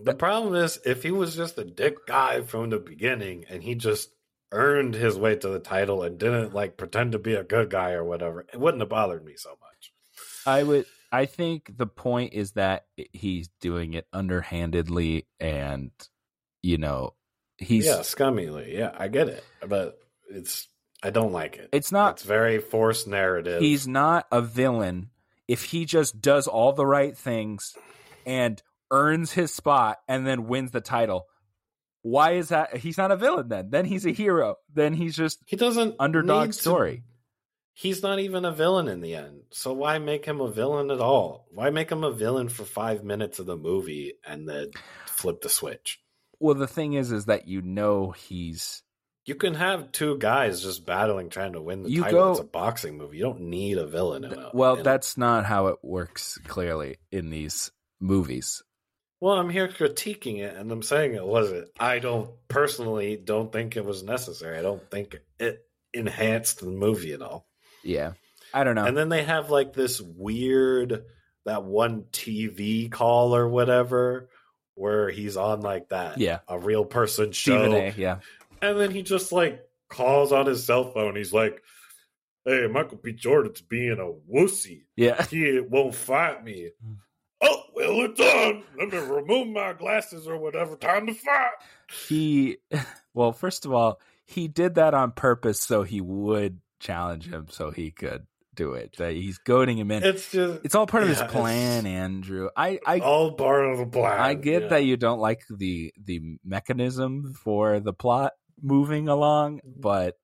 The 0.00 0.14
problem 0.14 0.54
is 0.54 0.78
if 0.84 1.02
he 1.02 1.10
was 1.10 1.36
just 1.36 1.58
a 1.58 1.64
dick 1.64 2.06
guy 2.06 2.40
from 2.42 2.70
the 2.70 2.78
beginning 2.78 3.44
and 3.48 3.62
he 3.62 3.74
just 3.74 4.10
earned 4.50 4.94
his 4.94 5.16
way 5.16 5.36
to 5.36 5.48
the 5.48 5.58
title 5.58 6.02
and 6.02 6.18
didn't 6.18 6.54
like 6.54 6.76
pretend 6.76 7.12
to 7.12 7.18
be 7.18 7.34
a 7.34 7.44
good 7.44 7.70
guy 7.70 7.92
or 7.92 8.04
whatever, 8.04 8.46
it 8.52 8.58
wouldn't 8.58 8.80
have 8.82 8.88
bothered 8.88 9.24
me 9.24 9.34
so 9.36 9.50
much. 9.50 9.92
i 10.46 10.62
would 10.62 10.84
i 11.10 11.24
think 11.26 11.76
the 11.76 11.86
point 11.86 12.32
is 12.34 12.52
that 12.52 12.86
he's 13.12 13.48
doing 13.60 13.94
it 13.94 14.06
underhandedly 14.12 15.26
and 15.40 15.90
you 16.62 16.78
know 16.78 17.14
he's 17.58 17.86
yeah, 17.86 17.98
scummily. 17.98 18.76
Yeah, 18.76 18.90
I 18.96 19.08
get 19.08 19.28
it, 19.28 19.44
but 19.66 19.98
it's 20.28 20.68
I 21.02 21.10
don't 21.10 21.32
like 21.32 21.56
it. 21.56 21.68
it's 21.72 21.92
not 21.92 22.14
It's 22.14 22.22
very 22.24 22.58
forced 22.58 23.06
narrative. 23.06 23.60
he's 23.60 23.86
not 23.86 24.26
a 24.32 24.40
villain 24.40 25.10
if 25.48 25.64
he 25.64 25.84
just 25.84 26.20
does 26.20 26.46
all 26.46 26.72
the 26.72 26.86
right 26.86 27.16
things 27.16 27.74
and 28.26 28.62
earns 28.92 29.32
his 29.32 29.52
spot 29.52 29.98
and 30.06 30.24
then 30.26 30.46
wins 30.46 30.70
the 30.70 30.80
title. 30.80 31.26
Why 32.02 32.32
is 32.32 32.50
that? 32.50 32.76
He's 32.76 32.98
not 32.98 33.10
a 33.10 33.16
villain 33.16 33.48
then. 33.48 33.70
Then 33.70 33.84
he's 33.84 34.06
a 34.06 34.10
hero. 34.12 34.56
Then 34.72 34.92
he's 34.94 35.16
just 35.16 35.38
he 35.46 35.56
doesn't 35.56 35.96
underdog 35.98 36.48
to- 36.48 36.52
story. 36.52 37.02
he's 37.74 38.02
not 38.02 38.18
even 38.18 38.44
a 38.44 38.52
villain 38.52 38.88
in 38.88 39.00
the 39.00 39.14
end. 39.14 39.42
So 39.50 39.72
why 39.72 39.98
make 39.98 40.24
him 40.26 40.40
a 40.40 40.50
villain 40.50 40.90
at 40.90 41.00
all? 41.00 41.46
Why 41.52 41.70
make 41.70 41.90
him 41.90 42.04
a 42.04 42.12
villain 42.12 42.48
for 42.48 42.64
five 42.64 43.02
minutes 43.04 43.38
of 43.38 43.46
the 43.46 43.56
movie 43.56 44.14
and 44.26 44.48
then 44.48 44.70
flip 45.06 45.40
the 45.40 45.48
switch? 45.48 46.00
Well, 46.40 46.54
the 46.56 46.66
thing 46.66 46.94
is, 46.94 47.12
is 47.12 47.26
that 47.26 47.46
you 47.46 47.62
know 47.62 48.10
he's 48.10 48.82
You 49.24 49.36
can 49.36 49.54
have 49.54 49.92
two 49.92 50.18
guys 50.18 50.60
just 50.60 50.84
battling 50.84 51.30
trying 51.30 51.52
to 51.52 51.62
win 51.62 51.84
the 51.84 51.90
You 51.90 52.02
title. 52.02 52.18
go- 52.20 52.30
it's 52.32 52.40
a 52.40 52.44
boxing 52.44 52.98
movie. 52.98 53.18
You 53.18 53.22
don't 53.22 53.42
need 53.42 53.78
a 53.78 53.86
villain. 53.86 54.24
In 54.24 54.32
a, 54.32 54.50
well. 54.52 54.74
That's 54.74 55.16
not 55.16 55.44
how 55.46 55.68
it 55.68 55.76
works. 55.82 56.36
Clearly, 56.48 56.96
in 57.12 57.30
these 57.30 57.70
movies, 58.00 58.60
well, 59.22 59.38
I'm 59.38 59.50
here 59.50 59.68
critiquing 59.68 60.40
it, 60.40 60.56
and 60.56 60.72
I'm 60.72 60.82
saying 60.82 61.14
it 61.14 61.24
wasn't. 61.24 61.68
I 61.78 62.00
don't 62.00 62.28
personally 62.48 63.16
don't 63.16 63.52
think 63.52 63.76
it 63.76 63.84
was 63.84 64.02
necessary. 64.02 64.58
I 64.58 64.62
don't 64.62 64.90
think 64.90 65.16
it 65.38 65.64
enhanced 65.94 66.58
the 66.58 66.66
movie 66.66 67.12
at 67.12 67.22
all. 67.22 67.46
yeah. 67.84 68.14
I 68.52 68.64
don't 68.64 68.74
know. 68.74 68.84
And 68.84 68.96
then 68.96 69.08
they 69.08 69.22
have 69.22 69.48
like 69.48 69.72
this 69.74 70.00
weird 70.00 71.04
that 71.46 71.62
one 71.62 72.02
TV 72.10 72.90
call 72.90 73.34
or 73.36 73.48
whatever 73.48 74.28
where 74.74 75.08
he's 75.08 75.36
on 75.36 75.60
like 75.60 75.88
that. 75.90 76.18
Yeah. 76.18 76.40
A 76.48 76.58
real 76.58 76.84
person 76.84 77.30
show. 77.30 77.72
A. 77.72 77.94
Yeah, 77.96 78.18
And 78.60 78.78
then 78.78 78.90
he 78.90 79.02
just 79.02 79.30
like 79.30 79.64
calls 79.88 80.32
on 80.32 80.46
his 80.46 80.64
cell 80.64 80.90
phone. 80.90 81.14
He's 81.14 81.32
like, 81.32 81.62
Hey, 82.44 82.66
Michael 82.66 82.98
B. 83.00 83.12
Jordan's 83.12 83.60
being 83.60 83.98
a 84.00 84.12
wussy. 84.30 84.82
yeah. 84.96 85.24
He 85.26 85.60
won't 85.60 85.94
fight 85.94 86.42
me. 86.44 86.70
Oh, 87.42 87.62
well, 87.74 88.02
it's 88.02 88.20
on. 88.20 88.62
Let 88.78 88.92
me 88.92 88.98
remove 88.98 89.48
my 89.48 89.72
glasses 89.72 90.26
or 90.26 90.38
whatever. 90.38 90.76
Time 90.76 91.06
to 91.06 91.14
fight. 91.14 91.50
He, 92.08 92.58
well, 93.14 93.32
first 93.32 93.66
of 93.66 93.72
all, 93.72 94.00
he 94.24 94.48
did 94.48 94.76
that 94.76 94.94
on 94.94 95.12
purpose 95.12 95.60
so 95.60 95.82
he 95.82 96.00
would 96.00 96.60
challenge 96.80 97.28
him, 97.28 97.46
so 97.50 97.70
he 97.70 97.90
could 97.90 98.26
do 98.54 98.74
it. 98.74 98.96
That 98.98 99.12
he's 99.12 99.38
goading 99.38 99.78
him 99.78 99.90
in. 99.90 100.02
It's 100.02 100.30
just, 100.30 100.60
It's 100.64 100.74
all 100.74 100.86
part 100.86 101.02
of 101.02 101.08
his 101.08 101.22
plan, 101.22 101.86
Andrew. 101.86 102.48
I, 102.56 102.78
I, 102.86 103.00
all 103.00 103.32
part 103.32 103.66
of 103.66 103.78
the 103.78 103.86
plan. 103.86 104.20
I 104.20 104.34
get 104.34 104.62
yeah. 104.62 104.68
that 104.68 104.84
you 104.84 104.96
don't 104.96 105.20
like 105.20 105.42
the 105.48 105.92
the 106.02 106.38
mechanism 106.44 107.34
for 107.34 107.80
the 107.80 107.92
plot 107.92 108.32
moving 108.60 109.08
along, 109.08 109.60
but 109.64 110.16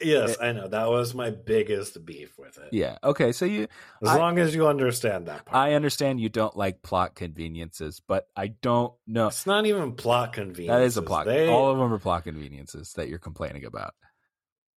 Yes, 0.00 0.30
it- 0.32 0.38
I 0.40 0.52
know. 0.52 0.68
That 0.68 0.88
was 0.88 1.14
my 1.14 1.30
biggest 1.30 2.04
beef 2.06 2.38
with 2.38 2.56
it. 2.58 2.68
yeah, 2.72 2.98
okay. 3.02 3.32
So 3.32 3.44
you, 3.44 3.68
As 4.02 4.08
I- 4.10 4.18
long 4.18 4.38
as 4.38 4.54
you 4.54 4.68
understand 4.68 5.26
that 5.26 5.44
part. 5.44 5.56
I 5.56 5.74
understand 5.74 6.20
you 6.20 6.28
don't 6.28 6.56
like 6.56 6.82
plot 6.82 7.14
conveniences, 7.14 8.00
but 8.06 8.28
I 8.36 8.48
don't 8.48 8.92
know. 9.06 9.26
it's 9.28 9.46
not 9.46 9.66
even 9.66 9.92
plot 9.94 10.32
conveniences. 10.32 10.68
That 10.68 10.82
is 10.82 10.96
a 10.96 11.02
plot. 11.02 11.26
They, 11.26 11.48
All 11.48 11.70
of 11.70 11.78
them 11.78 11.92
are 11.92 11.98
plot 11.98 12.24
conveniences 12.24 12.92
that 12.94 13.08
you're 13.08 13.18
complaining 13.18 13.64
about. 13.64 13.94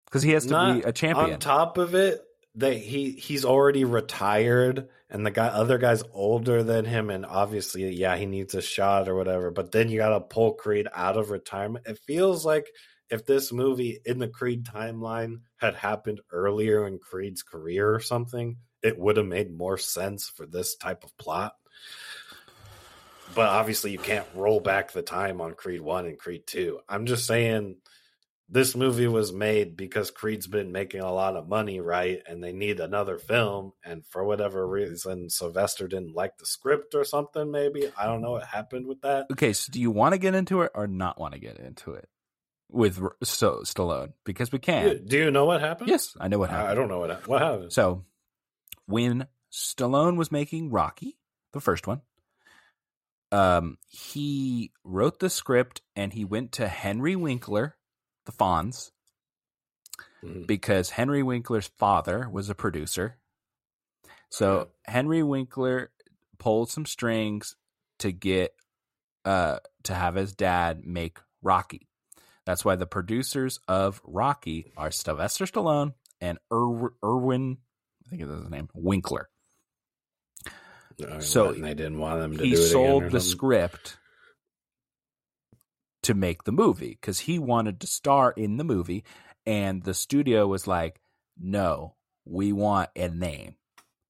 Because 0.06 0.24
he 0.24 0.32
has 0.32 0.46
to 0.46 0.52
Not 0.52 0.74
be 0.76 0.82
a 0.88 0.92
champion. 0.92 1.34
on 1.34 1.40
top 1.40 1.78
of 1.78 1.94
it, 1.96 2.22
that 2.56 2.74
he 2.74 3.12
he's 3.12 3.46
already 3.46 3.86
retired, 3.86 4.90
and 5.10 5.24
the 5.26 5.30
guy 5.32 5.48
other 5.48 5.78
guy's 5.78 6.02
older 6.14 6.64
than 6.64 6.84
him, 6.86 7.10
and 7.12 7.26
obviously, 7.26 7.88
yeah, 7.94 8.18
he 8.18 8.26
needs 8.26 8.56
a 8.56 8.62
shot 8.62 9.08
or 9.08 9.14
whatever. 9.16 9.52
But 9.52 9.72
then 9.72 9.90
you 9.90 9.98
got 10.00 10.10
to 10.10 10.20
pull 10.22 10.54
Creed 10.54 10.88
out 10.94 11.16
of 11.18 11.30
retirement. 11.30 11.86
It 11.88 12.00
feels 12.08 12.44
like 12.46 12.68
if 13.10 13.26
this 13.26 13.52
movie 13.52 14.00
in 14.06 14.20
the 14.20 14.28
Creed 14.28 14.66
timeline 14.66 15.42
had 15.58 15.76
happened 15.76 16.22
earlier 16.32 16.86
in 16.88 17.00
Creed's 17.00 17.44
career 17.44 17.94
or 17.94 18.00
something, 18.00 18.58
it 18.82 18.98
would 18.98 19.18
have 19.18 19.26
made 19.26 19.52
more 19.52 19.78
sense 19.78 20.30
for 20.30 20.46
this 20.46 20.76
type 20.76 21.04
of 21.04 21.18
plot. 21.18 21.54
But 23.36 23.50
obviously, 23.50 23.92
you 23.92 24.00
can't 24.00 24.28
roll 24.34 24.60
back 24.60 24.92
the 24.92 25.02
time 25.02 25.42
on 25.42 25.54
Creed 25.54 25.82
1 25.82 26.06
and 26.06 26.18
Creed 26.18 26.44
2. 26.48 26.80
I'm 26.90 27.06
just 27.06 27.28
saying 27.28 27.76
this 28.52 28.76
movie 28.76 29.08
was 29.08 29.32
made 29.32 29.78
because 29.78 30.10
Creed's 30.10 30.48
been 30.48 30.72
making 30.72 31.02
a 31.02 31.14
lot 31.14 31.36
of 31.36 31.48
money, 31.48 31.80
right? 31.80 32.22
And 32.28 32.44
they 32.44 32.52
need 32.52 32.80
another 32.80 33.20
film. 33.20 33.74
And 33.86 34.04
for 34.08 34.24
whatever 34.24 34.68
reason, 34.68 35.30
Sylvester 35.30 35.88
didn't 35.88 36.16
like 36.16 36.38
the 36.38 36.48
script 36.48 36.96
or 36.96 37.04
something, 37.04 37.52
maybe. 37.52 37.92
I 37.98 38.06
don't 38.06 38.22
know 38.22 38.32
what 38.32 38.48
happened 38.48 38.88
with 38.88 39.02
that. 39.02 39.28
okay, 39.32 39.54
so 39.54 39.72
do 39.72 39.80
you 39.80 39.92
want 39.92 40.14
to 40.14 40.20
get 40.20 40.34
into 40.34 40.62
it 40.62 40.72
or 40.74 40.88
not 40.88 41.20
want 41.20 41.36
to 41.36 41.40
get 41.40 41.58
into 41.60 41.94
it 41.94 42.10
with 42.72 43.00
so 43.24 43.62
Stallone? 43.64 44.14
Because 44.26 44.52
we 44.52 44.60
can. 44.60 45.06
Do, 45.06 45.18
you 45.18 45.32
know 45.32 45.46
what 45.46 45.62
happened? 45.62 45.90
Yes, 45.90 46.16
I 46.20 46.28
know 46.28 46.38
what 46.40 46.50
happened. 46.50 46.70
I 46.70 46.76
don't 46.76 46.88
know 46.88 47.00
what, 47.00 47.10
hap- 47.10 47.28
what 47.28 47.42
happened. 47.42 47.74
So, 47.74 48.06
when 48.86 49.28
Stallone 49.52 50.18
was 50.18 50.32
making 50.32 50.70
Rocky, 50.72 51.18
the 51.54 51.60
first 51.62 51.88
one, 51.88 52.02
um, 53.32 53.78
he 53.88 54.72
wrote 54.84 55.20
the 55.20 55.30
script 55.30 55.82
and 55.96 56.14
he 56.14 56.26
went 56.26 56.52
to 56.54 56.68
Henry 56.68 57.16
Winkler, 57.16 57.76
the 58.26 58.32
Fonz, 58.32 58.92
Mhm. 60.24 60.48
because 60.48 60.92
Henry 60.92 61.24
Winkler's 61.24 61.68
father 61.78 62.28
was 62.30 62.50
a 62.50 62.56
producer. 62.56 63.20
So 64.30 64.52
Okay. 64.60 64.72
Henry 64.86 65.24
Winkler 65.24 65.92
pulled 66.38 66.70
some 66.70 66.86
strings 66.86 67.56
to 68.00 68.12
get 68.12 68.54
uh 69.26 69.60
to 69.84 69.94
have 69.94 70.16
his 70.16 70.34
dad 70.34 70.86
make 70.86 71.20
Rocky. 71.42 71.89
That's 72.50 72.66
why 72.66 72.78
the 72.78 72.88
producers 72.88 73.60
of 73.68 74.02
Rocky 74.04 74.74
are 74.76 74.90
Sylvester 74.90 75.46
Stallone 75.46 75.94
and 76.20 76.40
Ir- 76.52 76.96
Irwin, 77.06 77.60
I 78.08 78.10
think 78.10 78.24
that's 78.28 78.42
his 78.42 78.50
name, 78.50 78.70
Winkler. 78.74 79.30
So 81.20 81.52
they 81.54 81.76
didn't 81.76 82.00
want 82.00 82.20
them 82.20 82.36
to 82.40 82.44
He 82.44 82.54
it 82.54 82.58
sold 82.72 83.04
the 83.04 83.22
something? 83.22 83.30
script 83.30 83.98
to 86.02 86.16
make 86.16 86.46
the 86.46 86.52
movie 86.52 86.98
because 87.00 87.20
he 87.20 87.38
wanted 87.38 87.82
to 87.82 87.86
star 87.86 88.32
in 88.32 88.58
the 88.58 88.64
movie, 88.64 89.04
and 89.46 89.84
the 89.84 89.94
studio 89.94 90.48
was 90.48 90.66
like, 90.66 91.00
"No, 91.38 91.98
we 92.26 92.52
want 92.52 92.90
a 92.96 93.10
name," 93.10 93.58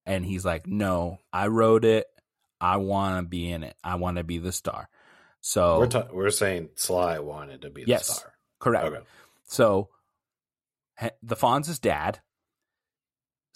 and 0.06 0.24
he's 0.24 0.46
like, 0.46 0.66
"No, 0.66 1.18
I 1.30 1.48
wrote 1.48 1.84
it. 1.84 2.06
I 2.58 2.78
want 2.78 3.22
to 3.22 3.28
be 3.28 3.52
in 3.52 3.64
it. 3.64 3.76
I 3.84 3.96
want 3.96 4.16
to 4.16 4.24
be 4.24 4.38
the 4.38 4.50
star." 4.50 4.88
So 5.40 5.78
We're, 5.78 5.86
ta- 5.86 6.08
we're 6.12 6.30
saying 6.30 6.70
Sly 6.76 7.18
wanted 7.18 7.62
to 7.62 7.70
be 7.70 7.84
the 7.84 7.90
Yes. 7.90 8.18
star. 8.18 8.34
correct. 8.58 8.84
Okay. 8.86 9.06
So 9.44 9.90
the 11.22 11.36
Fonz's 11.36 11.78
dad 11.78 12.20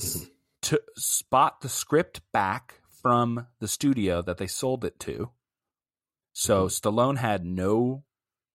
Mhm. 0.00 0.30
to 0.62 0.82
spot 0.96 1.60
the 1.60 1.68
script 1.68 2.20
back 2.32 2.80
from 3.02 3.46
the 3.60 3.68
studio 3.68 4.22
that 4.22 4.38
they 4.38 4.46
sold 4.46 4.84
it 4.84 4.98
to. 5.00 5.30
So 6.32 6.66
Mhm. 6.66 6.80
Stallone 6.80 7.16
had 7.18 7.44
no 7.44 8.04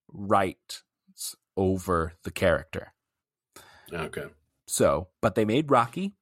rights 0.08 0.82
over 1.56 2.14
the 2.24 2.30
character. 2.32 2.92
Okay. 3.92 4.28
So, 4.66 5.08
but 5.20 5.34
they 5.34 5.44
made 5.44 5.70
Rocky. 5.70 6.16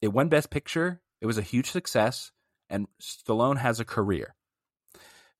It 0.00 0.08
won 0.08 0.28
Best 0.28 0.50
Picture. 0.50 1.02
It 1.20 1.26
was 1.26 1.38
a 1.38 1.42
huge 1.42 1.70
success, 1.70 2.32
and 2.68 2.88
Stallone 3.00 3.58
has 3.58 3.78
a 3.80 3.84
career 3.84 4.34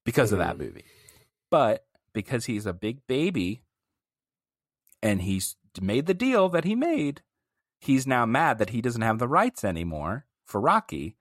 because 0.05 0.33
of 0.33 0.39
that 0.39 0.57
Mhm. 0.57 0.61
movie. 0.61 0.85
But 1.51 1.85
because 2.13 2.47
he's 2.47 2.67
a 2.67 2.73
big 2.73 3.07
baby 3.07 3.63
and 5.03 5.23
he's 5.23 5.57
made 5.81 6.07
the 6.07 6.15
deal 6.15 6.49
that 6.49 6.65
he 6.65 6.75
made, 6.75 7.23
he's 7.79 8.07
now 8.07 8.27
mad 8.27 8.59
that 8.59 8.71
he 8.71 8.81
doesn't 8.81 9.03
have 9.03 9.19
the 9.19 9.29
rights 9.29 9.65
anymore 9.65 10.27
for 10.45 10.61
Rocky. 10.61 11.17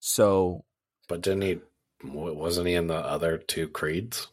So, 0.00 0.64
But 1.08 1.20
didn't 1.22 1.42
he, 1.42 1.60
wasn't 2.04 2.68
he 2.68 2.74
in 2.74 2.86
the 2.86 2.96
other 2.96 3.38
two 3.38 3.68
Creeds? 3.68 4.28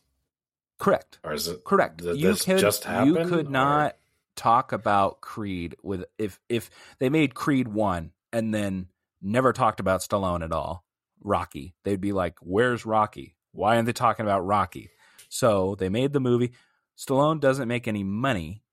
correct. 0.77 1.19
Or 1.23 1.33
is 1.33 1.47
it? 1.47 1.63
Correct. 1.63 1.97
Did 1.97 2.17
you 2.17 2.27
this 2.27 2.43
could 2.43 2.59
just 2.59 2.85
you 2.85 3.15
could 3.25 3.47
or- 3.47 3.49
not 3.49 3.97
talk 4.35 4.73
about 4.73 5.21
Creed 5.21 5.75
with 5.81 6.03
if 6.17 6.39
if 6.49 6.69
they 6.99 7.07
made 7.09 7.33
Creed 7.33 7.69
1 7.69 8.11
and 8.33 8.53
then 8.53 8.87
never 9.21 9.53
talked 9.53 9.79
about 9.79 10.01
Stallone 10.01 10.43
at 10.43 10.51
all, 10.51 10.83
Rocky. 11.21 11.73
They'd 11.83 12.01
be 12.01 12.11
like, 12.11 12.37
"Where's 12.41 12.85
Rocky? 12.85 13.37
Why 13.53 13.75
aren't 13.77 13.85
they 13.85 13.93
talking 13.93 14.25
about 14.25 14.41
Rocky?" 14.45 14.89
So, 15.35 15.75
they 15.75 15.89
made 15.89 16.13
the 16.13 16.21
movie. 16.21 16.53
Stallone 16.97 17.41
doesn't 17.41 17.67
make 17.67 17.89
any 17.89 18.05
money 18.05 18.63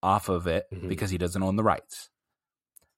off 0.00 0.28
of 0.28 0.46
it 0.46 0.66
Mhm. 0.72 0.88
because 0.88 1.10
he 1.10 1.18
doesn't 1.18 1.42
own 1.42 1.56
the 1.56 1.64
rights. 1.64 2.08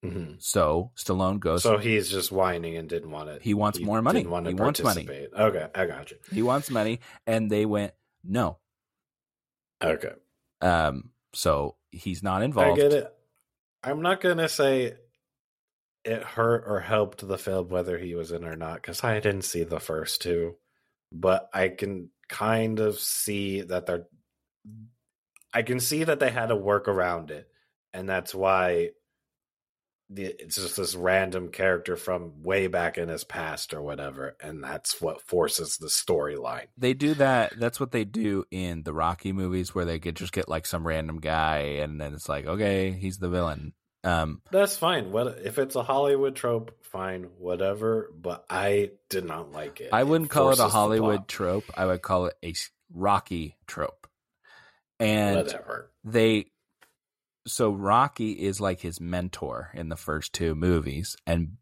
Mhm. 0.04 0.40
So, 0.42 0.92
Stallone 0.94 1.40
goes 1.40 1.62
So 1.62 1.78
he's 1.78 2.10
just 2.10 2.30
whining 2.30 2.76
and 2.76 2.86
didn't 2.86 3.10
want 3.10 3.30
it. 3.30 3.40
He 3.40 3.54
wants 3.54 3.80
more 3.80 4.02
money. 4.02 4.20
Didn't 4.20 4.32
want 4.32 4.44
to 4.44 4.50
He 4.50 4.54
wants 4.54 4.82
money. 4.82 5.08
Okay, 5.08 5.70
I 5.74 5.86
got 5.86 6.10
you. 6.10 6.18
he 6.30 6.42
wants 6.42 6.68
money 6.70 7.00
and 7.26 7.50
they 7.50 7.64
went, 7.64 7.94
"No." 8.22 8.58
Okay, 9.82 10.12
Um 10.60 11.10
so 11.32 11.76
he's 11.90 12.22
not 12.22 12.42
involved. 12.42 12.78
I 12.78 12.82
get 12.82 12.92
it. 12.92 13.14
I'm 13.82 14.02
not 14.02 14.20
gonna 14.20 14.48
say 14.48 14.98
it 16.04 16.22
hurt 16.22 16.64
or 16.66 16.80
helped 16.80 17.26
the 17.26 17.38
film 17.38 17.68
whether 17.70 17.96
he 17.96 18.14
was 18.14 18.30
in 18.30 18.44
or 18.44 18.56
not 18.56 18.74
because 18.76 19.02
I 19.02 19.20
didn't 19.20 19.42
see 19.42 19.64
the 19.64 19.80
first 19.80 20.20
two, 20.20 20.58
but 21.10 21.48
I 21.54 21.68
can 21.70 22.10
kind 22.34 22.80
of 22.80 22.98
see 22.98 23.62
that 23.62 23.86
they're. 23.86 24.06
I 25.52 25.62
can 25.62 25.78
see 25.78 26.02
that 26.04 26.18
they 26.18 26.30
had 26.30 26.46
to 26.46 26.56
work 26.56 26.88
around 26.88 27.30
it, 27.30 27.48
and 27.92 28.08
that's 28.08 28.34
why 28.34 28.90
the, 30.10 30.24
it's 30.38 30.56
just 30.56 30.76
this 30.76 30.96
random 30.96 31.48
character 31.48 31.96
from 31.96 32.42
way 32.42 32.66
back 32.66 32.98
in 32.98 33.08
his 33.08 33.22
past 33.22 33.72
or 33.72 33.82
whatever, 33.82 34.36
and 34.40 34.62
that's 34.62 35.00
what 35.00 35.22
forces 35.22 35.76
the 35.76 35.86
storyline. 35.86 36.66
They 36.76 36.92
do 36.92 37.14
that. 37.14 37.58
That's 37.58 37.78
what 37.78 37.92
they 37.92 38.04
do 38.04 38.44
in 38.50 38.82
the 38.82 38.92
Rocky 38.92 39.32
movies, 39.32 39.74
where 39.74 39.84
they 39.84 40.00
could 40.00 40.16
just 40.16 40.32
get 40.32 40.48
like 40.48 40.66
some 40.66 40.86
random 40.86 41.20
guy, 41.20 41.58
and 41.82 42.00
then 42.00 42.14
it's 42.14 42.28
like, 42.28 42.46
okay, 42.46 42.90
he's 42.90 43.18
the 43.18 43.30
villain. 43.30 43.74
Um, 44.04 44.42
That's 44.50 44.76
fine. 44.76 45.10
What 45.12 45.38
if 45.44 45.58
it's 45.58 45.76
a 45.76 45.82
Hollywood 45.82 46.36
trope? 46.36 46.76
Fine, 46.82 47.28
whatever. 47.38 48.10
But 48.14 48.44
I 48.50 48.90
did 49.08 49.24
not 49.24 49.50
like 49.52 49.80
it. 49.80 49.90
I 49.92 50.04
wouldn't 50.04 50.30
call 50.30 50.50
it 50.50 50.58
a 50.58 50.68
Hollywood 50.68 51.26
trope. 51.26 51.64
I 51.76 51.86
would 51.86 52.02
call 52.02 52.26
it 52.26 52.34
a 52.44 52.54
Rocky 52.92 53.56
trope. 53.66 54.06
And 55.00 55.36
Whatever. 55.36 55.90
they 56.04 56.46
so 57.46 57.70
Rocky 57.70 58.32
is 58.32 58.60
like 58.60 58.80
his 58.80 59.00
mentor 59.00 59.70
in 59.74 59.88
the 59.88 59.96
first 59.96 60.32
two 60.32 60.54
movies 60.54 61.16
and 61.26 61.56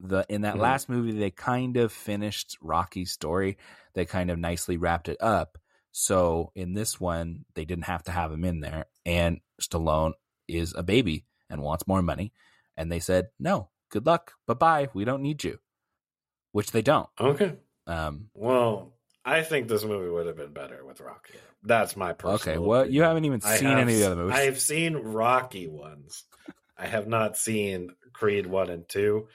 the 0.00 0.24
in 0.28 0.42
that 0.42 0.54
Mhm. 0.56 0.60
last 0.60 0.88
movie 0.88 1.12
they 1.12 1.30
kind 1.30 1.76
of 1.76 1.92
finished 1.92 2.56
Rocky's 2.62 3.12
story. 3.12 3.58
They 3.94 4.06
kind 4.06 4.30
of 4.30 4.38
nicely 4.38 4.76
wrapped 4.76 5.08
it 5.08 5.18
up. 5.20 5.58
So 5.92 6.52
in 6.54 6.72
this 6.72 6.98
one 6.98 7.44
they 7.54 7.64
didn't 7.64 7.84
have 7.84 8.02
to 8.04 8.12
have 8.12 8.32
him 8.32 8.44
in 8.44 8.60
there 8.60 8.86
and 9.04 9.40
Stallone 9.60 10.14
is 10.48 10.74
a 10.74 10.82
baby 10.82 11.26
and 11.50 11.60
wants 11.62 11.86
more 11.86 12.00
money 12.02 12.32
and 12.76 12.90
they 12.90 13.00
said, 13.00 13.28
"No, 13.38 13.68
good 13.90 14.06
luck. 14.06 14.32
Bye-bye. 14.46 14.88
We 14.94 15.04
don't 15.04 15.22
need 15.22 15.44
you." 15.44 15.58
Which 16.52 16.72
they 16.72 16.82
don't. 16.82 17.08
Okay. 17.20 17.56
Um 17.86 18.30
Well, 18.34 18.94
I 19.24 19.42
think 19.42 19.68
this 19.68 19.84
movie 19.84 20.08
would 20.08 20.26
have 20.26 20.36
been 20.36 20.52
better 20.52 20.84
with 20.84 21.00
Rocky. 21.00 21.34
That's 21.62 21.94
my 21.96 22.12
personal. 22.14 22.54
okay, 22.56 22.58
well, 22.58 22.88
you 22.88 23.02
haven't 23.02 23.26
even 23.26 23.40
seen 23.42 23.68
have 23.68 23.78
any 23.78 23.92
of 23.94 23.98
the 24.00 24.06
other 24.06 24.16
movies. 24.16 24.38
I've 24.38 24.60
seen 24.60 24.94
Rocky 24.96 25.68
ones. 25.68 26.24
I 26.78 26.86
have 26.86 27.06
not 27.06 27.36
seen 27.36 27.90
Creed 28.14 28.46
one 28.46 28.70
and 28.70 28.88
two, 28.88 29.28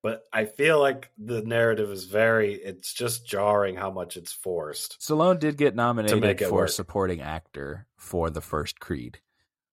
but 0.00 0.22
I 0.32 0.44
feel 0.44 0.78
like 0.80 1.10
the 1.18 1.42
narrative 1.42 1.90
is 1.90 2.04
very. 2.04 2.54
It's 2.54 2.92
just 2.94 3.26
jarring 3.26 3.74
how 3.74 3.90
much 3.90 4.16
it's 4.16 4.32
forced. 4.32 5.00
Stallone 5.00 5.40
did 5.40 5.56
get 5.56 5.74
nominated 5.74 6.38
for 6.48 6.52
work. 6.52 6.68
supporting 6.68 7.20
actor 7.20 7.88
for 7.96 8.30
the 8.30 8.40
first 8.40 8.78
Creed. 8.78 9.18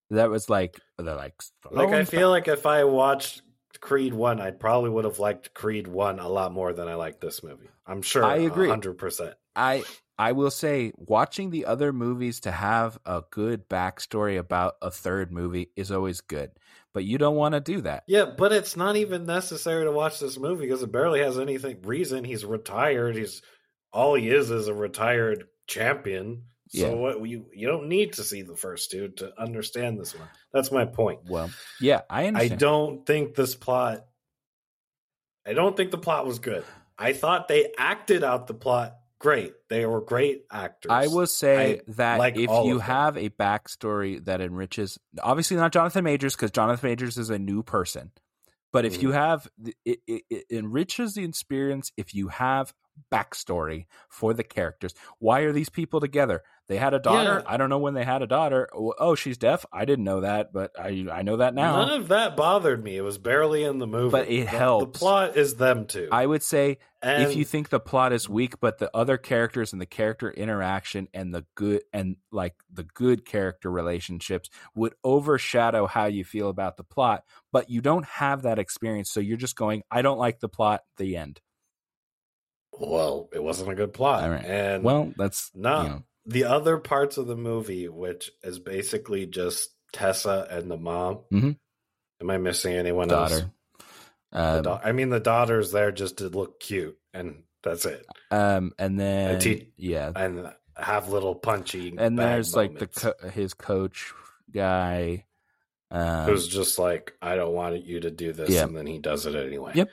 That 0.10 0.30
was 0.30 0.50
like 0.50 0.80
they're 0.98 1.16
like 1.16 1.36
Like 1.70 1.90
I 1.90 2.04
feel 2.06 2.30
like 2.30 2.48
if 2.48 2.66
I 2.66 2.84
watched 2.84 3.44
Creed 3.80 4.14
one, 4.14 4.42
I 4.42 4.52
probably 4.52 4.90
would 4.90 5.06
have 5.06 5.20
liked 5.20 5.54
Creed 5.54 5.88
one 5.88 6.20
a 6.20 6.28
lot 6.28 6.52
more 6.52 6.74
than 6.74 6.88
I 6.88 6.96
like 6.96 7.20
this 7.20 7.44
movie. 7.44 7.70
I'm 7.86 8.02
sure. 8.02 8.24
I 8.24 8.38
agree. 8.38 8.70
hundred 8.70 8.98
percent. 8.98 9.36
I 9.56 9.84
I 10.18 10.34
will 10.34 10.52
say 10.52 10.92
watching 10.98 11.50
the 11.50 11.66
other 11.66 11.94
movies 11.94 12.42
to 12.42 12.52
have 12.52 13.00
a 13.06 13.24
good 13.32 13.70
backstory 13.70 14.38
about 14.38 14.76
a 14.82 14.92
third 14.92 15.32
movie 15.32 15.70
is 15.78 15.92
always 15.92 16.20
good, 16.22 16.52
but 16.94 17.06
you 17.06 17.18
don't 17.18 17.38
want 17.38 17.54
to 17.54 17.62
do 17.62 17.82
that. 17.82 18.04
Yeah, 18.06 18.26
but 18.26 18.52
it's 18.52 18.76
not 18.76 18.98
even 18.98 19.26
necessary 19.26 19.86
to 19.86 19.92
watch 19.92 20.20
this 20.20 20.38
movie 20.38 20.66
because 20.66 20.84
it 20.84 20.92
barely 20.92 21.22
has 21.22 21.40
anything 21.40 21.82
reason. 21.84 22.26
He's 22.26 22.44
retired. 22.44 23.16
He's 23.16 23.42
all 23.94 24.16
he 24.16 24.30
is 24.30 24.52
is 24.52 24.68
a 24.68 24.74
retired 24.74 25.46
champion. 25.68 26.44
So 26.70 26.88
Yeah. 26.88 26.94
what 26.94 27.28
you 27.28 27.48
you 27.54 27.68
don't 27.68 27.88
need 27.88 28.14
to 28.14 28.24
see 28.24 28.44
the 28.44 28.56
first 28.56 28.92
two 28.92 29.10
to 29.18 29.40
understand 29.42 30.00
this 30.00 30.18
one. 30.18 30.28
That's 30.54 30.72
my 30.72 30.86
point. 30.86 31.22
Well, 31.28 31.50
yeah, 31.82 32.02
I 32.10 32.32
I 32.34 32.48
don't 32.48 33.06
think 33.06 33.36
this 33.36 33.56
plot. 33.56 34.06
I 35.46 35.54
don't 35.54 35.76
think 35.76 35.92
the 35.92 35.98
plot 35.98 36.28
was 36.28 36.40
good. 36.40 36.64
I 36.98 37.14
thought 37.14 37.48
they 37.48 37.72
acted 37.78 38.24
out 38.24 38.48
the 38.48 38.54
plot 38.54 38.98
great. 39.20 39.54
They 39.70 39.86
were 39.86 40.02
great 40.02 40.46
actors. 40.52 40.92
I 40.92 41.08
will 41.08 41.28
say 41.28 41.80
I 41.80 41.82
that 41.94 42.20
like 42.20 42.38
if 42.38 42.50
you 42.50 42.80
have 42.80 43.18
a 43.18 43.30
backstory 43.30 44.24
that 44.26 44.42
enriches, 44.42 44.98
obviously 45.22 45.58
not 45.58 45.72
Jonathan 45.72 46.04
Majors 46.04 46.36
because 46.36 46.52
Jonathan 46.52 46.90
Majors 46.90 47.18
is 47.18 47.30
a 47.30 47.40
new 47.40 47.62
person, 47.62 48.12
but 48.72 48.86
if 48.86 49.02
you 49.02 49.10
mm-hmm. 49.10 49.18
have, 49.18 49.48
it, 49.86 50.00
it, 50.08 50.24
it 50.30 50.46
enriches 50.52 51.14
the 51.14 51.24
experience 51.24 51.92
if 51.98 52.14
you 52.14 52.30
have 52.30 52.74
backstory 53.12 53.86
for 54.10 54.34
the 54.34 54.44
characters. 54.44 54.94
Why 55.20 55.42
are 55.42 55.52
these 55.52 55.70
people 55.70 56.00
together? 56.00 56.44
They 56.70 56.78
had 56.78 56.94
a 56.94 57.00
daughter. 57.00 57.42
Yeah. 57.44 57.52
I 57.52 57.58
don't 57.58 57.70
know 57.70 57.80
when 57.80 57.96
they 57.96 58.06
had 58.06 58.22
a 58.22 58.28
daughter. 58.28 58.70
Oh, 58.74 59.16
she's 59.16 59.40
deaf. 59.40 59.66
I 59.74 59.86
didn't 59.86 60.06
know 60.06 60.22
that, 60.22 60.54
but 60.54 60.72
I 60.80 61.08
I 61.12 61.24
know 61.24 61.38
that 61.38 61.56
now. 61.56 61.78
None 61.84 62.02
of 62.02 62.08
that 62.10 62.38
bothered 62.38 62.84
me. 62.84 62.96
It 62.96 63.02
was 63.02 63.18
barely 63.18 63.64
in 63.64 63.80
the 63.80 63.88
movie, 63.88 64.12
But 64.12 64.30
it 64.30 64.42
The- 64.52 64.58
helps. 64.58 65.00
The 65.00 65.04
plot 65.04 65.36
is 65.36 65.56
them 65.56 65.88
two. 65.88 66.08
I 66.12 66.28
would 66.28 66.44
say 66.44 66.78
and 67.02 67.24
if 67.24 67.36
you 67.36 67.44
think 67.44 67.70
the 67.70 67.80
plot 67.80 68.14
is 68.14 68.28
weak 68.30 68.60
but 68.60 68.78
the 68.78 68.92
other 68.96 69.18
characters 69.18 69.72
and 69.72 69.82
the 69.82 69.86
character 69.86 70.30
interaction 70.30 71.08
and 71.14 71.34
the 71.34 71.46
good 71.56 71.82
and 71.94 72.18
like 72.32 72.56
the 72.72 72.84
good 72.84 73.26
character 73.26 73.72
relationships 73.72 74.50
would 74.76 74.94
overshadow 75.04 75.88
how 75.88 76.06
you 76.06 76.26
feel 76.26 76.50
about 76.50 76.76
the 76.76 76.84
plot 76.84 77.24
but 77.54 77.70
you 77.70 77.80
don't 77.80 78.06
have 78.06 78.42
that 78.42 78.60
experience 78.60 79.10
so 79.10 79.22
you're 79.22 79.38
just 79.38 79.56
going 79.56 79.82
i 79.90 80.02
don't 80.02 80.18
like 80.20 80.42
the 80.42 80.50
plot 80.50 80.82
the 80.98 81.16
end 81.16 81.40
well, 82.82 83.30
it 83.34 83.44
wasn't 83.44 83.72
a 83.72 83.76
good 83.76 83.94
plot. 83.94 84.30
Right. 84.30 84.46
And 84.46 84.84
well 84.84 85.12
that's 85.18 85.52
no, 85.54 85.82
you 85.84 85.90
know, 85.90 86.04
the 86.30 86.46
other 86.46 86.78
parts 86.78 87.18
of 87.18 87.28
the 87.28 87.36
movie, 87.36 87.88
which 87.88 88.32
is 88.44 88.60
basically 88.60 89.26
just 89.26 89.70
Tessa 89.92 90.48
and 90.50 90.70
the 90.70 90.78
mom. 90.78 91.20
Mhm. 91.32 91.58
Am 92.22 92.30
I 92.30 92.38
missing 92.38 92.74
anyone 92.76 93.10
else? 93.12 93.32
daughter 93.32 93.52
The 94.32 94.40
um, 94.58 94.62
da- 94.64 94.82
I 94.84 94.92
mean, 94.92 95.10
the 95.10 95.20
daughter's 95.20 95.72
there 95.72 95.92
just 95.92 96.18
to 96.18 96.30
look 96.30 96.60
cute, 96.60 96.98
and 97.14 97.44
that's 97.64 97.86
it. 97.86 98.06
um 98.32 98.72
and 98.78 99.00
then 99.00 99.40
te- 99.40 99.74
yeah 99.78 100.12
And 100.16 100.54
have 100.78 101.10
little 101.10 101.36
punchy. 101.36 101.96
and 101.98 102.18
there's 102.18 102.56
like 102.56 102.78
the 102.80 102.88
co- 102.88 103.28
his 103.30 103.54
coach 103.54 104.14
guy 104.52 105.26
um, 105.92 106.26
who's 106.30 106.48
just 106.48 106.78
like, 106.78 107.14
I 107.22 107.36
don't 107.36 107.54
want 107.54 107.84
you 107.84 108.02
to 108.02 108.12
do 108.12 108.32
this, 108.32 108.52
Yeah. 108.52 108.64
and 108.66 108.78
then 108.78 108.86
he 108.86 109.00
does 109.00 109.26
it 109.26 109.34
anyway. 109.36 109.72
Yep. 109.74 109.90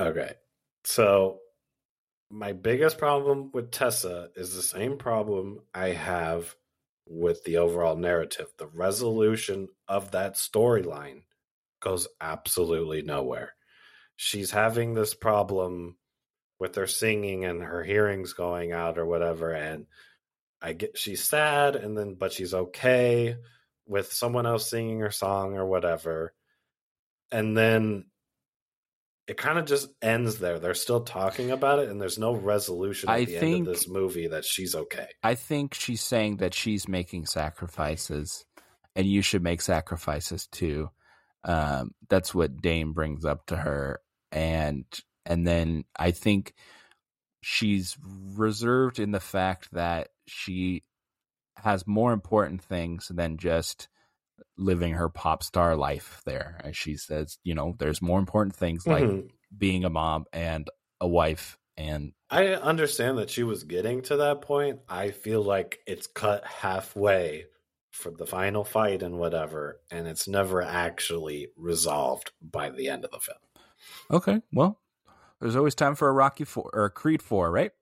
Okay. 0.00 0.34
So 0.84 1.40
my 2.34 2.52
biggest 2.52 2.98
problem 2.98 3.50
with 3.52 3.70
Tessa 3.70 4.28
is 4.34 4.54
the 4.54 4.62
same 4.62 4.98
problem 4.98 5.60
I 5.72 5.90
have 5.90 6.56
with 7.06 7.44
the 7.44 7.58
overall 7.58 7.94
narrative. 7.94 8.46
The 8.58 8.66
resolution 8.66 9.68
of 9.86 10.10
that 10.10 10.34
storyline 10.34 11.22
goes 11.80 12.08
absolutely 12.20 13.02
nowhere. 13.02 13.54
She's 14.16 14.50
having 14.50 14.94
this 14.94 15.14
problem 15.14 15.96
with 16.58 16.74
her 16.74 16.88
singing 16.88 17.44
and 17.44 17.62
her 17.62 17.84
hearings 17.84 18.32
going 18.32 18.72
out 18.72 18.98
or 18.98 19.06
whatever 19.06 19.52
and 19.52 19.86
I 20.60 20.72
get 20.72 20.98
she's 20.98 21.22
sad 21.22 21.76
and 21.76 21.96
then 21.96 22.14
but 22.14 22.32
she's 22.32 22.54
okay 22.54 23.36
with 23.86 24.12
someone 24.12 24.46
else 24.46 24.68
singing 24.70 25.00
her 25.00 25.10
song 25.10 25.56
or 25.56 25.66
whatever. 25.66 26.32
And 27.30 27.56
then 27.56 28.06
it 29.26 29.36
kind 29.36 29.58
of 29.58 29.64
just 29.64 29.88
ends 30.02 30.38
there. 30.38 30.58
They're 30.58 30.74
still 30.74 31.00
talking 31.02 31.50
about 31.50 31.78
it 31.78 31.88
and 31.88 32.00
there's 32.00 32.18
no 32.18 32.34
resolution 32.34 33.08
at 33.08 33.14
I 33.14 33.24
the 33.24 33.38
think- 33.38 33.56
end 33.56 33.68
of 33.68 33.74
this 33.74 33.88
movie 33.88 34.28
that 34.28 34.44
she's 34.44 34.74
okay. 34.74 35.08
I 35.22 35.34
think 35.34 35.74
she's 35.74 36.02
saying 36.02 36.38
that 36.38 36.52
she's 36.54 36.86
making 36.88 37.26
sacrifices, 37.26 38.44
and 38.94 39.06
you 39.06 39.22
should 39.22 39.42
make 39.42 39.60
sacrifices 39.62 40.46
too. 40.46 40.90
Um, 41.44 41.92
that's 42.08 42.34
what 42.34 42.60
Dame 42.60 42.92
brings 42.92 43.24
up 43.24 43.46
to 43.46 43.56
her, 43.56 44.00
and 44.32 44.84
and 45.26 45.46
then 45.46 45.84
I 45.98 46.10
think 46.10 46.54
she's 47.42 47.96
reserved 48.36 48.98
in 48.98 49.10
the 49.10 49.20
fact 49.20 49.68
that 49.72 50.08
she 50.26 50.82
has 51.56 51.86
more 51.86 52.12
important 52.12 52.62
things 52.62 53.08
than 53.14 53.36
just 53.36 53.88
living 54.56 54.94
her 54.94 55.08
pop 55.08 55.42
star 55.42 55.76
life 55.76 56.22
there. 56.24 56.60
And 56.64 56.76
she 56.76 56.96
says, 56.96 57.38
you 57.44 57.54
know, 57.54 57.74
there's 57.78 58.02
more 58.02 58.18
important 58.18 58.54
things 58.56 58.88
like 58.88 59.08
Mhm. 59.08 59.28
being 59.56 59.84
a 59.84 59.90
mom 59.90 60.26
and 60.32 60.68
a 61.00 61.08
wife 61.08 61.58
and 61.76 62.12
I 62.30 62.48
understand 62.48 63.18
that 63.18 63.30
she 63.30 63.42
was 63.42 63.64
getting 63.64 64.02
to 64.02 64.16
that 64.16 64.42
point. 64.42 64.80
I 64.88 65.10
feel 65.10 65.42
like 65.42 65.80
it's 65.86 66.06
cut 66.06 66.44
halfway 66.44 67.46
for 67.92 68.10
the 68.10 68.26
final 68.26 68.64
fight 68.64 69.02
and 69.02 69.18
whatever, 69.18 69.80
and 69.90 70.06
it's 70.08 70.26
never 70.26 70.60
actually 70.62 71.48
resolved 71.56 72.32
by 72.42 72.70
the 72.70 72.88
end 72.88 73.04
of 73.04 73.10
the 73.10 73.20
film. 73.20 73.38
Okay, 74.10 74.42
well, 74.52 74.80
there's 75.40 75.56
always 75.56 75.74
time 75.74 75.94
for 75.96 76.08
a 76.08 76.12
Rocky 76.12 76.44
Four 76.44 76.70
or 76.74 76.86
a 76.86 76.90
Creed 76.90 77.22
Four, 77.22 77.50
right? 77.52 77.72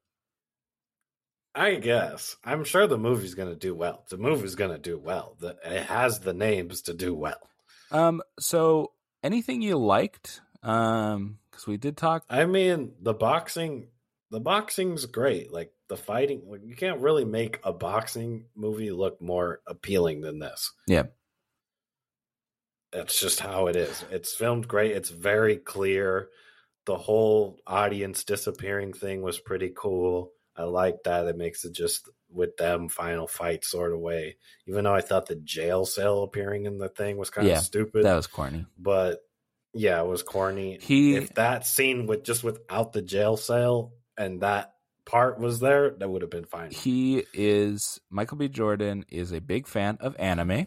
I 1.54 1.74
guess. 1.74 2.36
I'm 2.44 2.64
sure 2.64 2.86
the 2.86 2.98
movie's 2.98 3.34
going 3.34 3.50
to 3.50 3.56
do 3.56 3.74
well. 3.74 4.04
The 4.08 4.16
movie's 4.16 4.54
going 4.54 4.70
to 4.70 4.78
do 4.78 4.98
well. 4.98 5.36
The, 5.38 5.56
it 5.64 5.84
has 5.84 6.20
the 6.20 6.32
names 6.32 6.82
to 6.82 6.94
do 6.94 7.14
well. 7.14 7.48
Um, 7.90 8.22
so 8.38 8.92
anything 9.22 9.60
you 9.60 9.76
liked? 9.76 10.40
Um, 10.62 11.38
because 11.50 11.66
we 11.66 11.76
did 11.76 11.96
talk. 11.96 12.24
I 12.30 12.46
mean, 12.46 12.92
the 13.00 13.12
boxing, 13.12 13.88
the 14.30 14.40
boxing's 14.40 15.04
great. 15.06 15.52
Like 15.52 15.72
the 15.88 15.96
fighting, 15.96 16.42
like 16.46 16.62
you 16.64 16.74
can't 16.74 17.00
really 17.00 17.26
make 17.26 17.60
a 17.64 17.72
boxing 17.72 18.46
movie 18.54 18.90
look 18.90 19.20
more 19.20 19.60
appealing 19.66 20.22
than 20.22 20.38
this. 20.38 20.72
Yeah. 20.86 21.04
That's 22.92 23.20
just 23.20 23.40
how 23.40 23.66
it 23.66 23.76
is. 23.76 24.04
It's 24.10 24.34
filmed 24.34 24.68
great. 24.68 24.92
It's 24.92 25.10
very 25.10 25.56
clear. 25.56 26.28
The 26.84 26.96
whole 26.96 27.58
audience 27.66 28.24
disappearing 28.24 28.92
thing 28.92 29.22
was 29.22 29.38
pretty 29.38 29.72
cool. 29.74 30.32
I 30.56 30.64
like 30.64 31.04
that. 31.04 31.26
It 31.26 31.36
makes 31.36 31.64
it 31.64 31.72
just 31.72 32.08
with 32.30 32.56
them 32.56 32.88
final 32.88 33.26
fight 33.26 33.64
sort 33.64 33.92
of 33.92 34.00
way. 34.00 34.36
Even 34.66 34.84
though 34.84 34.94
I 34.94 35.00
thought 35.00 35.26
the 35.26 35.36
jail 35.36 35.84
cell 35.86 36.22
appearing 36.22 36.66
in 36.66 36.78
the 36.78 36.88
thing 36.88 37.16
was 37.16 37.30
kind 37.30 37.46
Yeah, 37.48 37.58
of 37.58 37.64
stupid. 37.64 38.04
That 38.04 38.14
was 38.14 38.26
corny. 38.26 38.66
but 38.78 39.20
yeah, 39.74 40.00
it 40.00 40.06
was 40.06 40.22
corny. 40.22 40.78
He 40.82 41.14
if 41.16 41.34
that 41.34 41.66
scene 41.66 42.06
with 42.06 42.24
just 42.24 42.44
without 42.44 42.92
the 42.92 43.00
jail 43.02 43.36
cell 43.38 43.92
and 44.18 44.42
that 44.42 44.74
part 45.06 45.38
was 45.40 45.60
there, 45.60 45.90
that 45.90 46.08
would 46.10 46.20
have 46.22 46.30
been 46.30 46.44
fine. 46.44 46.70
he 46.70 47.24
is 47.32 47.98
Michael 48.10 48.36
B. 48.36 48.48
Jordan 48.48 49.04
is 49.08 49.32
a 49.32 49.40
big 49.40 49.66
fan 49.66 49.96
of 50.00 50.14
anime, 50.18 50.66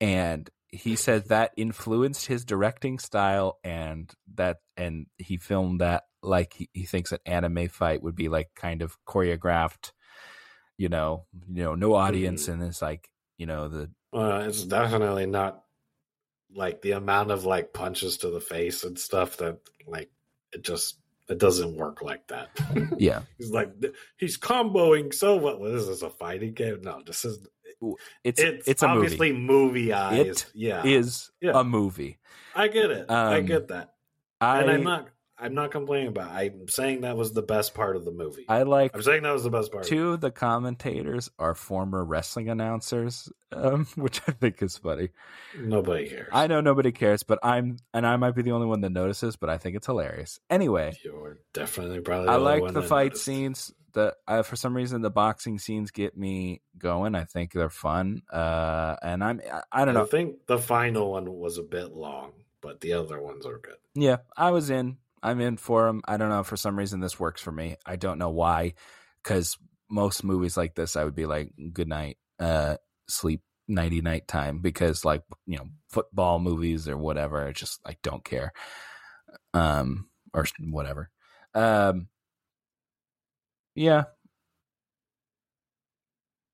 and 0.00 0.48
he 0.72 0.94
said 0.96 1.28
that 1.28 1.52
influenced 1.56 2.26
his 2.26 2.44
directing 2.44 2.98
style 2.98 3.58
and 3.64 4.12
that 4.34 4.58
and 4.76 5.06
he 5.18 5.36
filmed 5.36 5.80
that 5.80 6.04
like 6.22 6.52
he, 6.54 6.68
he 6.72 6.84
thinks 6.84 7.10
an 7.12 7.18
anime 7.26 7.68
fight 7.68 8.02
would 8.02 8.14
be 8.14 8.28
like 8.28 8.48
kind 8.54 8.82
of 8.82 8.96
choreographed 9.06 9.92
you 10.78 10.88
know 10.88 11.24
you 11.52 11.62
know 11.64 11.74
no 11.74 11.94
audience 11.94 12.46
Mhm. 12.46 12.52
and 12.54 12.62
it's 12.62 12.80
like 12.82 13.08
you 13.36 13.46
know 13.46 13.68
the 13.68 13.90
Uh, 14.12 14.44
it's 14.46 14.64
definitely 14.64 15.26
not 15.26 15.64
like 16.54 16.82
the 16.82 16.92
amount 16.92 17.30
of 17.30 17.44
like 17.44 17.72
punches 17.72 18.18
to 18.18 18.30
the 18.30 18.40
face 18.40 18.84
and 18.84 18.98
stuff 18.98 19.36
that 19.38 19.58
like 19.86 20.10
it 20.52 20.62
just 20.62 20.98
it 21.28 21.38
doesn't 21.38 21.76
work 21.76 22.02
like 22.02 22.26
that. 22.28 22.48
yeah 22.98 23.22
he's 23.38 23.50
like 23.50 23.70
he's 24.16 24.36
comboing 24.36 25.14
so 25.14 25.36
well. 25.36 25.60
This 25.60 25.86
is 25.86 26.02
a 26.02 26.10
fighting 26.10 26.54
game? 26.54 26.80
No, 26.82 27.02
this 27.06 27.24
is 27.24 27.46
it's 28.24 28.40
it's 28.40 28.68
it's, 28.68 28.82
a 28.82 28.86
obviously 28.88 29.32
movie 29.32 29.92
eyes. 29.92 30.26
It 30.26 30.46
yeah, 30.54 30.82
is 30.84 31.30
Yeah. 31.40 31.52
a 31.54 31.64
movie 31.64 32.18
I 32.54 32.68
get 32.68 32.90
it. 32.90 33.10
I 33.10 33.38
Um, 33.38 33.46
get 33.46 33.68
that, 33.68 33.94
I 34.40 34.60
and 34.60 34.70
I'm 34.70 34.84
not. 34.84 35.08
I'm 35.42 35.54
not 35.54 35.70
complaining 35.70 36.08
about. 36.08 36.32
it. 36.44 36.52
I'm 36.52 36.68
saying 36.68 37.00
that 37.00 37.16
was 37.16 37.32
the 37.32 37.40
best 37.40 37.72
part 37.72 37.96
of 37.96 38.04
the 38.04 38.10
movie. 38.10 38.44
I 38.46 38.64
like 38.64 38.90
I'm 38.94 39.00
saying 39.00 39.22
that 39.22 39.32
was 39.32 39.42
the 39.42 39.48
best 39.48 39.72
part. 39.72 39.84
two 39.86 40.10
of 40.10 40.20
the 40.20 40.30
commentators 40.30 41.30
are 41.38 41.54
former 41.54 42.04
wrestling 42.04 42.50
announcers 42.50 43.26
um, 43.50 43.86
which 43.94 44.20
I 44.28 44.32
think 44.32 44.60
is 44.62 44.76
funny 44.76 45.08
Nobody 45.58 46.10
cares. 46.10 46.28
I 46.30 46.46
know 46.46 46.60
nobody 46.60 46.92
cares 46.92 47.22
but 47.22 47.38
I'm 47.42 47.78
and 47.94 48.06
I 48.06 48.16
might 48.16 48.32
be 48.34 48.42
the 48.42 48.52
only 48.52 48.66
one 48.66 48.82
that 48.82 48.90
notices 48.90 49.36
but 49.36 49.48
I 49.48 49.56
think 49.56 49.76
it's 49.76 49.86
hilarious 49.86 50.38
anyway 50.50 50.92
You're 51.02 51.38
definitely 51.54 52.00
probably. 52.00 52.28
I 52.28 52.36
like 52.36 52.74
the 52.74 52.82
fight 52.82 53.12
noticed. 53.12 53.24
scenes. 53.24 53.72
The 53.92 54.14
uh, 54.26 54.42
for 54.42 54.56
some 54.56 54.76
reason 54.76 55.02
the 55.02 55.10
boxing 55.10 55.58
scenes 55.58 55.90
get 55.90 56.16
me 56.16 56.62
going. 56.78 57.14
I 57.14 57.24
think 57.24 57.52
they're 57.52 57.70
fun. 57.70 58.22
Uh, 58.32 58.96
and 59.02 59.22
I'm 59.22 59.40
I, 59.52 59.62
I 59.72 59.84
don't 59.84 59.94
know. 59.94 60.02
I 60.02 60.06
think 60.06 60.46
the 60.46 60.58
final 60.58 61.12
one 61.12 61.32
was 61.38 61.58
a 61.58 61.62
bit 61.62 61.92
long, 61.92 62.32
but 62.60 62.80
the 62.80 62.94
other 62.94 63.20
ones 63.20 63.46
are 63.46 63.58
good. 63.58 63.76
Yeah, 63.94 64.18
I 64.36 64.50
was 64.50 64.70
in. 64.70 64.98
I'm 65.22 65.40
in 65.40 65.56
for 65.56 65.86
them. 65.86 66.02
I 66.06 66.16
don't 66.16 66.30
know. 66.30 66.42
For 66.42 66.56
some 66.56 66.78
reason, 66.78 67.00
this 67.00 67.20
works 67.20 67.42
for 67.42 67.52
me. 67.52 67.76
I 67.84 67.96
don't 67.96 68.18
know 68.18 68.30
why. 68.30 68.74
Because 69.22 69.58
most 69.90 70.24
movies 70.24 70.56
like 70.56 70.74
this, 70.74 70.96
I 70.96 71.04
would 71.04 71.14
be 71.14 71.26
like, 71.26 71.52
"Good 71.72 71.88
night, 71.88 72.16
uh, 72.38 72.76
sleep, 73.08 73.42
nighty 73.68 74.00
night 74.00 74.28
time." 74.28 74.60
Because 74.60 75.04
like 75.04 75.22
you 75.46 75.58
know, 75.58 75.66
football 75.90 76.38
movies 76.38 76.88
or 76.88 76.96
whatever, 76.96 77.46
I 77.46 77.52
just 77.52 77.80
I 77.84 77.96
don't 78.02 78.24
care. 78.24 78.52
Um, 79.52 80.08
or 80.32 80.46
whatever. 80.60 81.10
Um, 81.54 82.08
yeah, 83.74 84.04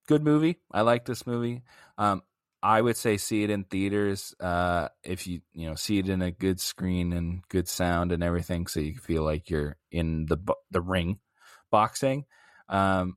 good 0.07 0.23
movie. 0.23 0.59
I 0.73 0.83
like 0.83 1.05
this 1.05 1.27
movie. 1.27 1.63
Um, 1.99 2.23
I 2.63 2.81
would 2.81 2.97
say 2.97 3.17
see 3.17 3.45
it 3.45 3.51
in 3.51 3.65
theaters. 3.65 4.35
Uh, 4.41 4.89
if 5.05 5.27
you 5.27 5.41
you 5.53 5.69
know 5.69 5.75
see 5.75 5.99
it 5.99 6.09
in 6.09 6.23
a 6.23 6.31
good 6.31 6.61
screen 6.61 7.13
and 7.13 7.47
good 7.49 7.69
sound 7.69 8.13
and 8.13 8.23
everything, 8.23 8.67
so 8.67 8.81
you 8.81 8.97
feel 8.97 9.23
like 9.23 9.51
you're 9.51 9.77
in 9.91 10.27
the 10.27 10.39
the 10.71 10.81
ring 10.81 11.21
boxing. 11.71 12.25
Um, 12.69 13.17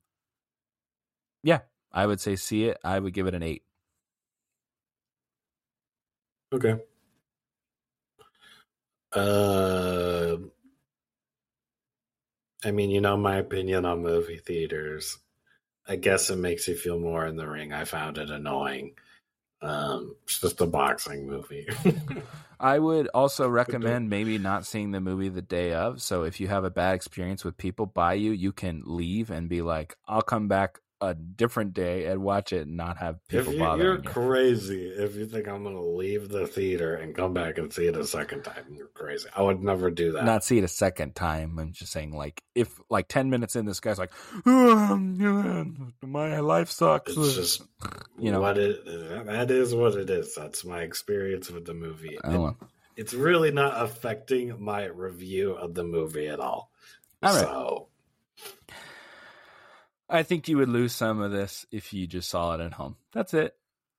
yeah, 1.44 1.60
I 1.92 2.06
would 2.06 2.20
say 2.20 2.36
see 2.36 2.66
it. 2.66 2.78
I 2.84 3.00
would 3.00 3.14
give 3.14 3.28
it 3.28 3.34
an 3.36 3.44
eight. 3.44 3.64
Okay. 6.52 6.80
Uh, 9.12 10.38
I 12.64 12.72
mean, 12.72 12.90
you 12.90 13.02
know 13.02 13.18
my 13.18 13.38
opinion 13.38 13.86
on 13.86 14.02
movie 14.02 14.38
theaters. 14.38 15.18
I 15.88 15.96
guess 15.96 16.30
it 16.30 16.36
makes 16.36 16.68
you 16.68 16.76
feel 16.76 17.00
more 17.00 17.26
in 17.26 17.36
the 17.36 17.48
ring. 17.48 17.74
I 17.74 17.86
found 17.86 18.18
it 18.18 18.30
annoying. 18.30 18.94
Um, 19.62 20.16
it's 20.24 20.40
just 20.40 20.62
a 20.62 20.66
boxing 20.66 21.28
movie. 21.28 21.68
I 22.60 22.78
would 22.78 23.08
also 23.14 23.48
recommend 23.48 24.10
maybe 24.10 24.38
not 24.38 24.66
seeing 24.66 24.92
the 24.92 25.00
movie 25.00 25.30
the 25.30 25.42
day 25.42 25.74
of. 25.74 26.02
So 26.02 26.24
if 26.24 26.40
you 26.40 26.48
have 26.50 26.66
a 26.66 26.70
bad 26.70 26.96
experience 26.96 27.46
with 27.46 27.58
people 27.58 27.86
by 27.86 28.14
you, 28.14 28.32
you 28.32 28.52
can 28.52 28.84
leave 28.86 29.32
and 29.32 29.48
be 29.48 29.62
like, 29.62 29.96
"I'll 30.08 30.22
come 30.22 30.48
back 30.48 30.80
a 31.02 31.14
different 31.14 31.74
day 31.74 32.06
and 32.06 32.22
watch 32.22 32.52
it 32.52 32.68
and 32.68 32.76
not 32.76 32.98
have 32.98 33.26
people 33.28 33.54
you, 33.54 33.60
bothering 33.60 33.86
you're 33.86 33.96
you." 34.04 34.10
crazy, 34.10 34.88
if 34.88 35.16
you 35.16 35.26
think 35.26 35.48
I'm 35.48 35.64
going 35.64 35.76
to 35.76 35.82
leave 35.82 36.30
the 36.30 36.46
theater 36.48 36.96
and 36.96 37.16
come 37.16 37.34
back 37.34 37.58
and 37.58 37.72
see 37.72 37.88
it 37.88 37.96
a 37.96 38.06
second 38.06 38.44
time, 38.44 38.66
you're 38.72 38.88
crazy. 38.88 39.30
I 39.36 39.42
would 39.42 39.64
never 39.64 39.90
do 39.90 40.12
that. 40.14 40.26
not 40.26 40.44
see 40.44 40.58
it 40.58 40.64
a 40.64 40.68
second 40.68 41.16
time. 41.16 41.58
I'm 41.58 41.72
just 41.72 41.92
saying, 41.92 42.16
like, 42.16 42.44
if 42.56 42.80
like 42.90 43.08
ten 43.08 43.30
minutes 43.30 43.56
in, 43.56 43.66
this 43.66 43.80
guy's 43.80 44.00
like, 44.00 44.12
um, 44.46 44.46
"Oh, 44.52 44.98
man, 44.98 45.94
"My 46.02 46.40
life 46.40 46.70
sucks." 46.70 47.16
It's 47.16 47.36
just 47.36 47.62
You 48.20 48.32
know. 48.32 48.42
what 48.42 48.58
it 48.58 48.86
that 49.26 49.50
is 49.52 49.74
what 49.74 49.96
it 49.96 50.10
is. 50.10 50.36
That's 50.36 50.66
my 50.66 50.82
experience 50.82 51.50
with 51.50 51.66
the 51.66 51.74
movie. 51.74 52.18
I 52.24 52.32
don't 52.32 52.42
know. 52.44 52.58
It's 52.98 53.14
really 53.14 53.52
not 53.52 53.82
affecting 53.82 54.62
my 54.62 54.86
review 54.86 55.54
of 55.54 55.74
the 55.74 55.86
movie 55.86 56.28
at 56.28 56.42
all. 56.42 56.70
All 57.24 57.34
right. 57.34 57.46
So 57.46 57.88
I 60.10 60.24
think 60.24 60.48
you 60.48 60.58
would 60.58 60.70
lose 60.70 60.94
some 60.94 61.22
of 61.22 61.32
this 61.32 61.66
if 61.72 61.94
you 61.94 62.08
just 62.08 62.30
saw 62.30 62.56
it 62.56 62.62
at 62.62 62.74
home. 62.74 62.96
That's 63.14 63.34
it. 63.34 63.56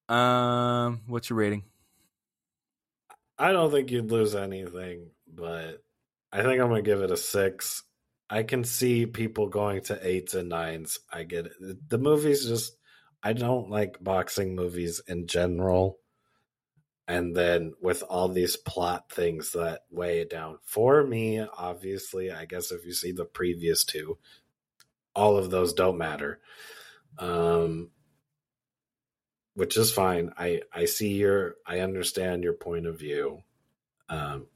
Um, 0.09 1.03
what's 1.07 1.31
your 1.31 1.39
rating? 1.39 1.63
I 3.39 3.53
don't 3.53 3.71
think 3.71 3.91
you'd 3.91 4.11
lose 4.11 4.35
anything, 4.35 5.11
but 5.33 5.83
I 6.33 6.43
think 6.43 6.61
I'm 6.61 6.69
gonna 6.69 6.83
give 6.83 7.01
it 7.01 7.11
a 7.11 7.17
six. 7.17 7.85
I 8.29 8.43
can 8.43 8.65
see 8.65 9.07
people 9.07 9.49
going 9.49 9.83
to 9.83 10.07
eights 10.07 10.35
and 10.35 10.49
nines. 10.49 10.99
I 11.13 11.23
get 11.23 11.47
it. 11.47 11.89
The 11.89 11.99
movie's 11.99 12.45
just 12.47 12.77
I 13.23 13.33
don't 13.33 13.71
like 13.71 14.03
boxing 14.03 14.55
movies 14.55 15.01
in 15.07 15.27
general. 15.27 15.99
And 17.07 17.37
then 17.37 17.73
with 17.81 18.03
all 18.03 18.29
these 18.29 18.57
plot 18.57 19.11
things 19.11 19.53
that 19.53 19.81
weigh 19.91 20.21
it 20.21 20.31
down. 20.31 20.59
For 20.65 21.05
me, 21.05 21.41
obviously, 21.41 22.31
I 22.31 22.45
guess 22.45 22.71
if 22.71 22.87
you 22.87 22.93
see 22.93 23.11
the 23.11 23.25
previous 23.25 23.85
two, 23.85 24.19
all 25.15 25.37
of 25.37 25.51
those 25.51 25.73
don't 25.73 25.99
matter. 25.99 26.41
Um 27.19 27.91
which 29.55 29.77
is 29.77 29.93
fine. 29.93 30.33
I 30.39 30.63
I 30.73 30.85
see 30.87 31.15
your 31.15 31.57
I 31.67 31.81
understand 31.81 32.45
your 32.45 32.55
point 32.55 32.87
of 32.87 32.99
view. 32.99 33.43
Um 34.09 34.47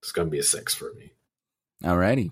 it's 0.00 0.12
going 0.12 0.28
to 0.28 0.32
be 0.32 0.38
a 0.38 0.42
6 0.42 0.74
for 0.74 0.92
me. 0.94 1.12
Alrighty. 1.84 2.30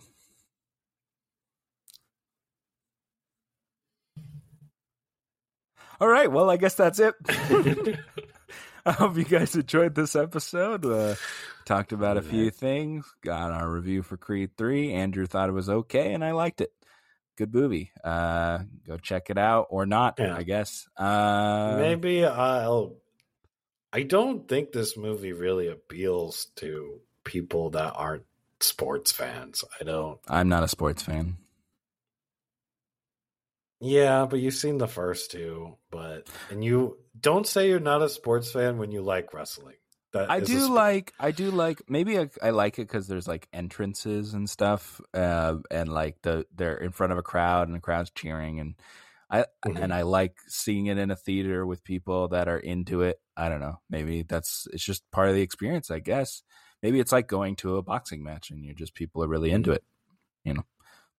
All 6.00 6.08
right. 6.08 6.30
Well, 6.30 6.48
I 6.48 6.56
guess 6.56 6.74
that's 6.74 7.00
it. 7.00 7.14
I 8.86 8.92
hope 8.92 9.16
you 9.16 9.24
guys 9.24 9.54
enjoyed 9.56 9.94
this 9.94 10.16
episode. 10.16 10.86
Uh, 10.86 11.16
talked 11.66 11.92
about 11.92 12.16
a 12.16 12.22
few 12.22 12.50
things. 12.50 13.04
Got 13.22 13.50
our 13.50 13.68
review 13.68 14.02
for 14.02 14.16
Creed 14.16 14.52
3. 14.56 14.94
Andrew 14.94 15.26
thought 15.26 15.48
it 15.48 15.52
was 15.52 15.68
okay, 15.68 16.14
and 16.14 16.24
I 16.24 16.30
liked 16.32 16.60
it. 16.60 16.72
Good 17.38 17.54
movie. 17.54 17.92
Uh, 18.02 18.58
go 18.84 18.96
check 18.98 19.30
it 19.30 19.38
out 19.38 19.68
or 19.70 19.86
not, 19.86 20.16
Yeah. 20.18 20.34
I 20.36 20.42
guess. 20.42 20.88
Uh, 20.96 21.76
Maybe 21.78 22.24
I'll 22.24 22.96
I 23.92 24.02
don't 24.02 24.48
think 24.48 24.72
this 24.72 24.96
movie 24.96 25.32
really 25.32 25.68
appeals 25.68 26.48
to 26.56 27.00
people 27.22 27.70
that 27.70 27.94
aren't 27.94 28.24
sports 28.58 29.12
fans. 29.12 29.62
I 29.80 29.84
don't. 29.84 30.18
I'm 30.26 30.48
not 30.48 30.64
a 30.64 30.68
sports 30.68 31.02
fan. 31.04 31.36
Yeah, 33.80 34.26
but 34.28 34.40
you've 34.40 34.54
seen 34.54 34.78
the 34.78 34.88
first 34.88 35.30
two, 35.30 35.76
but 35.92 36.28
and 36.50 36.64
you 36.64 36.98
don't 37.18 37.46
say 37.46 37.68
you're 37.68 37.78
not 37.78 38.02
a 38.02 38.08
sports 38.08 38.50
fan 38.50 38.78
when 38.78 38.90
you 38.90 39.00
like 39.02 39.32
wrestling. 39.32 39.76
That 40.12 40.30
I 40.30 40.40
do 40.40 40.68
like 40.72 41.12
I 41.20 41.32
do 41.32 41.50
like 41.50 41.82
maybe 41.88 42.18
I, 42.18 42.30
I 42.42 42.50
like 42.50 42.78
it 42.78 42.88
because 42.88 43.08
there's 43.08 43.28
like 43.28 43.46
entrances 43.52 44.32
and 44.34 44.48
stuff, 44.48 45.00
uh, 45.12 45.56
and 45.70 45.92
like 45.92 46.16
the 46.22 46.46
they're 46.54 46.76
in 46.78 46.92
front 46.92 47.12
of 47.12 47.18
a 47.18 47.22
crowd 47.22 47.68
and 47.68 47.76
the 47.76 47.80
crowd's 47.80 48.10
cheering, 48.10 48.58
and 48.58 48.74
I 49.30 49.44
Mhm. 49.66 49.82
and 49.82 49.92
I 49.92 50.02
like 50.02 50.36
seeing 50.46 50.86
it 50.86 50.96
in 50.96 51.10
a 51.10 51.16
theater 51.16 51.66
with 51.66 51.84
people 51.84 52.28
that 52.28 52.48
are 52.48 52.58
into 52.58 53.02
it. 53.02 53.20
I 53.36 53.50
don't 53.50 53.60
know, 53.60 53.80
maybe 53.90 54.22
that's 54.22 54.66
it's 54.72 54.82
just 54.84 55.08
part 55.10 55.28
of 55.28 55.34
the 55.34 55.42
experience, 55.42 55.90
I 55.90 55.98
guess. 55.98 56.42
Maybe 56.82 57.00
it's 57.00 57.12
like 57.12 57.26
going 57.28 57.56
to 57.56 57.76
a 57.76 57.82
boxing 57.82 58.22
match 58.22 58.50
and 58.50 58.64
you're 58.64 58.74
just 58.74 58.94
people 58.94 59.22
are 59.22 59.28
really 59.28 59.50
into 59.50 59.72
it, 59.72 59.84
you 60.44 60.54
know. 60.54 60.64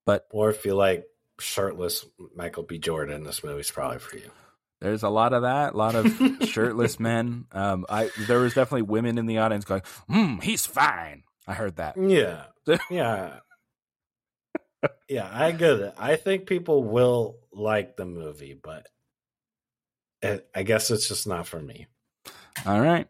But 0.05 0.25
Or 0.31 0.49
if 0.49 0.65
you 0.65 0.73
like 0.73 1.05
shirtless 1.39 2.05
Michael 2.35 2.63
B. 2.63 2.79
Jordan, 2.79 3.23
this 3.23 3.43
movie's 3.43 3.69
probably 3.69 3.99
for 3.99 4.17
you. 4.17 4.31
There's 4.81 5.03
a 5.03 5.09
lot 5.09 5.33
of 5.33 5.41
that, 5.43 5.73
a 5.73 5.77
lot 5.77 5.95
of 5.95 6.07
shirtless 6.49 6.99
men. 6.99 7.45
Um, 7.51 7.85
I 7.89 8.09
there 8.27 8.39
was 8.39 8.53
definitely 8.53 8.83
women 8.83 9.17
in 9.17 9.25
the 9.25 9.39
audience 9.39 9.65
going, 9.65 9.81
"Hmm, 10.09 10.39
he's 10.39 10.65
fine." 10.65 11.23
I 11.47 11.53
heard 11.53 11.77
that. 11.77 11.95
Yeah. 11.97 12.43
Yeah. 12.91 13.39
yeah, 15.09 15.27
I 15.31 15.51
get 15.51 15.79
it. 15.79 15.93
I 15.97 16.15
think 16.17 16.45
people 16.45 16.83
will 16.83 17.37
like 17.51 17.97
the 17.97 18.05
movie, 18.05 18.53
but 18.61 18.85
it, 20.21 20.47
I 20.53 20.61
guess 20.61 20.91
it's 20.91 21.07
just 21.07 21.27
not 21.27 21.47
for 21.47 21.59
me. 21.59 21.87
All 22.65 22.79
right. 22.79 23.07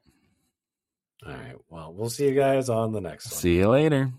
All 1.26 1.34
right. 1.34 1.56
Well, 1.70 1.94
we'll 1.94 2.10
see 2.10 2.28
you 2.30 2.36
guys 2.36 2.70
on 2.70 2.94
the 2.94 3.02
next 3.02 3.32
one. 3.32 3.42
See 3.42 3.58
you 3.58 3.68
later. 3.68 4.12